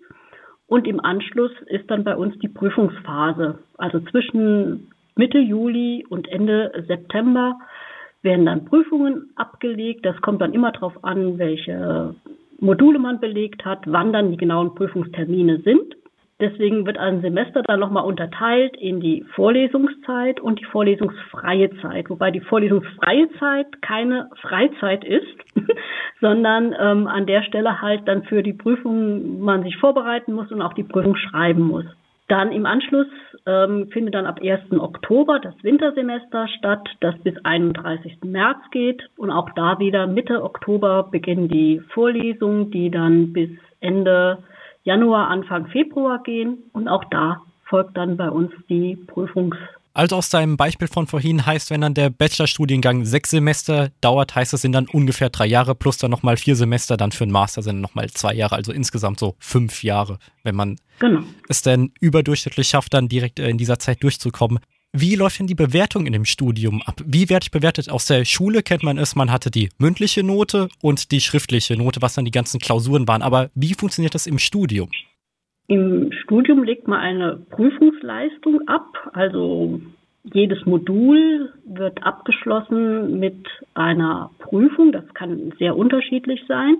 und 0.66 0.86
im 0.86 1.00
Anschluss 1.00 1.52
ist 1.66 1.90
dann 1.90 2.02
bei 2.02 2.16
uns 2.16 2.38
die 2.38 2.48
Prüfungsphase. 2.48 3.58
Also 3.76 4.00
zwischen 4.00 4.91
Mitte 5.14 5.38
Juli 5.38 6.06
und 6.08 6.28
Ende 6.28 6.84
September 6.86 7.58
werden 8.22 8.46
dann 8.46 8.64
Prüfungen 8.64 9.30
abgelegt. 9.36 10.06
Das 10.06 10.20
kommt 10.20 10.40
dann 10.40 10.54
immer 10.54 10.72
darauf 10.72 11.04
an, 11.04 11.38
welche 11.38 12.14
Module 12.60 12.98
man 12.98 13.20
belegt 13.20 13.64
hat, 13.64 13.80
wann 13.86 14.12
dann 14.12 14.30
die 14.30 14.36
genauen 14.36 14.74
Prüfungstermine 14.74 15.58
sind. 15.60 15.96
Deswegen 16.40 16.86
wird 16.86 16.98
ein 16.98 17.20
Semester 17.20 17.62
dann 17.62 17.78
nochmal 17.78 18.04
unterteilt 18.04 18.76
in 18.76 19.00
die 19.00 19.24
Vorlesungszeit 19.34 20.40
und 20.40 20.58
die 20.58 20.64
vorlesungsfreie 20.64 21.70
Zeit, 21.80 22.10
wobei 22.10 22.32
die 22.32 22.40
vorlesungsfreie 22.40 23.28
Zeit 23.38 23.80
keine 23.80 24.28
Freizeit 24.40 25.04
ist, 25.04 25.36
sondern 26.20 26.74
ähm, 26.76 27.06
an 27.06 27.26
der 27.26 27.42
Stelle 27.44 27.80
halt 27.80 28.08
dann 28.08 28.24
für 28.24 28.42
die 28.42 28.54
Prüfung 28.54 29.40
man 29.40 29.62
sich 29.62 29.76
vorbereiten 29.76 30.32
muss 30.32 30.50
und 30.50 30.62
auch 30.62 30.72
die 30.72 30.82
Prüfung 30.82 31.14
schreiben 31.14 31.62
muss. 31.62 31.84
Dann 32.32 32.50
im 32.50 32.64
Anschluss 32.64 33.08
ähm, 33.44 33.90
findet 33.92 34.14
dann 34.14 34.24
ab 34.24 34.40
1. 34.42 34.72
Oktober 34.80 35.38
das 35.38 35.52
Wintersemester 35.62 36.48
statt, 36.48 36.88
das 37.00 37.14
bis 37.18 37.34
31. 37.44 38.20
März 38.24 38.56
geht. 38.70 39.02
Und 39.18 39.30
auch 39.30 39.50
da 39.54 39.78
wieder 39.78 40.06
Mitte 40.06 40.42
Oktober 40.42 41.10
beginnen 41.10 41.48
die 41.48 41.82
Vorlesungen, 41.92 42.70
die 42.70 42.90
dann 42.90 43.34
bis 43.34 43.50
Ende 43.80 44.38
Januar, 44.82 45.28
Anfang 45.28 45.66
Februar 45.66 46.22
gehen. 46.22 46.70
Und 46.72 46.88
auch 46.88 47.04
da 47.10 47.42
folgt 47.64 47.98
dann 47.98 48.16
bei 48.16 48.30
uns 48.30 48.50
die 48.70 48.96
Prüfungs- 48.96 49.58
also 49.94 50.16
aus 50.16 50.28
deinem 50.28 50.56
Beispiel 50.56 50.88
von 50.88 51.06
vorhin 51.06 51.44
heißt, 51.44 51.70
wenn 51.70 51.82
dann 51.82 51.94
der 51.94 52.10
Bachelorstudiengang 52.10 53.04
sechs 53.04 53.30
Semester 53.30 53.90
dauert, 54.00 54.34
heißt 54.34 54.54
es 54.54 54.62
sind 54.62 54.72
dann 54.72 54.88
ungefähr 54.88 55.30
drei 55.30 55.46
Jahre 55.46 55.74
plus 55.74 55.98
dann 55.98 56.10
nochmal 56.10 56.36
vier 56.36 56.56
Semester, 56.56 56.96
dann 56.96 57.12
für 57.12 57.24
einen 57.24 57.32
Master 57.32 57.62
sind 57.62 57.80
nochmal 57.80 58.10
zwei 58.10 58.34
Jahre, 58.34 58.56
also 58.56 58.72
insgesamt 58.72 59.20
so 59.20 59.36
fünf 59.38 59.82
Jahre, 59.82 60.18
wenn 60.44 60.54
man 60.54 60.76
genau. 60.98 61.22
es 61.48 61.62
dann 61.62 61.92
überdurchschnittlich 62.00 62.68
schafft, 62.68 62.94
dann 62.94 63.08
direkt 63.08 63.38
äh, 63.38 63.48
in 63.48 63.58
dieser 63.58 63.78
Zeit 63.78 64.02
durchzukommen. 64.02 64.60
Wie 64.94 65.14
läuft 65.14 65.38
denn 65.38 65.46
die 65.46 65.54
Bewertung 65.54 66.04
in 66.04 66.12
dem 66.12 66.26
Studium 66.26 66.82
ab? 66.82 67.00
Wie 67.06 67.30
werde 67.30 67.44
ich 67.44 67.50
bewertet? 67.50 67.88
Aus 67.88 68.04
der 68.04 68.26
Schule 68.26 68.62
kennt 68.62 68.82
man 68.82 68.98
es, 68.98 69.14
man 69.14 69.30
hatte 69.30 69.50
die 69.50 69.70
mündliche 69.78 70.22
Note 70.22 70.68
und 70.82 71.10
die 71.12 71.22
schriftliche 71.22 71.78
Note, 71.78 72.02
was 72.02 72.12
dann 72.12 72.26
die 72.26 72.30
ganzen 72.30 72.60
Klausuren 72.60 73.08
waren. 73.08 73.22
Aber 73.22 73.48
wie 73.54 73.72
funktioniert 73.72 74.14
das 74.14 74.26
im 74.26 74.38
Studium? 74.38 74.90
Im 75.72 76.12
Studium 76.12 76.64
legt 76.64 76.86
man 76.86 77.00
eine 77.00 77.38
Prüfungsleistung 77.48 78.68
ab, 78.68 79.10
also 79.14 79.80
jedes 80.22 80.66
Modul 80.66 81.50
wird 81.64 82.04
abgeschlossen 82.04 83.18
mit 83.18 83.46
einer 83.72 84.28
Prüfung. 84.38 84.92
Das 84.92 85.14
kann 85.14 85.54
sehr 85.58 85.74
unterschiedlich 85.74 86.44
sein. 86.46 86.76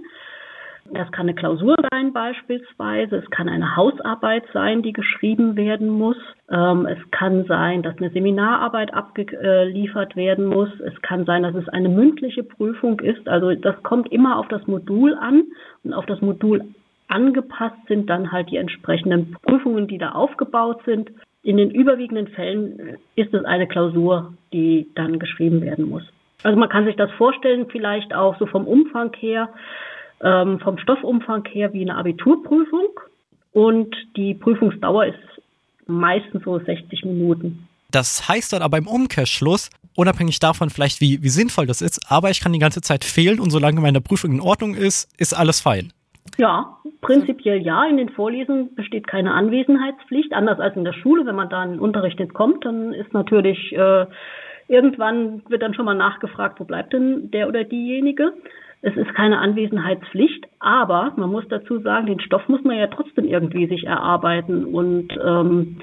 Das 0.93 1.11
kann 1.11 1.23
eine 1.23 1.35
Klausur 1.35 1.75
sein 1.91 2.13
beispielsweise. 2.13 3.17
Es 3.17 3.31
kann 3.31 3.49
eine 3.49 3.77
Hausarbeit 3.77 4.45
sein, 4.53 4.83
die 4.83 4.93
geschrieben 4.93 5.57
werden 5.57 5.89
muss. 5.89 6.19
Ähm, 6.51 6.85
es 6.85 6.99
kann 7.13 7.47
sein, 7.47 7.83
dass 7.83 7.97
eine 7.97 8.11
Seminararbeit 8.11 8.93
abgeliefert 8.93 10.17
werden 10.17 10.45
muss. 10.45 10.69
Es 10.81 11.01
kann 11.01 11.25
sein, 11.25 11.45
dass 11.45 11.55
es 11.55 11.67
eine 11.71 11.89
mündliche 11.89 12.43
Prüfung 12.43 13.01
ist. 13.01 13.27
Also 13.27 13.55
das 13.55 13.83
kommt 13.85 14.13
immer 14.13 14.37
auf 14.37 14.49
das 14.49 14.67
Modul 14.67 15.15
an 15.15 15.45
und 15.83 15.95
auf 15.95 16.05
das 16.05 16.21
Modul 16.21 16.63
angepasst 17.13 17.77
sind 17.89 18.09
dann 18.09 18.33
halt 18.33 18.51
die 18.51 18.57
entsprechenden 18.57 19.37
Prüfungen, 19.43 19.87
die 19.87 19.99
da 19.99 20.13
aufgebaut 20.13 20.81
sind. 20.87 21.11
In 21.43 21.57
den 21.57 21.71
überwiegenden 21.71 22.29
Fällen 22.29 22.97
ist 23.17 23.35
es 23.35 23.45
eine 23.45 23.67
Klausur, 23.67 24.35
die 24.53 24.89
dann 24.95 25.19
geschrieben 25.19 25.61
werden 25.61 25.89
muss. 25.89 26.05
Also 26.43 26.59
man 26.59 26.69
kann 26.69 26.87
sich 26.87 26.97
das 26.97 27.11
vorstellen, 27.13 27.67
vielleicht 27.71 28.15
auch 28.15 28.39
so 28.39 28.47
vom 28.47 28.67
Umfang 28.67 29.13
her, 29.19 29.49
ähm, 30.23 30.59
vom 30.61 30.79
Stoffumfang 30.79 31.45
her 31.47 31.73
wie 31.73 31.83
eine 31.83 31.97
Abiturprüfung. 31.97 32.89
Und 33.53 33.95
die 34.17 34.35
Prüfungsdauer 34.35 35.07
ist 35.07 35.43
meistens 35.87 36.43
so 36.45 36.59
60 36.59 37.05
Minuten. 37.05 37.69
Das 37.91 38.27
heißt 38.29 38.55
dann 38.55 38.63
aber 38.63 38.79
im 38.79 38.87
Umkehrschluss, 38.87 39.69
unabhängig 39.95 40.39
davon 40.41 40.71
vielleicht, 40.71 41.01
wie, 41.01 41.23
wie 41.23 41.29
sinnvoll 41.29 41.67
das 41.67 41.83
ist, 41.83 42.11
aber 42.11 42.31
ich 42.31 42.41
kann 42.41 42.55
die 42.55 42.59
ganze 42.59 42.81
Zeit 42.81 43.05
fehlen 43.05 43.39
und 43.39 43.51
solange 43.51 43.81
meine 43.81 44.01
Prüfung 44.01 44.33
in 44.33 44.41
Ordnung 44.41 44.75
ist, 44.75 45.11
ist 45.19 45.35
alles 45.35 45.61
fein. 45.61 45.93
Ja, 46.39 46.79
prinzipiell 47.03 47.61
ja. 47.63 47.85
In 47.85 47.99
den 47.99 48.09
Vorlesungen 48.09 48.75
besteht 48.75 49.07
keine 49.07 49.33
Anwesenheitspflicht, 49.35 50.33
anders 50.33 50.61
als 50.61 50.77
in 50.77 50.85
der 50.85 50.95
Schule. 50.95 51.27
Wenn 51.27 51.37
man 51.37 51.51
da 51.51 51.63
in 51.65 51.73
den 51.73 51.81
Unterricht 51.81 52.19
nicht 52.19 52.33
kommt, 52.33 52.65
dann 52.65 52.93
ist 52.93 53.13
natürlich 53.13 53.73
äh, 53.73 54.07
irgendwann 54.69 55.43
wird 55.49 55.63
dann 55.63 55.75
schon 55.75 55.85
mal 55.85 55.95
nachgefragt, 55.95 56.59
wo 56.59 56.65
bleibt 56.65 56.93
denn 56.93 57.31
der 57.31 57.49
oder 57.49 57.65
diejenige. 57.65 58.33
Es 58.81 58.97
ist 58.97 59.15
keine 59.15 59.39
Anwesenheitspflicht, 59.39 60.47
aber 60.59 61.13
man 61.17 61.31
muss 61.31 61.45
dazu 61.49 61.79
sagen, 61.81 62.07
den 62.07 62.21
Stoff 62.21 62.49
muss 62.49 62.65
man 62.65 62.77
ja 62.77 62.89
trotzdem 62.89 63.27
irgendwie 63.27 63.67
sich 63.67 63.85
erarbeiten 63.85 64.65
und 64.65 65.13
ähm, 65.25 65.79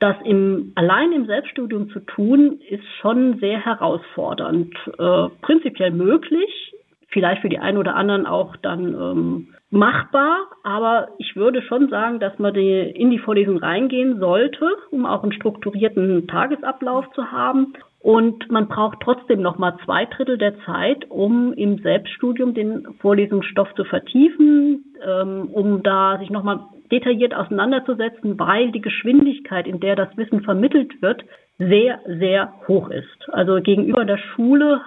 Das 0.00 0.14
im, 0.24 0.72
allein 0.76 1.12
im 1.12 1.26
Selbststudium 1.26 1.90
zu 1.90 2.00
tun, 2.00 2.60
ist 2.68 2.84
schon 3.00 3.38
sehr 3.40 3.64
herausfordernd. 3.64 4.72
Äh, 4.98 5.28
prinzipiell 5.42 5.90
möglich, 5.90 6.72
vielleicht 7.08 7.42
für 7.42 7.48
die 7.48 7.58
einen 7.58 7.78
oder 7.78 7.96
anderen 7.96 8.26
auch 8.26 8.56
dann 8.56 8.94
ähm, 8.94 9.48
machbar, 9.70 10.46
aber 10.62 11.08
ich 11.18 11.36
würde 11.36 11.62
schon 11.62 11.88
sagen, 11.88 12.20
dass 12.20 12.38
man 12.38 12.54
die, 12.54 12.80
in 12.80 13.10
die 13.10 13.18
Vorlesung 13.18 13.58
reingehen 13.58 14.18
sollte, 14.18 14.66
um 14.90 15.06
auch 15.06 15.22
einen 15.22 15.32
strukturierten 15.32 16.26
Tagesablauf 16.26 17.10
zu 17.12 17.30
haben. 17.30 17.74
Und 18.00 18.50
man 18.50 18.68
braucht 18.68 19.00
trotzdem 19.02 19.42
noch 19.42 19.58
mal 19.58 19.76
zwei 19.84 20.04
Drittel 20.06 20.38
der 20.38 20.58
Zeit, 20.60 21.10
um 21.10 21.52
im 21.52 21.78
Selbststudium 21.78 22.54
den 22.54 22.86
Vorlesungsstoff 23.00 23.74
zu 23.74 23.84
vertiefen, 23.84 24.84
ähm, 25.04 25.48
um 25.52 25.82
da 25.82 26.18
sich 26.18 26.30
noch 26.30 26.44
mal 26.44 26.60
detailliert 26.92 27.34
auseinanderzusetzen, 27.34 28.38
weil 28.38 28.70
die 28.70 28.80
Geschwindigkeit, 28.80 29.66
in 29.66 29.80
der 29.80 29.96
das 29.96 30.16
Wissen 30.16 30.42
vermittelt 30.42 31.02
wird, 31.02 31.24
sehr, 31.58 32.00
sehr 32.06 32.54
hoch 32.68 32.88
ist. 32.88 33.28
Also 33.32 33.60
gegenüber 33.60 34.04
der 34.04 34.18
Schule 34.18 34.80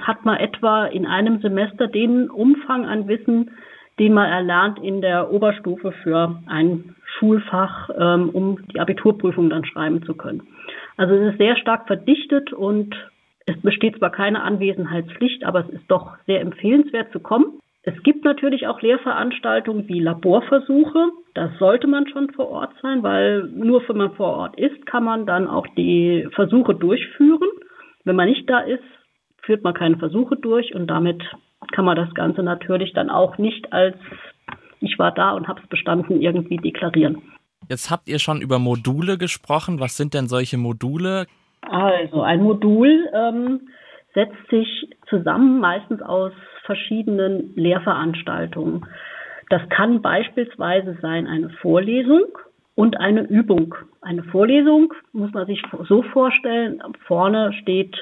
hat 0.00 0.24
man 0.24 0.38
etwa 0.38 0.86
in 0.86 1.06
einem 1.06 1.40
Semester 1.40 1.86
den 1.86 2.30
Umfang 2.30 2.86
an 2.86 3.08
Wissen, 3.08 3.50
den 3.98 4.12
man 4.12 4.30
erlernt 4.30 4.78
in 4.78 5.00
der 5.00 5.32
Oberstufe 5.32 5.92
für 6.02 6.40
ein 6.46 6.94
Schulfach, 7.04 7.90
ähm, 7.98 8.30
um 8.30 8.58
die 8.72 8.80
Abiturprüfung 8.80 9.50
dann 9.50 9.64
schreiben 9.64 10.02
zu 10.02 10.14
können. 10.14 10.42
Also 10.96 11.14
es 11.14 11.32
ist 11.32 11.38
sehr 11.38 11.56
stark 11.56 11.86
verdichtet 11.86 12.52
und 12.52 12.94
es 13.46 13.60
besteht 13.62 13.98
zwar 13.98 14.10
keine 14.10 14.42
Anwesenheitspflicht, 14.42 15.44
aber 15.44 15.60
es 15.60 15.70
ist 15.70 15.90
doch 15.90 16.16
sehr 16.26 16.40
empfehlenswert 16.40 17.10
zu 17.12 17.20
kommen. 17.20 17.60
Es 17.82 18.02
gibt 18.02 18.24
natürlich 18.24 18.66
auch 18.66 18.82
Lehrveranstaltungen 18.82 19.88
wie 19.88 20.00
Laborversuche. 20.00 21.10
Das 21.32 21.50
sollte 21.58 21.86
man 21.86 22.06
schon 22.08 22.30
vor 22.32 22.50
Ort 22.50 22.74
sein, 22.82 23.02
weil 23.02 23.44
nur 23.44 23.82
wenn 23.88 23.96
man 23.96 24.12
vor 24.12 24.36
Ort 24.36 24.58
ist, 24.58 24.84
kann 24.84 25.04
man 25.04 25.24
dann 25.24 25.48
auch 25.48 25.66
die 25.68 26.28
Versuche 26.34 26.74
durchführen. 26.74 27.48
Wenn 28.04 28.16
man 28.16 28.28
nicht 28.28 28.50
da 28.50 28.60
ist, 28.60 28.82
führt 29.48 29.64
man 29.64 29.72
keine 29.72 29.96
Versuche 29.96 30.36
durch 30.36 30.74
und 30.74 30.88
damit 30.88 31.22
kann 31.72 31.86
man 31.86 31.96
das 31.96 32.12
Ganze 32.12 32.42
natürlich 32.42 32.92
dann 32.92 33.08
auch 33.08 33.38
nicht 33.38 33.72
als 33.72 33.96
ich 34.80 34.98
war 34.98 35.10
da 35.10 35.32
und 35.32 35.48
habe 35.48 35.60
es 35.62 35.68
bestanden 35.68 36.20
irgendwie 36.20 36.58
deklarieren. 36.58 37.22
Jetzt 37.70 37.90
habt 37.90 38.10
ihr 38.10 38.18
schon 38.18 38.42
über 38.42 38.58
Module 38.58 39.16
gesprochen. 39.16 39.80
Was 39.80 39.96
sind 39.96 40.12
denn 40.12 40.28
solche 40.28 40.58
Module? 40.58 41.26
Also 41.62 42.20
ein 42.20 42.42
Modul 42.42 43.08
ähm, 43.14 43.68
setzt 44.14 44.36
sich 44.50 44.68
zusammen 45.08 45.60
meistens 45.60 46.02
aus 46.02 46.32
verschiedenen 46.66 47.54
Lehrveranstaltungen. 47.56 48.86
Das 49.48 49.62
kann 49.70 50.02
beispielsweise 50.02 50.98
sein 51.00 51.26
eine 51.26 51.48
Vorlesung 51.62 52.26
und 52.74 53.00
eine 53.00 53.22
Übung. 53.22 53.74
Eine 54.02 54.24
Vorlesung 54.24 54.92
muss 55.12 55.32
man 55.32 55.46
sich 55.46 55.62
so 55.88 56.02
vorstellen, 56.02 56.82
vorne 57.06 57.54
steht 57.62 57.96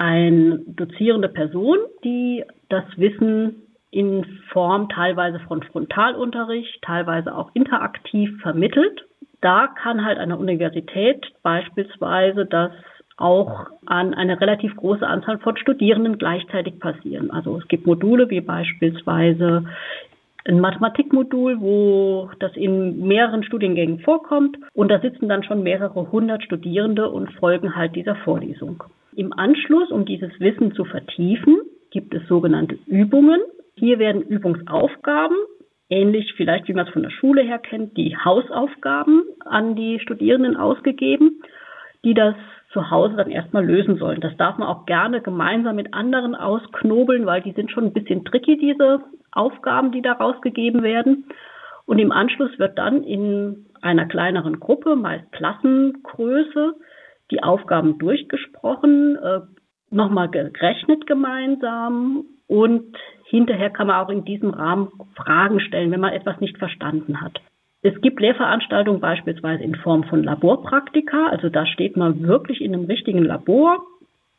eine 0.00 0.60
dozierende 0.66 1.28
Person, 1.28 1.76
die 2.04 2.42
das 2.70 2.84
Wissen 2.96 3.56
in 3.90 4.24
Form 4.50 4.88
teilweise 4.88 5.40
von 5.40 5.62
Frontalunterricht, 5.62 6.80
teilweise 6.80 7.36
auch 7.36 7.50
interaktiv 7.52 8.40
vermittelt. 8.40 9.04
Da 9.42 9.66
kann 9.66 10.02
halt 10.02 10.16
eine 10.16 10.38
Universität 10.38 11.26
beispielsweise 11.42 12.46
das 12.46 12.72
auch 13.18 13.66
an 13.84 14.14
eine 14.14 14.40
relativ 14.40 14.74
große 14.76 15.06
Anzahl 15.06 15.38
von 15.40 15.58
Studierenden 15.58 16.16
gleichzeitig 16.16 16.80
passieren. 16.80 17.30
Also 17.30 17.58
es 17.58 17.68
gibt 17.68 17.86
Module 17.86 18.30
wie 18.30 18.40
beispielsweise 18.40 19.64
ein 20.46 20.60
Mathematikmodul, 20.60 21.60
wo 21.60 22.30
das 22.38 22.56
in 22.56 23.06
mehreren 23.06 23.44
Studiengängen 23.44 24.00
vorkommt 24.00 24.56
und 24.72 24.88
da 24.88 24.98
sitzen 25.00 25.28
dann 25.28 25.44
schon 25.44 25.62
mehrere 25.62 26.10
hundert 26.10 26.42
Studierende 26.42 27.10
und 27.10 27.30
folgen 27.34 27.76
halt 27.76 27.94
dieser 27.94 28.16
Vorlesung. 28.16 28.82
Im 29.14 29.32
Anschluss, 29.32 29.90
um 29.90 30.04
dieses 30.04 30.38
Wissen 30.40 30.72
zu 30.74 30.84
vertiefen, 30.84 31.58
gibt 31.90 32.14
es 32.14 32.26
sogenannte 32.28 32.78
Übungen. 32.86 33.40
Hier 33.74 33.98
werden 33.98 34.22
Übungsaufgaben, 34.22 35.36
ähnlich 35.88 36.34
vielleicht 36.36 36.68
wie 36.68 36.74
man 36.74 36.86
es 36.86 36.92
von 36.92 37.02
der 37.02 37.10
Schule 37.10 37.42
her 37.42 37.58
kennt, 37.58 37.96
die 37.96 38.16
Hausaufgaben 38.16 39.22
an 39.44 39.74
die 39.74 39.98
Studierenden 40.00 40.56
ausgegeben, 40.56 41.42
die 42.04 42.14
das 42.14 42.34
zu 42.72 42.90
Hause 42.90 43.16
dann 43.16 43.30
erstmal 43.30 43.66
lösen 43.66 43.96
sollen. 43.96 44.20
Das 44.20 44.36
darf 44.36 44.58
man 44.58 44.68
auch 44.68 44.86
gerne 44.86 45.20
gemeinsam 45.20 45.76
mit 45.76 45.92
anderen 45.92 46.36
ausknobeln, 46.36 47.26
weil 47.26 47.42
die 47.42 47.52
sind 47.52 47.70
schon 47.70 47.86
ein 47.86 47.92
bisschen 47.92 48.24
tricky, 48.24 48.56
diese 48.56 49.00
Aufgaben, 49.32 49.90
die 49.90 50.02
da 50.02 50.12
rausgegeben 50.12 50.82
werden. 50.82 51.26
Und 51.86 51.98
im 51.98 52.12
Anschluss 52.12 52.56
wird 52.58 52.78
dann 52.78 53.02
in 53.02 53.66
einer 53.80 54.06
kleineren 54.06 54.60
Gruppe, 54.60 54.94
meist 54.94 55.32
Klassengröße, 55.32 56.74
die 57.30 57.42
Aufgaben 57.42 57.98
durchgesprochen, 57.98 59.16
äh, 59.16 59.40
nochmal 59.90 60.28
gerechnet 60.28 61.06
gemeinsam 61.06 62.24
und 62.46 62.96
hinterher 63.24 63.70
kann 63.70 63.86
man 63.86 64.04
auch 64.04 64.08
in 64.08 64.24
diesem 64.24 64.50
Rahmen 64.50 64.88
Fragen 65.16 65.60
stellen, 65.60 65.90
wenn 65.90 66.00
man 66.00 66.12
etwas 66.12 66.40
nicht 66.40 66.58
verstanden 66.58 67.20
hat. 67.20 67.40
Es 67.82 67.98
gibt 68.02 68.20
Lehrveranstaltungen 68.20 69.00
beispielsweise 69.00 69.62
in 69.62 69.74
Form 69.74 70.04
von 70.04 70.22
Laborpraktika, 70.22 71.28
also 71.28 71.48
da 71.48 71.64
steht 71.66 71.96
man 71.96 72.22
wirklich 72.22 72.60
in 72.60 72.74
einem 72.74 72.84
richtigen 72.84 73.24
Labor, 73.24 73.78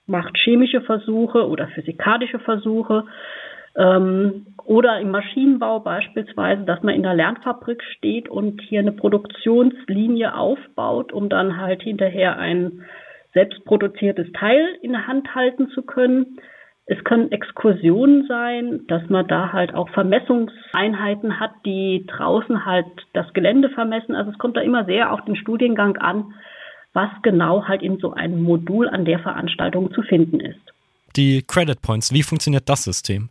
macht 0.05 0.37
chemische 0.37 0.81
Versuche 0.81 1.47
oder 1.47 1.67
physikalische 1.69 2.39
Versuche 2.39 3.05
ähm, 3.75 4.47
oder 4.65 4.99
im 4.99 5.11
Maschinenbau 5.11 5.79
beispielsweise, 5.79 6.63
dass 6.63 6.83
man 6.83 6.95
in 6.95 7.03
der 7.03 7.13
Lernfabrik 7.13 7.83
steht 7.97 8.29
und 8.29 8.61
hier 8.61 8.79
eine 8.79 8.91
Produktionslinie 8.91 10.35
aufbaut, 10.35 11.11
um 11.11 11.29
dann 11.29 11.57
halt 11.57 11.81
hinterher 11.81 12.37
ein 12.37 12.83
selbstproduziertes 13.33 14.31
Teil 14.33 14.77
in 14.81 14.91
der 14.91 15.07
Hand 15.07 15.33
halten 15.35 15.69
zu 15.69 15.83
können. 15.83 16.37
Es 16.85 17.01
können 17.05 17.31
Exkursionen 17.31 18.27
sein, 18.27 18.81
dass 18.87 19.07
man 19.09 19.27
da 19.27 19.53
halt 19.53 19.73
auch 19.73 19.89
Vermessungseinheiten 19.89 21.39
hat, 21.39 21.51
die 21.65 22.05
draußen 22.07 22.65
halt 22.65 22.87
das 23.13 23.31
Gelände 23.33 23.69
vermessen. 23.69 24.15
Also 24.15 24.31
es 24.31 24.37
kommt 24.37 24.57
da 24.57 24.61
immer 24.61 24.85
sehr 24.85 25.13
auf 25.13 25.23
den 25.23 25.37
Studiengang 25.37 25.97
an, 25.97 26.33
was 26.93 27.09
genau 27.21 27.67
halt 27.67 27.81
in 27.81 27.97
so 27.99 28.11
einem 28.11 28.41
Modul 28.43 28.89
an 28.89 29.05
der 29.05 29.19
Veranstaltung 29.19 29.93
zu 29.93 30.01
finden 30.01 30.41
ist. 30.41 30.59
Die 31.15 31.43
Credit 31.47 31.81
Points, 31.81 32.13
wie 32.13 32.23
funktioniert 32.23 32.67
das 32.67 32.83
System? 32.83 33.29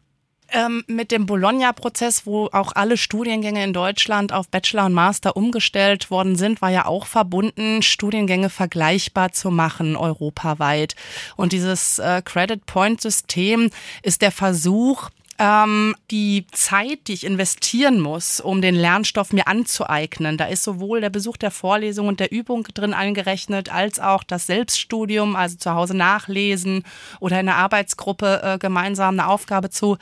Ähm, 0.53 0.85
mit 0.87 1.11
dem 1.11 1.27
Bologna-Prozess, 1.27 2.27
wo 2.27 2.49
auch 2.53 2.73
alle 2.75 2.97
Studiengänge 2.97 3.63
in 3.65 3.73
Deutschland 3.73 4.33
auf 4.33 4.49
Bachelor 4.49 4.87
und 4.87 4.93
Master 4.93 5.37
umgestellt 5.37 6.11
worden 6.11 6.37
sind, 6.37 6.63
war 6.63 6.71
ja 6.71 6.87
auch 6.87 7.07
verbunden, 7.07 7.83
Studiengänge 7.83 8.51
vergleichbar 8.51 9.33
zu 9.33 9.51
machen 9.51 9.97
europaweit. 9.97 10.95
Und 11.37 11.53
dieses 11.53 11.99
äh, 11.99 12.23
Credit 12.25 12.65
Point 12.67 13.01
System 13.01 13.71
ist 14.03 14.23
der 14.23 14.33
Versuch, 14.33 15.11
ähm, 15.41 15.97
die 16.11 16.47
Zeit, 16.53 17.07
die 17.07 17.15
ich 17.15 17.25
investieren 17.25 17.99
muss, 17.99 18.41
um 18.43 18.61
den 18.61 18.75
Lernstoff 18.75 19.33
mir 19.33 19.47
anzueignen, 19.47 20.37
da 20.37 20.45
ist 20.45 20.63
sowohl 20.63 21.01
der 21.01 21.09
Besuch 21.09 21.39
der 21.39 21.51
Vorlesung 21.51 22.09
und 22.09 22.21
der 22.21 22.31
Übung 22.31 22.65
drin 22.75 22.93
eingerechnet, 22.93 23.73
als 23.73 23.99
auch 24.01 24.23
das 24.23 24.47
Selbststudium, 24.47 25.37
also 25.37 25.57
zu 25.57 25.73
Hause 25.73 25.97
nachlesen 25.97 26.85
oder 27.21 27.41
in 27.41 27.49
einer 27.49 27.57
Arbeitsgruppe 27.57 28.43
äh, 28.45 28.59
gemeinsam 28.59 29.19
eine 29.19 29.29
Aufgabe 29.29 29.71
zu 29.71 29.97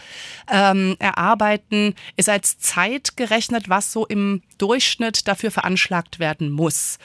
ähm, 0.53 0.97
erarbeiten, 0.99 1.95
ist 2.16 2.28
als 2.28 2.59
Zeit 2.59 3.16
gerechnet, 3.16 3.68
was 3.68 3.93
so 3.93 4.07
im 4.07 4.43
Durchschnitt 4.59 5.28
dafür 5.28 5.53
veranschlagt 5.53 6.18
werden 6.18 6.51
muss. 6.51 6.99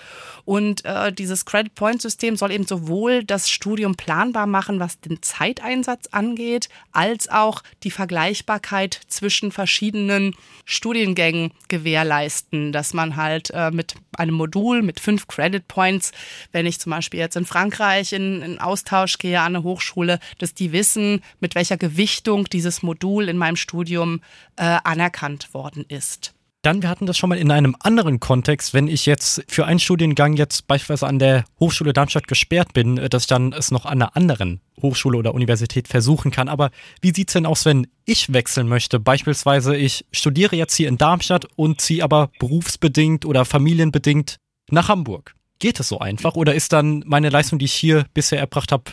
Und 0.44 0.84
äh, 0.86 1.14
dieses 1.14 1.46
Credit 1.46 1.76
Point 1.76 2.02
System 2.02 2.36
soll 2.36 2.52
eben 2.52 2.66
sowohl 2.66 3.24
das 3.24 3.48
Studium 3.50 3.96
planbar 3.96 4.48
machen, 4.48 4.80
was 4.80 5.00
den 5.00 5.22
Zeiteinsatz 5.22 6.08
angeht, 6.12 6.68
als 6.92 7.30
auch 7.30 7.62
die 7.84 7.92
Vergleichbarkeit 8.24 9.02
zwischen 9.08 9.52
verschiedenen 9.52 10.34
Studiengängen 10.64 11.52
gewährleisten, 11.68 12.72
dass 12.72 12.94
man 12.94 13.18
halt 13.18 13.50
äh, 13.50 13.70
mit 13.70 13.96
einem 14.18 14.36
Modul 14.36 14.82
mit 14.82 15.02
fünf 15.02 15.28
Credit 15.28 15.68
Points, 15.68 16.14
wenn 16.54 16.66
ich 16.66 16.80
zum 16.80 16.92
Beispiel 16.92 17.20
jetzt 17.20 17.36
in 17.36 17.46
Frankreich 17.46 18.14
in, 18.14 18.42
in 18.42 18.60
Austausch 18.60 19.18
gehe 19.18 19.42
an 19.42 19.58
eine 19.58 19.64
Hochschule, 19.64 20.20
dass 20.38 20.54
die 20.54 20.72
wissen, 20.72 21.22
mit 21.42 21.54
welcher 21.54 21.76
Gewichtung 21.76 22.46
dieses 22.46 22.82
Modul 22.82 23.28
in 23.28 23.36
meinem 23.36 23.58
Studium 23.58 24.22
äh, 24.56 24.78
anerkannt 24.86 25.54
worden 25.54 25.84
ist. 25.90 26.34
Dann, 26.64 26.82
wir 26.82 26.88
hatten 26.88 27.06
das 27.06 27.18
schon 27.18 27.28
mal 27.28 27.38
in 27.38 27.52
einem 27.52 27.76
anderen 27.82 28.22
Kontext, 28.22 28.74
wenn 28.74 28.88
ich 28.88 29.06
jetzt 29.06 29.44
für 29.50 29.66
einen 29.66 29.80
Studiengang 29.80 30.38
jetzt 30.38 30.66
beispielsweise 30.66 31.08
an 31.08 31.20
der 31.20 31.44
Hochschule 31.60 31.92
Darmstadt 31.92 32.30
gesperrt 32.30 32.72
bin, 32.72 32.98
äh, 32.98 33.10
dass 33.10 33.24
ich 33.24 33.28
dann 33.28 33.52
es 33.52 33.70
noch 33.70 33.86
an 33.86 34.02
einer 34.02 34.16
anderen 34.16 34.62
Hochschule 34.82 35.18
oder 35.18 35.34
Universität 35.34 35.90
versuchen 35.90 36.32
kann. 36.32 36.48
Aber 36.48 36.72
wie 37.02 37.14
sieht's 37.14 37.34
denn 37.34 37.46
aus, 37.46 37.66
wenn 37.66 37.88
ich 38.06 38.32
wechseln 38.32 38.70
möchte? 38.70 39.02
Beispielsweise, 39.02 39.76
ich 39.76 40.06
studiere 40.14 40.56
jetzt 40.56 40.76
hier 40.76 40.88
in 40.88 40.98
Darmstadt 40.98 41.48
und 41.58 41.82
ziehe 41.82 42.02
aber 42.02 42.32
berufsbedingt 42.40 43.26
oder 43.26 43.44
familienbedingt 43.44 44.38
nach 44.72 44.88
Hamburg. 44.88 45.36
Geht 45.60 45.82
es 45.82 45.90
so 45.90 46.00
einfach 46.00 46.36
oder 46.36 46.56
ist 46.56 46.72
dann 46.72 47.04
meine 47.06 47.28
Leistung, 47.28 47.60
die 47.60 47.66
ich 47.66 47.74
hier 47.74 48.06
bisher 48.14 48.40
erbracht 48.40 48.72
habe, 48.72 48.86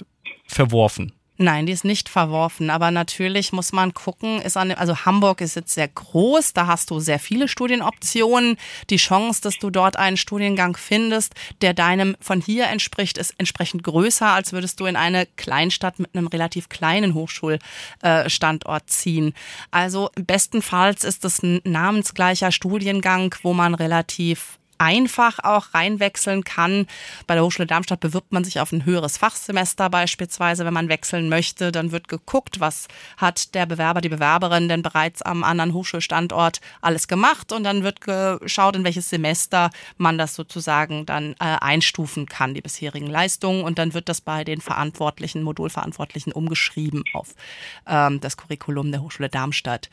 verworfen? 0.49 1.13
Nein, 1.43 1.65
die 1.65 1.73
ist 1.73 1.87
nicht 1.87 2.11
verworfen, 2.11 2.69
aber 2.69 2.91
natürlich 2.91 3.51
muss 3.51 3.73
man 3.73 3.95
gucken, 3.95 4.43
ist 4.43 4.59
an, 4.59 4.73
also 4.73 5.07
Hamburg 5.07 5.41
ist 5.41 5.57
jetzt 5.57 5.73
sehr 5.73 5.89
groß, 5.89 6.53
da 6.53 6.67
hast 6.67 6.91
du 6.91 7.01
sehr 7.01 7.19
viele 7.19 7.49
Studienoptionen. 7.49 8.59
Die 8.91 8.99
Chance, 8.99 9.41
dass 9.41 9.57
du 9.57 9.71
dort 9.71 9.97
einen 9.97 10.19
Studiengang 10.19 10.77
findest, 10.77 11.33
der 11.63 11.73
deinem 11.73 12.15
von 12.21 12.43
hier 12.43 12.67
entspricht, 12.67 13.17
ist 13.17 13.35
entsprechend 13.39 13.85
größer, 13.85 14.27
als 14.27 14.53
würdest 14.53 14.81
du 14.81 14.85
in 14.85 14.97
eine 14.97 15.25
Kleinstadt 15.37 15.99
mit 15.99 16.15
einem 16.15 16.27
relativ 16.27 16.69
kleinen 16.69 17.15
Hochschulstandort 17.15 18.91
ziehen. 18.91 19.33
Also 19.71 20.11
bestenfalls 20.17 21.05
ist 21.05 21.25
es 21.25 21.43
ein 21.43 21.63
namensgleicher 21.65 22.53
Studiengang, 22.53 23.35
wo 23.43 23.55
man 23.55 23.75
relativ 23.75 24.60
einfach 24.81 25.39
auch 25.41 25.75
reinwechseln 25.75 26.43
kann. 26.43 26.87
Bei 27.27 27.35
der 27.35 27.45
Hochschule 27.45 27.67
Darmstadt 27.67 28.01
bewirbt 28.01 28.33
man 28.33 28.45
sich 28.45 28.61
auf 28.61 28.73
ein 28.73 28.87
höheres 28.87 29.19
Fachsemester 29.19 29.91
beispielsweise, 29.91 30.65
wenn 30.65 30.73
man 30.73 30.89
wechseln 30.89 31.29
möchte. 31.29 31.71
Dann 31.71 31.93
wird 31.93 32.09
geguckt, 32.09 32.61
was 32.61 32.89
hat 33.19 33.55
der 33.55 33.67
Bewerber, 33.67 34.01
die 34.01 34.09
Bewerberin 34.09 34.69
denn 34.69 34.83
bereits 34.83 35.21
am 35.21 35.45
anderen 35.45 35.75
Hochschulstandort 35.75 36.61
alles 36.81 37.09
gemacht 37.09 37.53
und 37.53 37.65
dann 37.65 37.83
wird 37.83 38.01
geschaut, 38.01 38.75
in 38.75 38.85
welches 38.85 39.11
Semester 39.11 39.71
man 39.99 40.17
das 40.17 40.35
sozusagen 40.35 41.05
dann 41.05 41.35
äh, 41.35 41.59
einstufen 41.61 42.27
kann, 42.27 42.55
die 42.55 42.63
bisherigen 42.63 43.07
Leistungen 43.07 43.63
und 43.63 43.79
dann 43.79 43.93
wird 43.93 44.09
das 44.09 44.23
bei 44.23 44.45
den 44.45 44.63
Verantwortlichen, 44.63 45.43
Modulverantwortlichen 45.43 46.33
umgeschrieben 46.33 47.05
auf 47.13 47.35
ähm, 47.87 48.21
das 48.21 48.39
Curriculum 48.39 48.91
der 48.93 49.03
Hochschule 49.03 49.29
Darmstadt. 49.29 49.91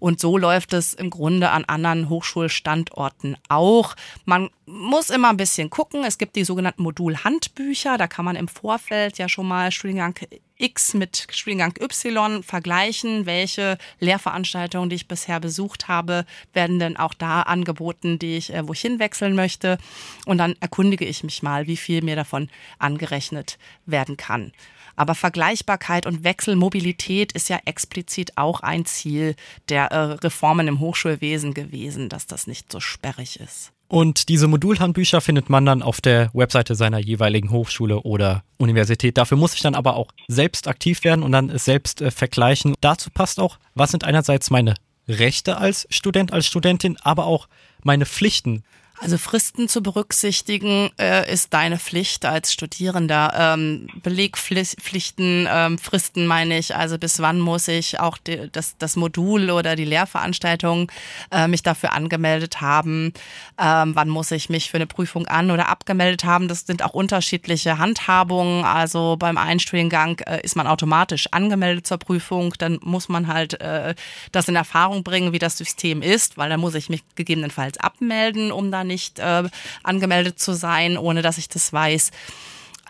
Und 0.00 0.20
so 0.20 0.36
läuft 0.36 0.74
es 0.74 0.92
im 0.92 1.08
Grunde 1.08 1.50
an 1.50 1.64
anderen 1.64 2.10
Hochschulstandorten 2.10 3.36
auch. 3.48 3.94
Man 4.24 4.50
muss 4.66 5.10
immer 5.10 5.30
ein 5.30 5.36
bisschen 5.36 5.70
gucken. 5.70 6.04
Es 6.04 6.18
gibt 6.18 6.36
die 6.36 6.44
sogenannten 6.44 6.82
Modulhandbücher. 6.82 7.96
Da 7.98 8.06
kann 8.06 8.24
man 8.24 8.36
im 8.36 8.48
Vorfeld 8.48 9.18
ja 9.18 9.28
schon 9.28 9.48
mal 9.48 9.72
Studiengang 9.72 10.14
X 10.58 10.94
mit 10.94 11.26
Studiengang 11.30 11.74
Y 11.80 12.42
vergleichen. 12.42 13.26
Welche 13.26 13.78
Lehrveranstaltungen, 14.00 14.90
die 14.90 14.96
ich 14.96 15.08
bisher 15.08 15.40
besucht 15.40 15.88
habe, 15.88 16.26
werden 16.52 16.78
denn 16.78 16.96
auch 16.96 17.14
da 17.14 17.42
angeboten, 17.42 18.18
die 18.18 18.36
ich, 18.36 18.52
äh, 18.52 18.66
wo 18.66 18.72
ich 18.72 18.80
hinwechseln 18.80 19.34
möchte. 19.34 19.78
Und 20.26 20.38
dann 20.38 20.56
erkundige 20.60 21.04
ich 21.04 21.24
mich 21.24 21.42
mal, 21.42 21.66
wie 21.66 21.76
viel 21.76 22.02
mir 22.02 22.16
davon 22.16 22.50
angerechnet 22.78 23.58
werden 23.86 24.16
kann. 24.16 24.52
Aber 24.98 25.14
Vergleichbarkeit 25.14 26.06
und 26.06 26.24
Wechselmobilität 26.24 27.30
ist 27.30 27.48
ja 27.48 27.60
explizit 27.64 28.36
auch 28.36 28.60
ein 28.62 28.84
Ziel 28.84 29.36
der 29.68 29.92
äh, 29.92 29.96
Reformen 30.14 30.66
im 30.66 30.80
Hochschulwesen 30.80 31.54
gewesen, 31.54 32.08
dass 32.08 32.26
das 32.26 32.48
nicht 32.48 32.72
so 32.72 32.80
sperrig 32.80 33.38
ist. 33.38 33.72
Und 33.88 34.28
diese 34.28 34.48
Modulhandbücher 34.48 35.22
findet 35.22 35.48
man 35.48 35.64
dann 35.64 35.82
auf 35.82 36.02
der 36.02 36.30
Webseite 36.34 36.74
seiner 36.74 36.98
jeweiligen 36.98 37.50
Hochschule 37.50 38.00
oder 38.00 38.44
Universität. 38.58 39.16
Dafür 39.16 39.38
muss 39.38 39.54
ich 39.54 39.62
dann 39.62 39.74
aber 39.74 39.96
auch 39.96 40.12
selbst 40.28 40.68
aktiv 40.68 41.04
werden 41.04 41.22
und 41.22 41.32
dann 41.32 41.56
selbst 41.58 42.02
äh, 42.02 42.10
vergleichen. 42.10 42.74
Dazu 42.82 43.08
passt 43.10 43.40
auch, 43.40 43.58
was 43.74 43.90
sind 43.90 44.04
einerseits 44.04 44.50
meine 44.50 44.74
Rechte 45.08 45.56
als 45.56 45.86
Student, 45.88 46.34
als 46.34 46.46
Studentin, 46.46 46.98
aber 47.00 47.24
auch 47.24 47.48
meine 47.82 48.04
Pflichten. 48.04 48.62
Also 49.00 49.16
Fristen 49.16 49.68
zu 49.68 49.82
berücksichtigen 49.82 50.90
äh, 50.98 51.32
ist 51.32 51.54
deine 51.54 51.78
Pflicht 51.78 52.24
als 52.24 52.52
Studierender. 52.52 53.32
Ähm, 53.36 53.88
Belegpflichten, 54.02 55.46
ähm, 55.50 55.78
Fristen 55.78 56.26
meine 56.26 56.58
ich, 56.58 56.74
also 56.74 56.98
bis 56.98 57.20
wann 57.20 57.38
muss 57.38 57.68
ich 57.68 58.00
auch 58.00 58.18
die, 58.18 58.50
das, 58.50 58.76
das 58.78 58.96
Modul 58.96 59.50
oder 59.50 59.76
die 59.76 59.84
Lehrveranstaltung 59.84 60.90
äh, 61.30 61.46
mich 61.46 61.62
dafür 61.62 61.92
angemeldet 61.92 62.60
haben, 62.60 63.12
ähm, 63.58 63.94
wann 63.94 64.08
muss 64.08 64.32
ich 64.32 64.48
mich 64.48 64.70
für 64.70 64.78
eine 64.78 64.86
Prüfung 64.86 65.26
an- 65.28 65.52
oder 65.52 65.68
abgemeldet 65.68 66.24
haben. 66.24 66.48
Das 66.48 66.66
sind 66.66 66.82
auch 66.82 66.92
unterschiedliche 66.92 67.78
Handhabungen. 67.78 68.64
Also 68.64 69.16
beim 69.16 69.38
Einstudiengang 69.38 70.18
äh, 70.26 70.40
ist 70.42 70.56
man 70.56 70.66
automatisch 70.66 71.28
angemeldet 71.30 71.86
zur 71.86 71.98
Prüfung, 71.98 72.54
dann 72.58 72.78
muss 72.82 73.08
man 73.08 73.28
halt 73.28 73.60
äh, 73.60 73.94
das 74.32 74.48
in 74.48 74.56
Erfahrung 74.56 75.04
bringen, 75.04 75.32
wie 75.32 75.38
das 75.38 75.56
System 75.56 76.02
ist, 76.02 76.36
weil 76.36 76.50
dann 76.50 76.60
muss 76.60 76.74
ich 76.74 76.88
mich 76.88 77.04
gegebenenfalls 77.14 77.78
abmelden, 77.78 78.50
um 78.50 78.72
dann 78.72 78.87
nicht 78.88 79.20
äh, 79.20 79.44
angemeldet 79.84 80.40
zu 80.40 80.54
sein, 80.54 80.98
ohne 80.98 81.22
dass 81.22 81.38
ich 81.38 81.48
das 81.48 81.72
weiß. 81.72 82.10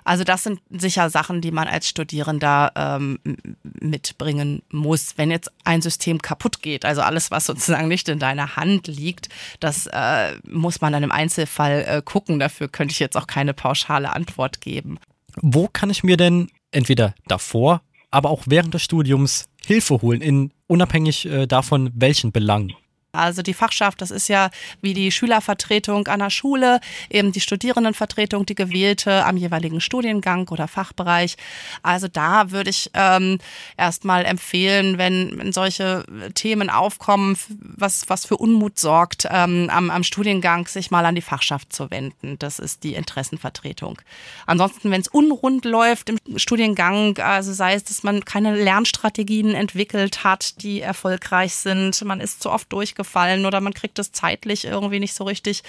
Also 0.08 0.24
das 0.24 0.42
sind 0.42 0.60
sicher 0.70 1.10
Sachen, 1.10 1.42
die 1.42 1.50
man 1.50 1.68
als 1.68 1.86
Studierender 1.86 2.72
ähm, 2.76 3.18
mitbringen 3.62 4.62
muss. 4.70 5.18
Wenn 5.18 5.30
jetzt 5.30 5.52
ein 5.64 5.82
System 5.82 6.22
kaputt 6.22 6.62
geht, 6.62 6.86
also 6.86 7.02
alles, 7.02 7.30
was 7.30 7.44
sozusagen 7.44 7.88
nicht 7.88 8.08
in 8.08 8.18
deiner 8.18 8.56
Hand 8.56 8.86
liegt, 8.86 9.28
das 9.60 9.86
äh, 9.86 10.36
muss 10.48 10.80
man 10.80 10.94
dann 10.94 11.02
im 11.02 11.12
Einzelfall 11.12 11.84
äh, 11.86 12.02
gucken. 12.02 12.38
Dafür 12.38 12.68
könnte 12.68 12.92
ich 12.92 13.00
jetzt 13.00 13.18
auch 13.18 13.26
keine 13.26 13.52
pauschale 13.52 14.10
Antwort 14.10 14.62
geben. 14.62 14.98
Wo 15.42 15.68
kann 15.68 15.90
ich 15.90 16.02
mir 16.02 16.16
denn 16.16 16.48
entweder 16.70 17.14
davor, 17.26 17.82
aber 18.10 18.30
auch 18.30 18.44
während 18.46 18.72
des 18.72 18.82
Studiums 18.82 19.50
Hilfe 19.66 20.00
holen, 20.00 20.22
in 20.22 20.52
unabhängig 20.68 21.26
äh, 21.26 21.46
davon, 21.46 21.90
welchen 21.94 22.32
Belangen? 22.32 22.72
Also 23.18 23.42
die 23.42 23.54
Fachschaft, 23.54 24.00
das 24.00 24.10
ist 24.10 24.28
ja 24.28 24.50
wie 24.80 24.94
die 24.94 25.10
Schülervertretung 25.10 26.06
an 26.06 26.20
der 26.20 26.30
Schule, 26.30 26.80
eben 27.10 27.32
die 27.32 27.40
Studierendenvertretung, 27.40 28.46
die 28.46 28.54
gewählte 28.54 29.24
am 29.24 29.36
jeweiligen 29.36 29.80
Studiengang 29.80 30.48
oder 30.48 30.68
Fachbereich. 30.68 31.36
Also 31.82 32.06
da 32.06 32.52
würde 32.52 32.70
ich 32.70 32.90
ähm, 32.94 33.38
erstmal 33.76 34.24
empfehlen, 34.24 34.98
wenn, 34.98 35.52
solche 35.52 36.04
Themen 36.34 36.70
aufkommen, 36.70 37.36
was, 37.48 38.08
was 38.08 38.26
für 38.26 38.36
Unmut 38.36 38.78
sorgt, 38.78 39.26
ähm, 39.30 39.70
am, 39.72 39.90
am 39.90 40.04
Studiengang 40.04 40.66
sich 40.66 40.90
mal 40.90 41.04
an 41.04 41.14
die 41.14 41.22
Fachschaft 41.22 41.72
zu 41.72 41.90
wenden. 41.90 42.38
Das 42.38 42.58
ist 42.58 42.84
die 42.84 42.94
Interessenvertretung. 42.94 43.98
Ansonsten, 44.46 44.90
wenn 44.90 45.00
es 45.00 45.08
unrund 45.08 45.64
läuft 45.64 46.10
im 46.10 46.18
Studiengang, 46.36 47.18
also 47.18 47.52
sei 47.52 47.74
es, 47.74 47.84
dass 47.84 48.02
man 48.02 48.24
keine 48.24 48.54
Lernstrategien 48.54 49.54
entwickelt 49.54 50.22
hat, 50.22 50.62
die 50.62 50.80
erfolgreich 50.80 51.54
sind, 51.54 52.04
man 52.04 52.20
ist 52.20 52.42
zu 52.42 52.50
oft 52.50 52.72
durch 52.72 52.94
gefallen 53.08 53.46
oder 53.46 53.60
man 53.60 53.72
kriegt 53.72 53.98
es 53.98 54.12
zeitlich 54.12 54.66
irgendwie 54.66 55.00
nicht 55.00 55.14
so 55.14 55.24
richtig 55.24 55.62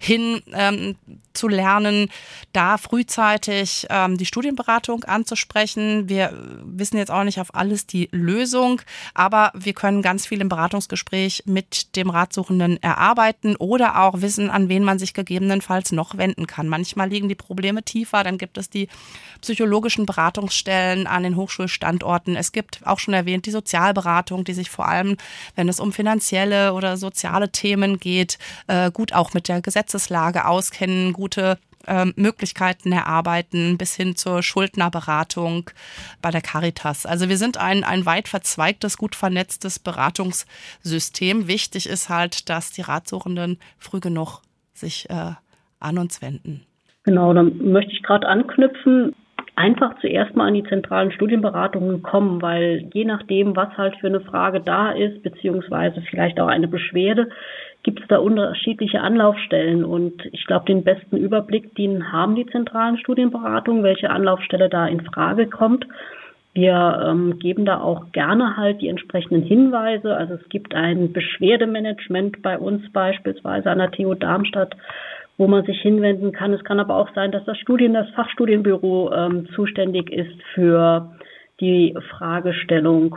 hin 0.00 0.42
ähm, 0.52 0.96
zu 1.32 1.46
lernen, 1.46 2.10
da 2.52 2.76
frühzeitig 2.76 3.86
ähm, 3.90 4.18
die 4.18 4.26
Studienberatung 4.26 5.04
anzusprechen. 5.04 6.08
Wir 6.08 6.36
wissen 6.64 6.96
jetzt 6.96 7.10
auch 7.10 7.22
nicht 7.22 7.40
auf 7.40 7.54
alles 7.54 7.86
die 7.86 8.08
Lösung, 8.10 8.82
aber 9.14 9.52
wir 9.54 9.72
können 9.72 10.02
ganz 10.02 10.26
viel 10.26 10.40
im 10.40 10.48
Beratungsgespräch 10.48 11.44
mit 11.46 11.94
dem 11.94 12.10
Ratsuchenden 12.10 12.82
erarbeiten 12.82 13.54
oder 13.56 14.02
auch 14.02 14.20
wissen, 14.20 14.50
an 14.50 14.68
wen 14.68 14.82
man 14.82 14.98
sich 14.98 15.14
gegebenenfalls 15.14 15.92
noch 15.92 16.16
wenden 16.16 16.48
kann. 16.48 16.68
Manchmal 16.68 17.08
liegen 17.08 17.28
die 17.28 17.36
Probleme 17.36 17.84
tiefer, 17.84 18.24
dann 18.24 18.36
gibt 18.36 18.58
es 18.58 18.68
die 18.68 18.88
psychologischen 19.40 20.06
Beratungsstellen 20.06 21.06
an 21.06 21.22
den 21.22 21.36
Hochschulstandorten. 21.36 22.34
Es 22.34 22.50
gibt 22.50 22.80
auch 22.84 22.98
schon 22.98 23.14
erwähnt 23.14 23.46
die 23.46 23.52
Sozialberatung, 23.52 24.44
die 24.44 24.54
sich 24.54 24.68
vor 24.70 24.88
allem, 24.88 25.16
wenn 25.54 25.68
es 25.68 25.78
um 25.78 25.92
finanzielle 25.92 26.72
oder 26.80 26.96
soziale 26.96 27.52
Themen 27.52 28.00
geht, 28.00 28.38
äh, 28.66 28.90
gut 28.90 29.12
auch 29.12 29.34
mit 29.34 29.48
der 29.48 29.60
Gesetzeslage 29.60 30.46
auskennen, 30.46 31.12
gute 31.12 31.58
ähm, 31.86 32.12
Möglichkeiten 32.16 32.92
erarbeiten 32.92 33.76
bis 33.78 33.94
hin 33.94 34.16
zur 34.16 34.42
Schuldnerberatung 34.42 35.70
bei 36.22 36.30
der 36.30 36.40
Caritas. 36.40 37.06
Also 37.06 37.28
wir 37.28 37.36
sind 37.36 37.58
ein, 37.58 37.84
ein 37.84 38.06
weit 38.06 38.28
verzweigtes, 38.28 38.96
gut 38.96 39.14
vernetztes 39.14 39.78
Beratungssystem. 39.78 41.48
Wichtig 41.48 41.88
ist 41.88 42.08
halt, 42.08 42.48
dass 42.48 42.72
die 42.72 42.82
Ratsuchenden 42.82 43.58
früh 43.78 44.00
genug 44.00 44.40
sich 44.72 45.08
äh, 45.10 45.32
an 45.78 45.98
uns 45.98 46.22
wenden. 46.22 46.64
Genau, 47.04 47.32
dann 47.32 47.56
möchte 47.72 47.92
ich 47.92 48.02
gerade 48.02 48.26
anknüpfen 48.26 49.14
einfach 49.60 49.94
zuerst 50.00 50.34
mal 50.34 50.48
an 50.48 50.54
die 50.54 50.64
zentralen 50.64 51.12
Studienberatungen 51.12 52.02
kommen, 52.02 52.40
weil 52.40 52.88
je 52.94 53.04
nachdem, 53.04 53.54
was 53.56 53.76
halt 53.76 53.94
für 53.96 54.06
eine 54.06 54.20
Frage 54.20 54.60
da 54.60 54.92
ist, 54.92 55.22
beziehungsweise 55.22 56.00
vielleicht 56.08 56.40
auch 56.40 56.48
eine 56.48 56.66
Beschwerde, 56.66 57.28
gibt 57.82 58.00
es 58.00 58.08
da 58.08 58.18
unterschiedliche 58.18 59.02
Anlaufstellen. 59.02 59.84
Und 59.84 60.24
ich 60.32 60.46
glaube, 60.46 60.64
den 60.64 60.82
besten 60.82 61.18
Überblick, 61.18 61.74
den 61.74 62.10
haben 62.10 62.36
die 62.36 62.46
zentralen 62.46 62.96
Studienberatungen, 62.98 63.82
welche 63.82 64.08
Anlaufstelle 64.08 64.70
da 64.70 64.86
in 64.86 65.02
Frage 65.02 65.46
kommt. 65.46 65.86
Wir 66.54 67.06
ähm, 67.06 67.38
geben 67.38 67.64
da 67.66 67.80
auch 67.80 68.10
gerne 68.12 68.56
halt 68.56 68.80
die 68.80 68.88
entsprechenden 68.88 69.42
Hinweise. 69.42 70.16
Also 70.16 70.34
es 70.34 70.48
gibt 70.48 70.74
ein 70.74 71.12
Beschwerdemanagement 71.12 72.42
bei 72.42 72.58
uns 72.58 72.90
beispielsweise 72.92 73.70
an 73.70 73.78
der 73.78 73.90
TU 73.90 74.14
Darmstadt, 74.14 74.74
wo 75.40 75.46
man 75.46 75.64
sich 75.64 75.80
hinwenden 75.80 76.32
kann. 76.32 76.52
Es 76.52 76.62
kann 76.64 76.80
aber 76.80 76.96
auch 76.96 77.08
sein, 77.14 77.32
dass 77.32 77.42
das 77.46 77.56
Studien, 77.56 77.94
das 77.94 78.10
Fachstudienbüro 78.10 79.10
ähm, 79.10 79.48
zuständig 79.54 80.12
ist 80.12 80.36
für 80.52 81.16
die 81.60 81.96
Fragestellung 82.10 83.16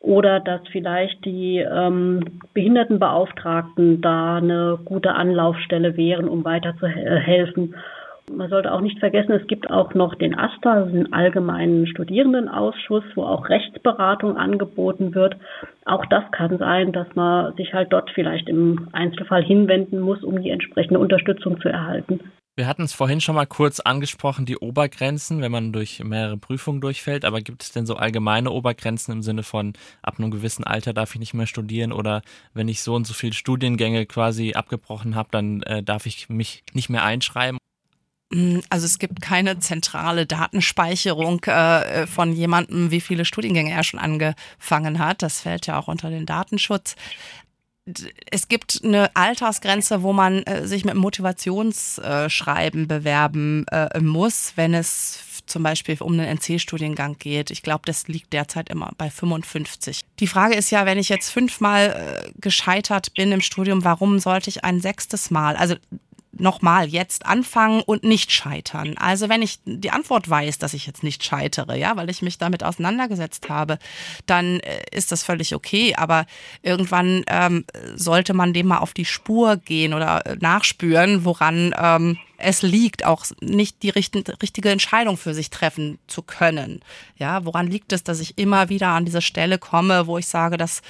oder 0.00 0.40
dass 0.40 0.62
vielleicht 0.72 1.22
die 1.26 1.58
ähm, 1.58 2.40
Behindertenbeauftragten 2.54 4.00
da 4.00 4.36
eine 4.36 4.78
gute 4.82 5.12
Anlaufstelle 5.12 5.98
wären, 5.98 6.26
um 6.26 6.42
weiterzuhelfen. 6.42 7.74
Man 8.30 8.48
sollte 8.48 8.72
auch 8.72 8.80
nicht 8.80 8.98
vergessen, 8.98 9.32
es 9.32 9.46
gibt 9.46 9.70
auch 9.70 9.94
noch 9.94 10.14
den 10.14 10.38
AStA, 10.38 10.82
den 10.82 11.12
allgemeinen 11.12 11.86
Studierendenausschuss, 11.86 13.04
wo 13.14 13.24
auch 13.24 13.48
Rechtsberatung 13.48 14.36
angeboten 14.36 15.14
wird. 15.14 15.36
Auch 15.84 16.06
das 16.06 16.24
kann 16.30 16.58
sein, 16.58 16.92
dass 16.92 17.08
man 17.14 17.54
sich 17.56 17.74
halt 17.74 17.92
dort 17.92 18.10
vielleicht 18.10 18.48
im 18.48 18.88
Einzelfall 18.92 19.42
hinwenden 19.42 20.00
muss, 20.00 20.22
um 20.22 20.40
die 20.40 20.50
entsprechende 20.50 21.00
Unterstützung 21.00 21.60
zu 21.60 21.68
erhalten. 21.68 22.20
Wir 22.54 22.66
hatten 22.66 22.82
es 22.82 22.92
vorhin 22.92 23.22
schon 23.22 23.34
mal 23.34 23.46
kurz 23.46 23.80
angesprochen, 23.80 24.44
die 24.44 24.58
Obergrenzen, 24.58 25.40
wenn 25.40 25.50
man 25.50 25.72
durch 25.72 26.04
mehrere 26.04 26.36
Prüfungen 26.36 26.82
durchfällt. 26.82 27.24
Aber 27.24 27.40
gibt 27.40 27.62
es 27.62 27.72
denn 27.72 27.86
so 27.86 27.96
allgemeine 27.96 28.50
Obergrenzen 28.50 29.12
im 29.12 29.22
Sinne 29.22 29.42
von, 29.42 29.72
ab 30.02 30.18
einem 30.18 30.30
gewissen 30.30 30.62
Alter 30.62 30.92
darf 30.92 31.14
ich 31.14 31.20
nicht 31.20 31.32
mehr 31.32 31.46
studieren 31.46 31.92
oder 31.92 32.20
wenn 32.52 32.68
ich 32.68 32.82
so 32.82 32.94
und 32.94 33.06
so 33.06 33.14
viele 33.14 33.32
Studiengänge 33.32 34.04
quasi 34.04 34.52
abgebrochen 34.52 35.14
habe, 35.14 35.30
dann 35.32 35.62
äh, 35.62 35.82
darf 35.82 36.04
ich 36.04 36.28
mich 36.28 36.62
nicht 36.74 36.90
mehr 36.90 37.04
einschreiben? 37.04 37.56
Mm, 38.32 38.60
also 38.70 38.86
es 38.86 38.98
gibt 38.98 39.20
keine 39.20 39.58
zentrale 39.58 40.26
Datenspeicherung 40.26 41.44
äh, 41.44 42.06
von 42.06 42.32
jemandem, 42.32 42.90
wie 42.90 43.00
viele 43.00 43.24
Studiengänge 43.24 43.70
er 43.72 43.84
schon 43.84 44.00
angefangen 44.00 44.98
hat. 44.98 45.22
Das 45.22 45.40
fällt 45.40 45.66
ja 45.66 45.78
auch 45.78 45.88
unter 45.88 46.10
den 46.10 46.26
Datenschutz. 46.26 46.96
Es 48.30 48.46
gibt 48.46 48.80
eine 48.84 49.14
Altersgrenze, 49.16 50.02
wo 50.02 50.12
man 50.12 50.44
äh, 50.44 50.66
sich 50.66 50.84
mit 50.84 50.94
Motivationsschreiben 50.94 52.86
bewerben 52.86 53.66
äh, 53.68 54.00
muss, 54.00 54.52
wenn 54.56 54.72
es 54.72 55.18
zum 55.46 55.64
Beispiel 55.64 55.96
um 56.00 56.12
einen 56.12 56.38
NC-Studiengang 56.38 57.18
geht. 57.18 57.50
Ich 57.50 57.62
glaube, 57.62 57.82
das 57.84 58.06
liegt 58.06 58.32
derzeit 58.32 58.70
immer 58.70 58.92
bei 58.96 59.10
55. 59.10 60.02
Die 60.20 60.28
Frage 60.28 60.54
ist 60.54 60.70
ja, 60.70 60.86
wenn 60.86 60.98
ich 60.98 61.08
jetzt 61.08 61.30
fünfmal 61.30 62.22
äh, 62.24 62.30
gescheitert 62.40 63.14
bin 63.14 63.32
im 63.32 63.40
Studium, 63.40 63.84
warum 63.84 64.20
sollte 64.20 64.48
ich 64.48 64.64
ein 64.64 64.80
sechstes 64.80 65.32
Mal? 65.32 65.56
Also 65.56 65.74
nochmal 66.38 66.88
jetzt 66.88 67.26
anfangen 67.26 67.82
und 67.82 68.04
nicht 68.04 68.32
scheitern. 68.32 68.96
Also 68.96 69.28
wenn 69.28 69.42
ich 69.42 69.60
die 69.64 69.90
Antwort 69.90 70.28
weiß, 70.28 70.58
dass 70.58 70.74
ich 70.74 70.86
jetzt 70.86 71.02
nicht 71.02 71.22
scheitere, 71.22 71.78
ja, 71.78 71.96
weil 71.96 72.08
ich 72.08 72.22
mich 72.22 72.38
damit 72.38 72.64
auseinandergesetzt 72.64 73.48
habe, 73.48 73.78
dann 74.26 74.60
äh, 74.60 74.82
ist 74.90 75.12
das 75.12 75.22
völlig 75.22 75.54
okay. 75.54 75.94
Aber 75.96 76.26
irgendwann 76.62 77.24
ähm, 77.26 77.64
sollte 77.94 78.32
man 78.32 78.54
dem 78.54 78.68
mal 78.68 78.78
auf 78.78 78.94
die 78.94 79.04
Spur 79.04 79.56
gehen 79.56 79.92
oder 79.92 80.24
äh, 80.26 80.36
nachspüren, 80.40 81.24
woran 81.24 81.74
ähm, 81.78 82.18
es 82.38 82.62
liegt, 82.62 83.04
auch 83.04 83.24
nicht 83.40 83.82
die 83.82 83.90
richtige 83.90 84.70
Entscheidung 84.70 85.16
für 85.16 85.34
sich 85.34 85.50
treffen 85.50 85.98
zu 86.08 86.22
können. 86.22 86.80
Ja, 87.16 87.44
woran 87.44 87.68
liegt 87.68 87.92
es, 87.92 88.02
dass 88.02 88.20
ich 88.20 88.36
immer 88.38 88.68
wieder 88.68 88.88
an 88.88 89.04
diese 89.04 89.22
Stelle 89.22 89.58
komme, 89.58 90.06
wo 90.06 90.18
ich 90.18 90.26
sage, 90.26 90.56
dass 90.56 90.82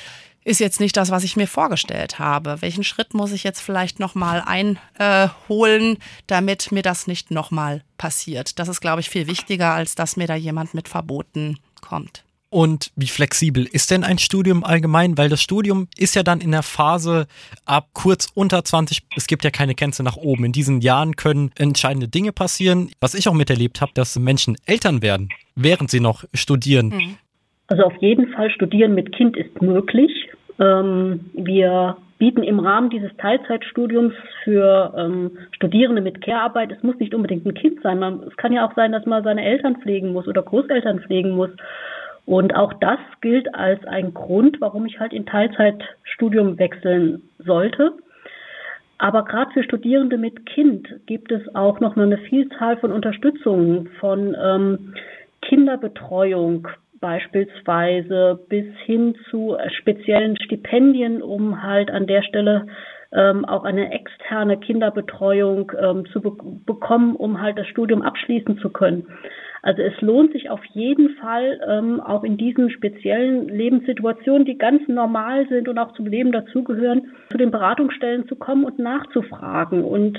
ist 0.44 0.60
jetzt 0.60 0.80
nicht 0.80 0.96
das, 0.96 1.10
was 1.10 1.24
ich 1.24 1.36
mir 1.36 1.46
vorgestellt 1.46 2.18
habe. 2.18 2.60
Welchen 2.60 2.84
Schritt 2.84 3.14
muss 3.14 3.32
ich 3.32 3.44
jetzt 3.44 3.60
vielleicht 3.60 4.00
nochmal 4.00 4.42
einholen, 4.44 5.98
damit 6.26 6.72
mir 6.72 6.82
das 6.82 7.06
nicht 7.06 7.30
nochmal 7.30 7.82
passiert? 7.98 8.58
Das 8.58 8.68
ist, 8.68 8.80
glaube 8.80 9.00
ich, 9.00 9.10
viel 9.10 9.26
wichtiger, 9.26 9.72
als 9.72 9.94
dass 9.94 10.16
mir 10.16 10.26
da 10.26 10.34
jemand 10.34 10.74
mit 10.74 10.88
Verboten 10.88 11.58
kommt. 11.80 12.24
Und 12.52 12.92
wie 12.96 13.08
flexibel 13.08 13.64
ist 13.64 13.90
denn 13.90 14.04
ein 14.04 14.18
Studium 14.18 14.62
allgemein? 14.62 15.16
Weil 15.16 15.30
das 15.30 15.40
Studium 15.40 15.88
ist 15.96 16.14
ja 16.14 16.22
dann 16.22 16.42
in 16.42 16.50
der 16.50 16.62
Phase 16.62 17.26
ab 17.64 17.88
kurz 17.94 18.28
unter 18.34 18.62
20, 18.62 19.04
es 19.16 19.26
gibt 19.26 19.42
ja 19.44 19.50
keine 19.50 19.74
Grenze 19.74 20.02
nach 20.02 20.16
oben. 20.16 20.44
In 20.44 20.52
diesen 20.52 20.82
Jahren 20.82 21.16
können 21.16 21.50
entscheidende 21.56 22.08
Dinge 22.08 22.30
passieren. 22.30 22.90
Was 23.00 23.14
ich 23.14 23.26
auch 23.26 23.32
miterlebt 23.32 23.80
habe, 23.80 23.92
dass 23.94 24.18
Menschen 24.18 24.58
Eltern 24.66 25.00
werden, 25.00 25.30
während 25.54 25.90
sie 25.90 26.00
noch 26.00 26.24
studieren. 26.34 26.88
Mhm. 26.88 27.16
Also 27.72 27.84
auf 27.84 27.96
jeden 28.02 28.28
Fall 28.34 28.50
Studieren 28.50 28.94
mit 28.94 29.12
Kind 29.12 29.34
ist 29.34 29.62
möglich. 29.62 30.28
Ähm, 30.60 31.20
wir 31.32 31.96
bieten 32.18 32.42
im 32.42 32.58
Rahmen 32.58 32.90
dieses 32.90 33.16
Teilzeitstudiums 33.16 34.12
für 34.44 34.92
ähm, 34.94 35.30
Studierende 35.52 36.02
mit 36.02 36.20
Care-Arbeit, 36.20 36.70
es 36.72 36.82
muss 36.82 36.98
nicht 36.98 37.14
unbedingt 37.14 37.46
ein 37.46 37.54
Kind 37.54 37.80
sein, 37.82 37.98
man, 37.98 38.24
es 38.24 38.36
kann 38.36 38.52
ja 38.52 38.68
auch 38.68 38.74
sein, 38.74 38.92
dass 38.92 39.06
man 39.06 39.24
seine 39.24 39.42
Eltern 39.42 39.76
pflegen 39.76 40.12
muss 40.12 40.28
oder 40.28 40.42
Großeltern 40.42 41.00
pflegen 41.00 41.30
muss. 41.30 41.48
Und 42.26 42.54
auch 42.54 42.74
das 42.74 42.98
gilt 43.22 43.54
als 43.54 43.82
ein 43.86 44.12
Grund, 44.12 44.60
warum 44.60 44.84
ich 44.84 45.00
halt 45.00 45.14
in 45.14 45.24
Teilzeitstudium 45.24 46.58
wechseln 46.58 47.22
sollte. 47.38 47.94
Aber 48.98 49.24
gerade 49.24 49.50
für 49.52 49.64
Studierende 49.64 50.18
mit 50.18 50.44
Kind 50.44 50.88
gibt 51.06 51.32
es 51.32 51.54
auch 51.54 51.80
noch 51.80 51.96
eine 51.96 52.18
Vielzahl 52.18 52.76
von 52.76 52.92
Unterstützungen, 52.92 53.88
von 53.98 54.36
ähm, 54.38 54.92
Kinderbetreuung, 55.40 56.68
beispielsweise 57.02 58.40
bis 58.48 58.64
hin 58.86 59.14
zu 59.28 59.58
speziellen 59.80 60.38
Stipendien, 60.42 61.20
um 61.20 61.62
halt 61.62 61.90
an 61.90 62.06
der 62.06 62.22
Stelle 62.22 62.66
ähm, 63.12 63.44
auch 63.44 63.64
eine 63.64 63.92
externe 63.92 64.56
Kinderbetreuung 64.56 65.72
ähm, 65.78 66.06
zu 66.06 66.22
be 66.22 66.32
bekommen, 66.64 67.16
um 67.16 67.42
halt 67.42 67.58
das 67.58 67.66
Studium 67.66 68.00
abschließen 68.00 68.56
zu 68.58 68.70
können. 68.70 69.06
Also 69.60 69.82
es 69.82 70.00
lohnt 70.00 70.32
sich 70.32 70.48
auf 70.50 70.64
jeden 70.72 71.10
Fall, 71.16 71.60
ähm, 71.68 72.00
auch 72.00 72.24
in 72.24 72.36
diesen 72.36 72.70
speziellen 72.70 73.48
Lebenssituationen, 73.48 74.44
die 74.44 74.58
ganz 74.58 74.88
normal 74.88 75.46
sind 75.48 75.68
und 75.68 75.78
auch 75.78 75.92
zum 75.92 76.06
Leben 76.06 76.32
dazugehören, 76.32 77.12
zu 77.30 77.36
den 77.36 77.50
Beratungsstellen 77.50 78.26
zu 78.28 78.36
kommen 78.36 78.64
und 78.64 78.78
nachzufragen. 78.78 79.84
Und 79.84 80.18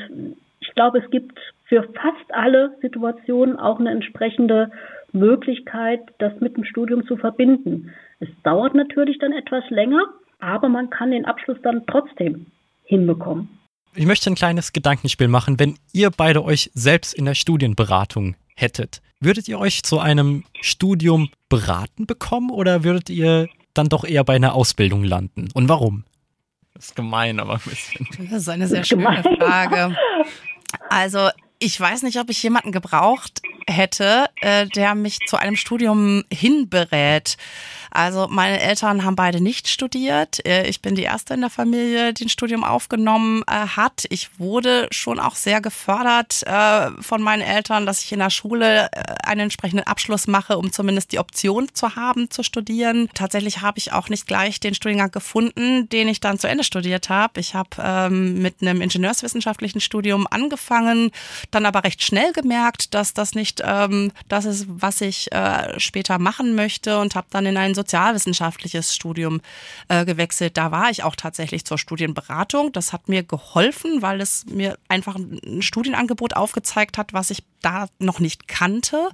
ich 0.62 0.74
glaube, 0.76 1.00
es 1.00 1.10
gibt 1.10 1.38
für 1.66 1.84
fast 1.84 2.34
alle 2.34 2.72
Situationen 2.82 3.58
auch 3.58 3.80
eine 3.80 3.92
entsprechende 3.92 4.72
Möglichkeit, 5.14 6.02
das 6.20 6.34
mit 6.40 6.58
dem 6.58 6.66
Studium 6.66 7.06
zu 7.08 7.18
verbinden. 7.18 7.92
Es 8.20 8.30
dauert 8.44 8.76
natürlich 8.76 9.18
dann 9.20 9.32
etwas 9.32 9.64
länger, 9.70 10.04
aber 10.40 10.70
man 10.70 10.90
kann 10.90 11.12
den 11.12 11.26
Abschluss 11.26 11.58
dann 11.64 11.86
trotzdem 11.88 12.48
hinbekommen. 12.84 13.50
Ich 13.96 14.06
möchte 14.06 14.30
ein 14.30 14.36
kleines 14.36 14.74
Gedankenspiel 14.74 15.28
machen. 15.28 15.60
Wenn 15.60 15.78
ihr 15.92 16.10
beide 16.10 16.44
euch 16.44 16.72
selbst 16.74 17.14
in 17.14 17.26
der 17.26 17.36
Studienberatung 17.36 18.36
hättet, 18.56 19.02
würdet 19.20 19.48
ihr 19.48 19.60
euch 19.60 19.84
zu 19.84 20.00
einem 20.00 20.44
Studium 20.62 21.30
beraten 21.48 22.08
bekommen 22.08 22.50
oder 22.50 22.84
würdet 22.84 23.10
ihr 23.10 23.48
dann 23.74 23.90
doch 23.90 24.04
eher 24.04 24.24
bei 24.24 24.36
einer 24.36 24.56
Ausbildung 24.56 25.04
landen? 25.04 25.50
Und 25.54 25.70
warum? 25.70 26.06
Das 26.74 26.86
ist 26.86 26.96
gemein, 26.96 27.40
aber 27.40 27.54
ein 27.54 27.62
bisschen. 27.64 28.08
Das 28.30 28.42
ist 28.42 28.50
eine 28.50 28.68
sehr 28.68 28.84
schöne 28.84 29.24
Frage. 29.40 29.96
Also 30.90 31.30
ich 31.60 31.80
weiß 31.80 32.04
nicht, 32.04 32.20
ob 32.20 32.30
ich 32.30 32.42
jemanden 32.42 32.72
gebraucht 32.72 33.42
hätte, 33.68 34.26
äh, 34.42 34.68
der 34.68 34.96
mich 34.96 35.20
zu 35.28 35.38
einem 35.38 35.56
Studium 35.56 36.24
hinberät. 36.32 37.38
Also 37.94 38.28
meine 38.28 38.60
Eltern 38.60 39.04
haben 39.04 39.16
beide 39.16 39.40
nicht 39.40 39.68
studiert. 39.68 40.44
Äh, 40.48 40.68
ich 40.68 40.82
bin 40.82 40.96
die 40.96 41.04
erste 41.04 41.36
in 41.36 41.42
der 41.42 41.52
Familie, 41.52 42.12
die 42.12 42.26
ein 42.26 42.30
Studium 42.30 42.64
aufgenommen 42.64 43.44
äh, 43.46 43.68
hat. 43.68 44.06
Ich 44.10 44.40
wurde 44.40 44.88
schon 44.90 45.20
auch 45.20 45.36
sehr 45.36 45.62
gefördert 45.62 46.42
äh, 46.48 46.90
von 47.02 47.22
meinen 47.22 47.44
Eltern, 47.44 47.86
dass 47.86 48.04
ich 48.04 48.12
in 48.12 48.20
der 48.20 48.32
Schule 48.32 48.90
einen 49.24 49.42
entsprechenden 49.42 49.86
Abschluss 49.86 50.26
mache, 50.26 50.58
um 50.58 50.72
zumindest 50.72 51.12
die 51.12 51.20
Option 51.20 51.68
zu 51.74 51.96
haben, 51.96 52.32
zu 52.32 52.42
studieren. 52.42 53.10
Tatsächlich 53.14 53.62
habe 53.62 53.78
ich 53.78 53.94
auch 53.94 54.10
nicht 54.10 54.26
gleich 54.26 54.60
den 54.60 54.74
Studiengang 54.74 55.12
gefunden, 55.12 55.88
den 55.90 56.08
ich 56.08 56.20
dann 56.20 56.40
zu 56.40 56.48
Ende 56.48 56.64
studiert 56.64 57.10
habe. 57.10 57.40
Ich 57.40 57.54
habe 57.54 57.70
ähm, 57.80 58.42
mit 58.42 58.62
einem 58.62 58.82
ingenieurswissenschaftlichen 58.82 59.82
Studium 59.82 60.26
angefangen, 60.30 61.12
dann 61.52 61.68
aber 61.68 61.84
recht 61.84 62.02
schnell 62.02 62.34
gemerkt, 62.34 62.96
dass 62.96 63.14
das 63.14 63.36
nicht 63.36 63.62
ähm, 63.64 64.12
das 64.30 64.46
ist, 64.46 64.66
was 64.68 65.02
ich 65.02 65.30
später 65.78 66.20
machen 66.20 66.56
möchte 66.56 67.00
und 67.00 67.16
habe 67.16 67.28
dann 67.30 67.46
in 67.46 67.58
ein 67.58 67.74
sozialwissenschaftliches 67.84 68.96
Studium 68.96 69.42
äh, 69.90 70.06
gewechselt. 70.06 70.58
Da 70.58 70.72
war 70.72 70.90
ich 70.90 71.04
auch 71.04 71.16
tatsächlich 71.16 71.66
zur 71.66 71.78
Studienberatung. 71.78 72.72
Das 72.72 72.94
hat 72.94 73.10
mir 73.10 73.24
geholfen, 73.24 74.02
weil 74.02 74.22
es 74.22 74.46
mir 74.46 74.78
einfach 74.88 75.16
ein 75.16 75.62
Studienangebot 75.62 76.36
aufgezeigt 76.36 76.98
hat, 76.98 77.14
was 77.14 77.30
ich 77.30 77.44
da 77.62 77.88
noch 78.00 78.20
nicht 78.20 78.48
kannte. 78.48 79.10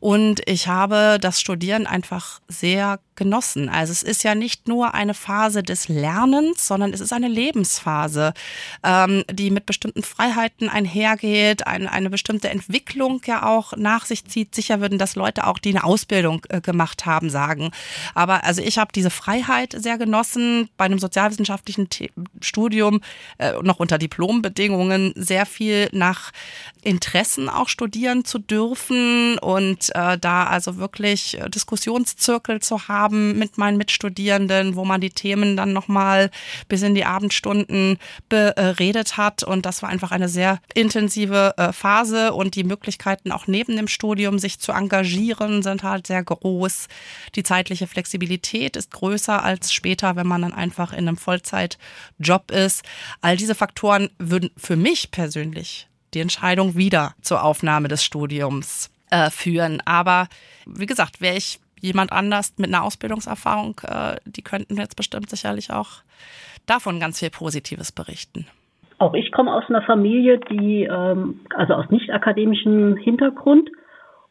Und 0.00 0.40
ich 0.46 0.68
habe 0.68 1.18
das 1.20 1.40
Studieren 1.40 1.86
einfach 1.86 2.40
sehr 2.48 3.00
genossen. 3.16 3.68
Also 3.68 3.92
es 3.92 4.02
ist 4.02 4.22
ja 4.22 4.34
nicht 4.34 4.68
nur 4.68 4.94
eine 4.94 5.14
Phase 5.14 5.62
des 5.62 5.88
Lernens, 5.88 6.66
sondern 6.66 6.92
es 6.92 7.00
ist 7.00 7.12
eine 7.12 7.28
Lebensphase, 7.28 8.34
ähm, 8.82 9.24
die 9.30 9.50
mit 9.50 9.66
bestimmten 9.66 10.02
Freiheiten 10.02 10.68
einhergeht, 10.68 11.66
eine, 11.66 11.90
eine 11.90 12.10
bestimmte 12.10 12.48
Entwicklung 12.48 13.22
ja 13.26 13.46
auch 13.46 13.76
nach 13.76 14.06
sich 14.06 14.24
zieht. 14.26 14.54
Sicher 14.54 14.80
würden 14.80 14.98
das 14.98 15.16
Leute 15.16 15.46
auch, 15.46 15.58
die 15.58 15.70
eine 15.70 15.84
Ausbildung 15.84 16.44
äh, 16.48 16.60
gemacht 16.60 17.06
haben, 17.06 17.30
sagen. 17.30 17.70
Aber 18.14 18.44
also 18.44 18.62
ich 18.62 18.78
habe 18.78 18.92
diese 18.94 19.10
Freiheit 19.10 19.74
sehr 19.76 19.98
genossen, 19.98 20.68
bei 20.76 20.84
einem 20.84 20.98
sozialwissenschaftlichen 20.98 21.88
Studium 22.40 23.00
äh, 23.38 23.52
noch 23.62 23.80
unter 23.80 23.98
Diplombedingungen 23.98 25.12
sehr 25.16 25.46
viel 25.46 25.88
nach 25.92 26.32
Interessen 26.82 27.48
auch 27.48 27.68
studieren 27.68 28.24
zu 28.24 28.38
dürfen 28.38 29.38
und 29.38 29.94
äh, 29.94 30.18
da 30.18 30.44
also 30.44 30.76
wirklich 30.76 31.38
äh, 31.38 31.48
Diskussionszirkel 31.48 32.60
zu 32.60 32.88
haben 32.88 33.05
mit 33.10 33.58
meinen 33.58 33.76
Mitstudierenden, 33.76 34.76
wo 34.76 34.84
man 34.84 35.00
die 35.00 35.10
Themen 35.10 35.56
dann 35.56 35.72
nochmal 35.72 36.30
bis 36.68 36.82
in 36.82 36.94
die 36.94 37.04
Abendstunden 37.04 37.98
beredet 38.28 39.16
hat. 39.16 39.42
Und 39.42 39.66
das 39.66 39.82
war 39.82 39.88
einfach 39.88 40.10
eine 40.10 40.28
sehr 40.28 40.60
intensive 40.74 41.54
äh, 41.56 41.72
Phase 41.72 42.32
und 42.32 42.54
die 42.54 42.64
Möglichkeiten 42.64 43.32
auch 43.32 43.46
neben 43.46 43.76
dem 43.76 43.88
Studium 43.88 44.38
sich 44.38 44.58
zu 44.58 44.72
engagieren 44.72 45.62
sind 45.62 45.82
halt 45.82 46.06
sehr 46.06 46.22
groß. 46.22 46.88
Die 47.34 47.42
zeitliche 47.42 47.86
Flexibilität 47.86 48.76
ist 48.76 48.90
größer 48.92 49.42
als 49.42 49.72
später, 49.72 50.16
wenn 50.16 50.26
man 50.26 50.42
dann 50.42 50.52
einfach 50.52 50.92
in 50.92 51.08
einem 51.08 51.16
Vollzeitjob 51.16 52.50
ist. 52.50 52.82
All 53.20 53.36
diese 53.36 53.54
Faktoren 53.54 54.10
würden 54.18 54.50
für 54.56 54.76
mich 54.76 55.10
persönlich 55.10 55.88
die 56.14 56.20
Entscheidung 56.20 56.76
wieder 56.76 57.14
zur 57.20 57.42
Aufnahme 57.42 57.88
des 57.88 58.04
Studiums 58.04 58.90
äh, 59.10 59.30
führen. 59.30 59.82
Aber 59.84 60.28
wie 60.66 60.86
gesagt, 60.86 61.20
wäre 61.20 61.36
ich 61.36 61.60
jemand 61.86 62.12
anders 62.12 62.54
mit 62.58 62.68
einer 62.68 62.82
Ausbildungserfahrung, 62.82 63.80
äh, 63.84 64.16
die 64.26 64.42
könnten 64.42 64.76
jetzt 64.76 64.96
bestimmt 64.96 65.30
sicherlich 65.30 65.72
auch 65.72 66.02
davon 66.66 67.00
ganz 67.00 67.20
viel 67.20 67.30
Positives 67.30 67.92
berichten. 67.92 68.46
Auch 68.98 69.14
ich 69.14 69.30
komme 69.30 69.52
aus 69.52 69.64
einer 69.68 69.82
Familie, 69.82 70.38
die, 70.50 70.84
ähm, 70.84 71.40
also 71.54 71.74
aus 71.74 71.90
nicht 71.90 72.10
akademischem 72.10 72.96
Hintergrund 72.96 73.70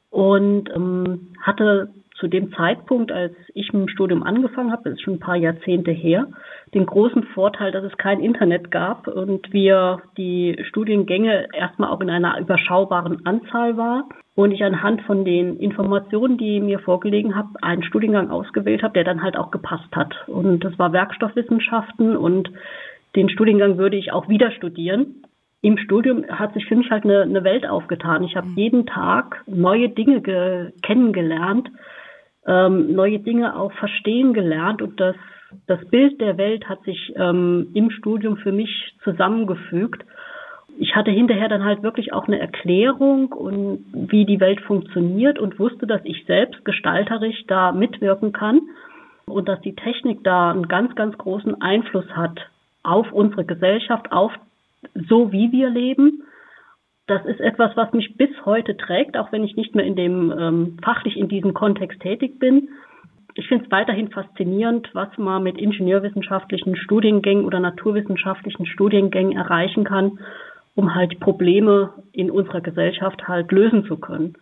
und 0.10 0.70
ähm, 0.76 1.36
hatte 1.42 1.90
zu 2.20 2.28
dem 2.28 2.54
Zeitpunkt, 2.54 3.12
als 3.12 3.34
ich 3.54 3.74
mit 3.74 3.84
dem 3.84 3.90
Studium 3.90 4.24
angefangen 4.24 4.72
habe, 4.72 4.84
das 4.86 4.94
ist 4.94 5.02
schon 5.02 5.16
ein 5.16 5.20
paar 5.20 5.36
Jahrzehnte 5.36 5.92
her, 5.92 6.28
den 6.74 6.86
großen 6.86 7.24
Vorteil, 7.34 7.72
dass 7.72 7.84
es 7.84 7.98
kein 7.98 8.22
Internet 8.22 8.72
gab 8.72 9.08
und 9.08 9.52
wir 9.52 10.02
die 10.18 10.58
Studiengänge 10.70 11.48
erstmal 11.54 11.90
auch 11.92 12.02
in 12.02 12.10
einer 12.10 12.40
überschaubaren 12.40 13.26
Anzahl 13.26 13.78
war 13.78 14.08
und 14.36 14.52
ich 14.52 14.64
anhand 14.64 15.02
von 15.04 15.24
den 15.24 15.58
Informationen, 15.58 16.38
die 16.38 16.60
mir 16.60 16.80
vorgelegen 16.80 17.36
habe, 17.36 17.50
einen 17.62 17.84
Studiengang 17.84 18.30
ausgewählt 18.30 18.84
habe, 18.84 18.94
der 18.94 19.06
dann 19.06 19.24
halt 19.24 19.38
auch 19.38 19.50
gepasst 19.50 19.96
hat. 19.96 20.14
Und 20.28 20.64
das 20.64 20.78
war 20.78 20.92
Werkstoffwissenschaften 20.92 22.18
und 22.18 22.52
den 23.16 23.30
Studiengang 23.30 23.78
würde 23.78 23.96
ich 23.96 24.12
auch 24.12 24.28
wieder 24.28 24.52
studieren. 24.52 25.24
Im 25.62 25.78
Studium 25.78 26.26
hat 26.28 26.54
sich 26.54 26.66
für 26.66 26.76
mich 26.76 26.92
halt 26.92 27.06
eine, 27.06 27.22
eine 27.22 27.44
Welt 27.46 27.66
aufgetan. 27.66 28.24
Ich 28.24 28.36
habe 28.36 28.48
jeden 28.56 28.86
Tag 28.86 29.42
neue 29.48 29.90
Dinge 29.90 30.74
kennengelernt, 30.84 31.70
ähm, 32.46 32.94
neue 32.94 33.20
Dinge 33.20 33.58
auch 33.58 33.72
verstehen 33.72 34.34
gelernt 34.34 34.82
und 34.82 35.00
das, 35.00 35.16
das 35.66 35.84
Bild 35.90 36.20
der 36.20 36.38
Welt 36.38 36.68
hat 36.68 36.84
sich 36.84 37.14
ähm, 37.16 37.70
im 37.74 37.90
Studium 37.90 38.36
für 38.38 38.52
mich 38.52 38.96
zusammengefügt. 39.04 40.06
Ich 40.78 40.96
hatte 40.96 41.12
hinterher 41.12 41.50
dann 41.50 41.64
halt 41.64 41.84
wirklich 41.84 42.14
auch 42.14 42.28
eine 42.28 42.40
Erklärung 42.40 43.32
und 43.32 43.86
wie 43.94 44.26
die 44.26 44.40
Welt 44.40 44.62
funktioniert 44.62 45.40
und 45.40 45.60
wusste, 45.60 45.88
dass 45.88 46.02
ich 46.04 46.26
selbst 46.26 46.66
gestalterisch 46.66 47.46
da 47.48 47.72
mitwirken 47.72 48.34
kann 48.34 48.62
und 49.26 49.48
dass 49.48 49.62
die 49.62 49.76
Technik 49.76 50.24
da 50.24 50.52
einen 50.52 50.68
ganz, 50.68 50.96
ganz 50.96 51.18
großen 51.18 51.62
Einfluss 51.62 52.10
hat 52.10 52.40
auf 52.84 53.12
unsere 53.12 53.46
Gesellschaft, 53.46 54.12
auf 54.12 54.32
so 55.08 55.32
wie 55.32 55.52
wir 55.52 55.70
leben 55.70 56.24
das 57.08 57.24
ist 57.26 57.40
etwas, 57.40 57.76
was 57.76 57.94
mich 57.94 58.18
bis 58.18 58.30
heute 58.46 58.78
trägt, 58.78 59.18
auch 59.18 59.32
wenn 59.32 59.44
ich 59.44 59.56
nicht 59.56 59.76
mehr 59.76 59.86
in 59.86 59.96
dem 59.96 60.34
ähm, 60.38 60.78
fachlich 60.84 61.18
in 61.18 61.28
diesem 61.28 61.54
Kontext 61.54 62.00
tätig 62.00 62.40
bin. 62.40 62.70
Ich 63.36 63.48
finde 63.48 63.66
es 63.66 63.72
weiterhin 63.72 64.10
faszinierend, 64.10 64.90
was 64.94 65.10
man 65.18 65.44
mit 65.44 65.58
ingenieurwissenschaftlichen 65.58 66.76
Studiengängen 66.78 67.46
oder 67.46 67.60
naturwissenschaftlichen 67.60 68.66
Studiengängen 68.66 69.38
erreichen 69.38 69.84
kann, 69.84 70.20
um 70.76 70.94
halt 70.94 71.20
Probleme 71.20 71.94
in 72.12 72.30
unserer 72.30 72.62
Gesellschaft 72.62 73.28
halt 73.28 73.52
lösen 73.52 73.86
zu 73.86 73.98
können. 73.98 74.34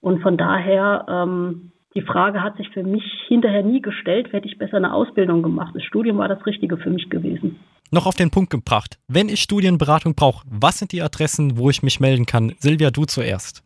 Und 0.00 0.22
von 0.22 0.36
daher, 0.36 1.06
ähm, 1.08 1.72
die 1.94 2.02
Frage 2.02 2.42
hat 2.42 2.56
sich 2.56 2.68
für 2.70 2.82
mich 2.82 3.04
hinterher 3.28 3.62
nie 3.62 3.80
gestellt, 3.80 4.32
hätte 4.32 4.46
ich 4.46 4.58
besser 4.58 4.76
eine 4.76 4.92
Ausbildung 4.92 5.42
gemacht. 5.42 5.74
Das 5.74 5.82
Studium 5.82 6.18
war 6.18 6.28
das 6.28 6.44
Richtige 6.46 6.76
für 6.76 6.90
mich 6.90 7.08
gewesen 7.08 7.58
noch 7.94 8.06
auf 8.06 8.16
den 8.16 8.30
Punkt 8.30 8.50
gebracht. 8.50 8.98
Wenn 9.08 9.30
ich 9.30 9.40
Studienberatung 9.40 10.14
brauche, 10.14 10.46
was 10.50 10.78
sind 10.78 10.92
die 10.92 11.00
Adressen, 11.00 11.56
wo 11.56 11.70
ich 11.70 11.82
mich 11.82 11.98
melden 12.00 12.26
kann? 12.26 12.52
Silvia, 12.58 12.90
du 12.90 13.06
zuerst. 13.06 13.64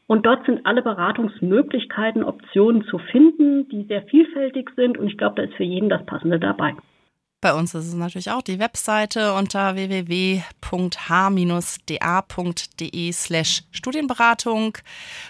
und 0.08 0.26
dort 0.26 0.46
sind 0.46 0.66
alle 0.66 0.82
Beratungsmöglichkeiten, 0.82 2.24
Optionen 2.24 2.84
zu 2.86 2.98
finden, 2.98 3.70
die 3.70 3.84
sehr 3.86 4.04
vielfältig 4.04 4.72
sind 4.76 4.98
und 4.98 5.08
ich 5.08 5.18
glaube, 5.18 5.36
da 5.36 5.44
ist 5.44 5.56
für 5.56 5.64
jeden 5.64 5.90
das 5.90 6.06
Passende 6.06 6.40
dabei. 6.40 6.74
Bei 7.40 7.54
uns 7.54 7.76
ist 7.76 7.86
es 7.86 7.94
natürlich 7.94 8.32
auch 8.32 8.42
die 8.42 8.58
Webseite 8.58 9.34
unter 9.34 9.76
www.h-da.de 9.76 10.42
slash 13.12 13.64
Studienberatung. 13.70 14.80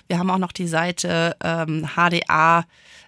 Wir 0.07 0.17
haben 0.17 0.29
auch 0.29 0.37
noch 0.37 0.53
die 0.53 0.67
Seite 0.67 1.35
ähm, 1.43 1.85
HDA 1.97 2.63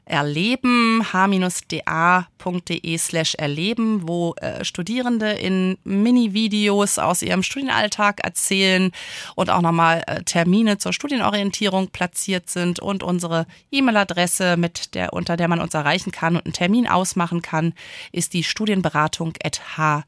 erleben, 0.10 1.06
h-da.de 1.14 2.98
slash 2.98 3.36
erleben, 3.36 4.08
wo 4.08 4.34
äh, 4.36 4.66
Studierende 4.66 5.32
in 5.32 5.78
Mini-Videos 5.84 6.98
aus 6.98 7.22
ihrem 7.22 7.44
Studienalltag 7.44 8.22
erzählen 8.24 8.92
und 9.36 9.50
auch 9.50 9.62
nochmal 9.62 10.04
äh, 10.08 10.24
Termine 10.24 10.80
zur 10.80 10.94
Studienorientierung 10.94 11.90
platziert 11.90 12.50
sind 12.50 12.80
und 12.80 13.04
unsere 13.04 13.46
E-Mail-Adresse, 13.72 14.58
mit 14.58 14.96
der, 14.96 15.14
unter 15.14 15.38
der 15.38 15.48
man 15.48 15.62
uns 15.62 15.74
erreichen 15.74 16.12
kann 16.12 16.36
und 16.36 16.46
einen 16.46 16.54
Termin 16.54 16.88
ausmachen 16.88 17.42
kann, 17.42 17.74
ist 18.12 18.34
die 18.34 18.44
Studienberatung 18.44 19.34
at 19.44 19.78
h-da.de. 19.78 20.04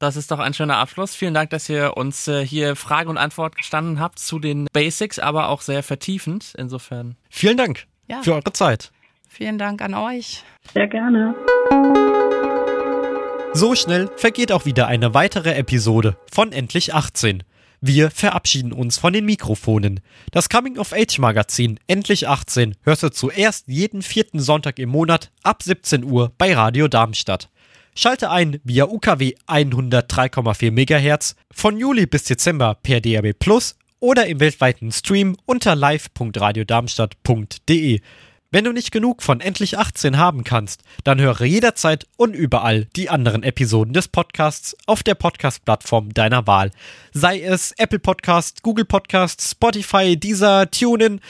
Das 0.00 0.16
ist 0.16 0.30
doch 0.30 0.38
ein 0.38 0.54
schöner 0.54 0.78
Abschluss. 0.78 1.14
Vielen 1.14 1.34
Dank, 1.34 1.50
dass 1.50 1.68
ihr 1.68 1.94
uns 1.98 2.26
äh, 2.26 2.44
hier 2.44 2.74
Frage 2.74 3.10
und 3.10 3.18
Antwort 3.18 3.54
gestanden 3.54 4.00
habt 4.00 4.18
zu 4.18 4.38
den 4.38 4.66
Basics, 4.72 5.18
aber 5.18 5.50
auch 5.50 5.60
sehr 5.60 5.82
vertiefend. 5.82 6.54
Insofern. 6.56 7.16
Vielen 7.28 7.58
Dank 7.58 7.86
ja. 8.08 8.22
für 8.22 8.32
eure 8.32 8.50
Zeit. 8.54 8.92
Vielen 9.28 9.58
Dank 9.58 9.82
an 9.82 9.92
euch. 9.92 10.42
Sehr 10.72 10.88
gerne. 10.88 11.34
So 13.52 13.74
schnell 13.74 14.08
vergeht 14.16 14.52
auch 14.52 14.64
wieder 14.64 14.86
eine 14.86 15.12
weitere 15.12 15.52
Episode 15.52 16.16
von 16.32 16.50
Endlich 16.52 16.94
18. 16.94 17.42
Wir 17.82 18.10
verabschieden 18.10 18.72
uns 18.72 18.96
von 18.96 19.12
den 19.12 19.26
Mikrofonen. 19.26 20.00
Das 20.32 20.48
Coming 20.48 20.78
of 20.78 20.94
Age 20.94 21.18
Magazin 21.18 21.78
Endlich 21.88 22.26
18 22.26 22.74
hörst 22.84 23.02
du 23.02 23.10
zuerst 23.10 23.68
jeden 23.68 24.00
vierten 24.00 24.40
Sonntag 24.40 24.78
im 24.78 24.88
Monat 24.88 25.30
ab 25.42 25.62
17 25.62 26.04
Uhr 26.04 26.32
bei 26.38 26.54
Radio 26.54 26.88
Darmstadt. 26.88 27.50
Schalte 28.02 28.30
ein 28.30 28.62
via 28.64 28.86
UKW 28.86 29.34
103,4 29.46 30.70
MHz 30.70 31.36
von 31.52 31.76
Juli 31.76 32.06
bis 32.06 32.24
Dezember 32.24 32.78
per 32.82 33.02
DAB 33.02 33.34
Plus 33.38 33.76
oder 33.98 34.26
im 34.26 34.40
weltweiten 34.40 34.90
Stream 34.90 35.36
unter 35.44 35.74
live.radiodarmstadt.de. 35.74 38.00
Wenn 38.50 38.64
du 38.64 38.72
nicht 38.72 38.90
genug 38.90 39.22
von 39.22 39.42
Endlich 39.42 39.76
18 39.76 40.16
haben 40.16 40.44
kannst, 40.44 40.80
dann 41.04 41.20
höre 41.20 41.44
jederzeit 41.44 42.06
und 42.16 42.34
überall 42.34 42.86
die 42.96 43.10
anderen 43.10 43.42
Episoden 43.42 43.92
des 43.92 44.08
Podcasts 44.08 44.74
auf 44.86 45.02
der 45.02 45.14
Podcast-Plattform 45.14 46.14
deiner 46.14 46.46
Wahl. 46.46 46.70
Sei 47.12 47.42
es 47.42 47.72
Apple 47.72 47.98
Podcast, 47.98 48.62
Google 48.62 48.86
Podcast, 48.86 49.42
Spotify, 49.42 50.16
Deezer, 50.16 50.70
TuneIn 50.70 51.20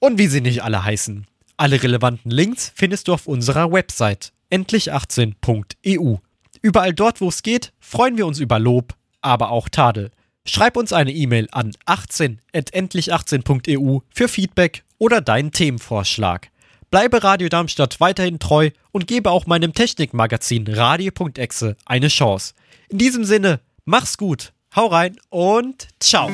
und 0.00 0.18
wie 0.18 0.26
sie 0.26 0.40
nicht 0.40 0.64
alle 0.64 0.82
heißen. 0.82 1.28
Alle 1.56 1.80
relevanten 1.80 2.32
Links 2.32 2.72
findest 2.74 3.06
du 3.06 3.12
auf 3.12 3.28
unserer 3.28 3.70
Website 3.70 4.32
endlich18.eu. 4.50 6.16
Überall 6.62 6.92
dort, 6.92 7.20
wo 7.20 7.28
es 7.28 7.42
geht, 7.42 7.72
freuen 7.78 8.16
wir 8.16 8.26
uns 8.26 8.40
über 8.40 8.58
Lob, 8.58 8.94
aber 9.20 9.50
auch 9.50 9.68
Tadel. 9.68 10.10
Schreib 10.44 10.76
uns 10.76 10.92
eine 10.92 11.12
E-Mail 11.12 11.46
an 11.52 11.72
18.endlich18.eu 11.86 14.00
für 14.08 14.28
Feedback 14.28 14.82
oder 14.98 15.20
deinen 15.20 15.52
Themenvorschlag. 15.52 16.50
Bleibe 16.90 17.22
Radio 17.22 17.50
Darmstadt 17.50 18.00
weiterhin 18.00 18.38
treu 18.38 18.70
und 18.92 19.06
gebe 19.06 19.30
auch 19.30 19.44
meinem 19.46 19.74
Technikmagazin 19.74 20.66
Radio.exe 20.66 21.76
eine 21.84 22.08
Chance. 22.08 22.54
In 22.88 22.96
diesem 22.96 23.24
Sinne, 23.24 23.60
mach's 23.84 24.16
gut, 24.16 24.54
hau 24.74 24.86
rein 24.86 25.18
und 25.28 25.88
ciao. 26.00 26.30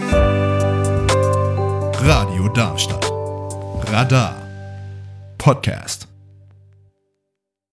Radio 2.05 2.49
Darmstadt. 2.49 3.11
Radar. 3.91 4.37
Podcast. 5.39 6.07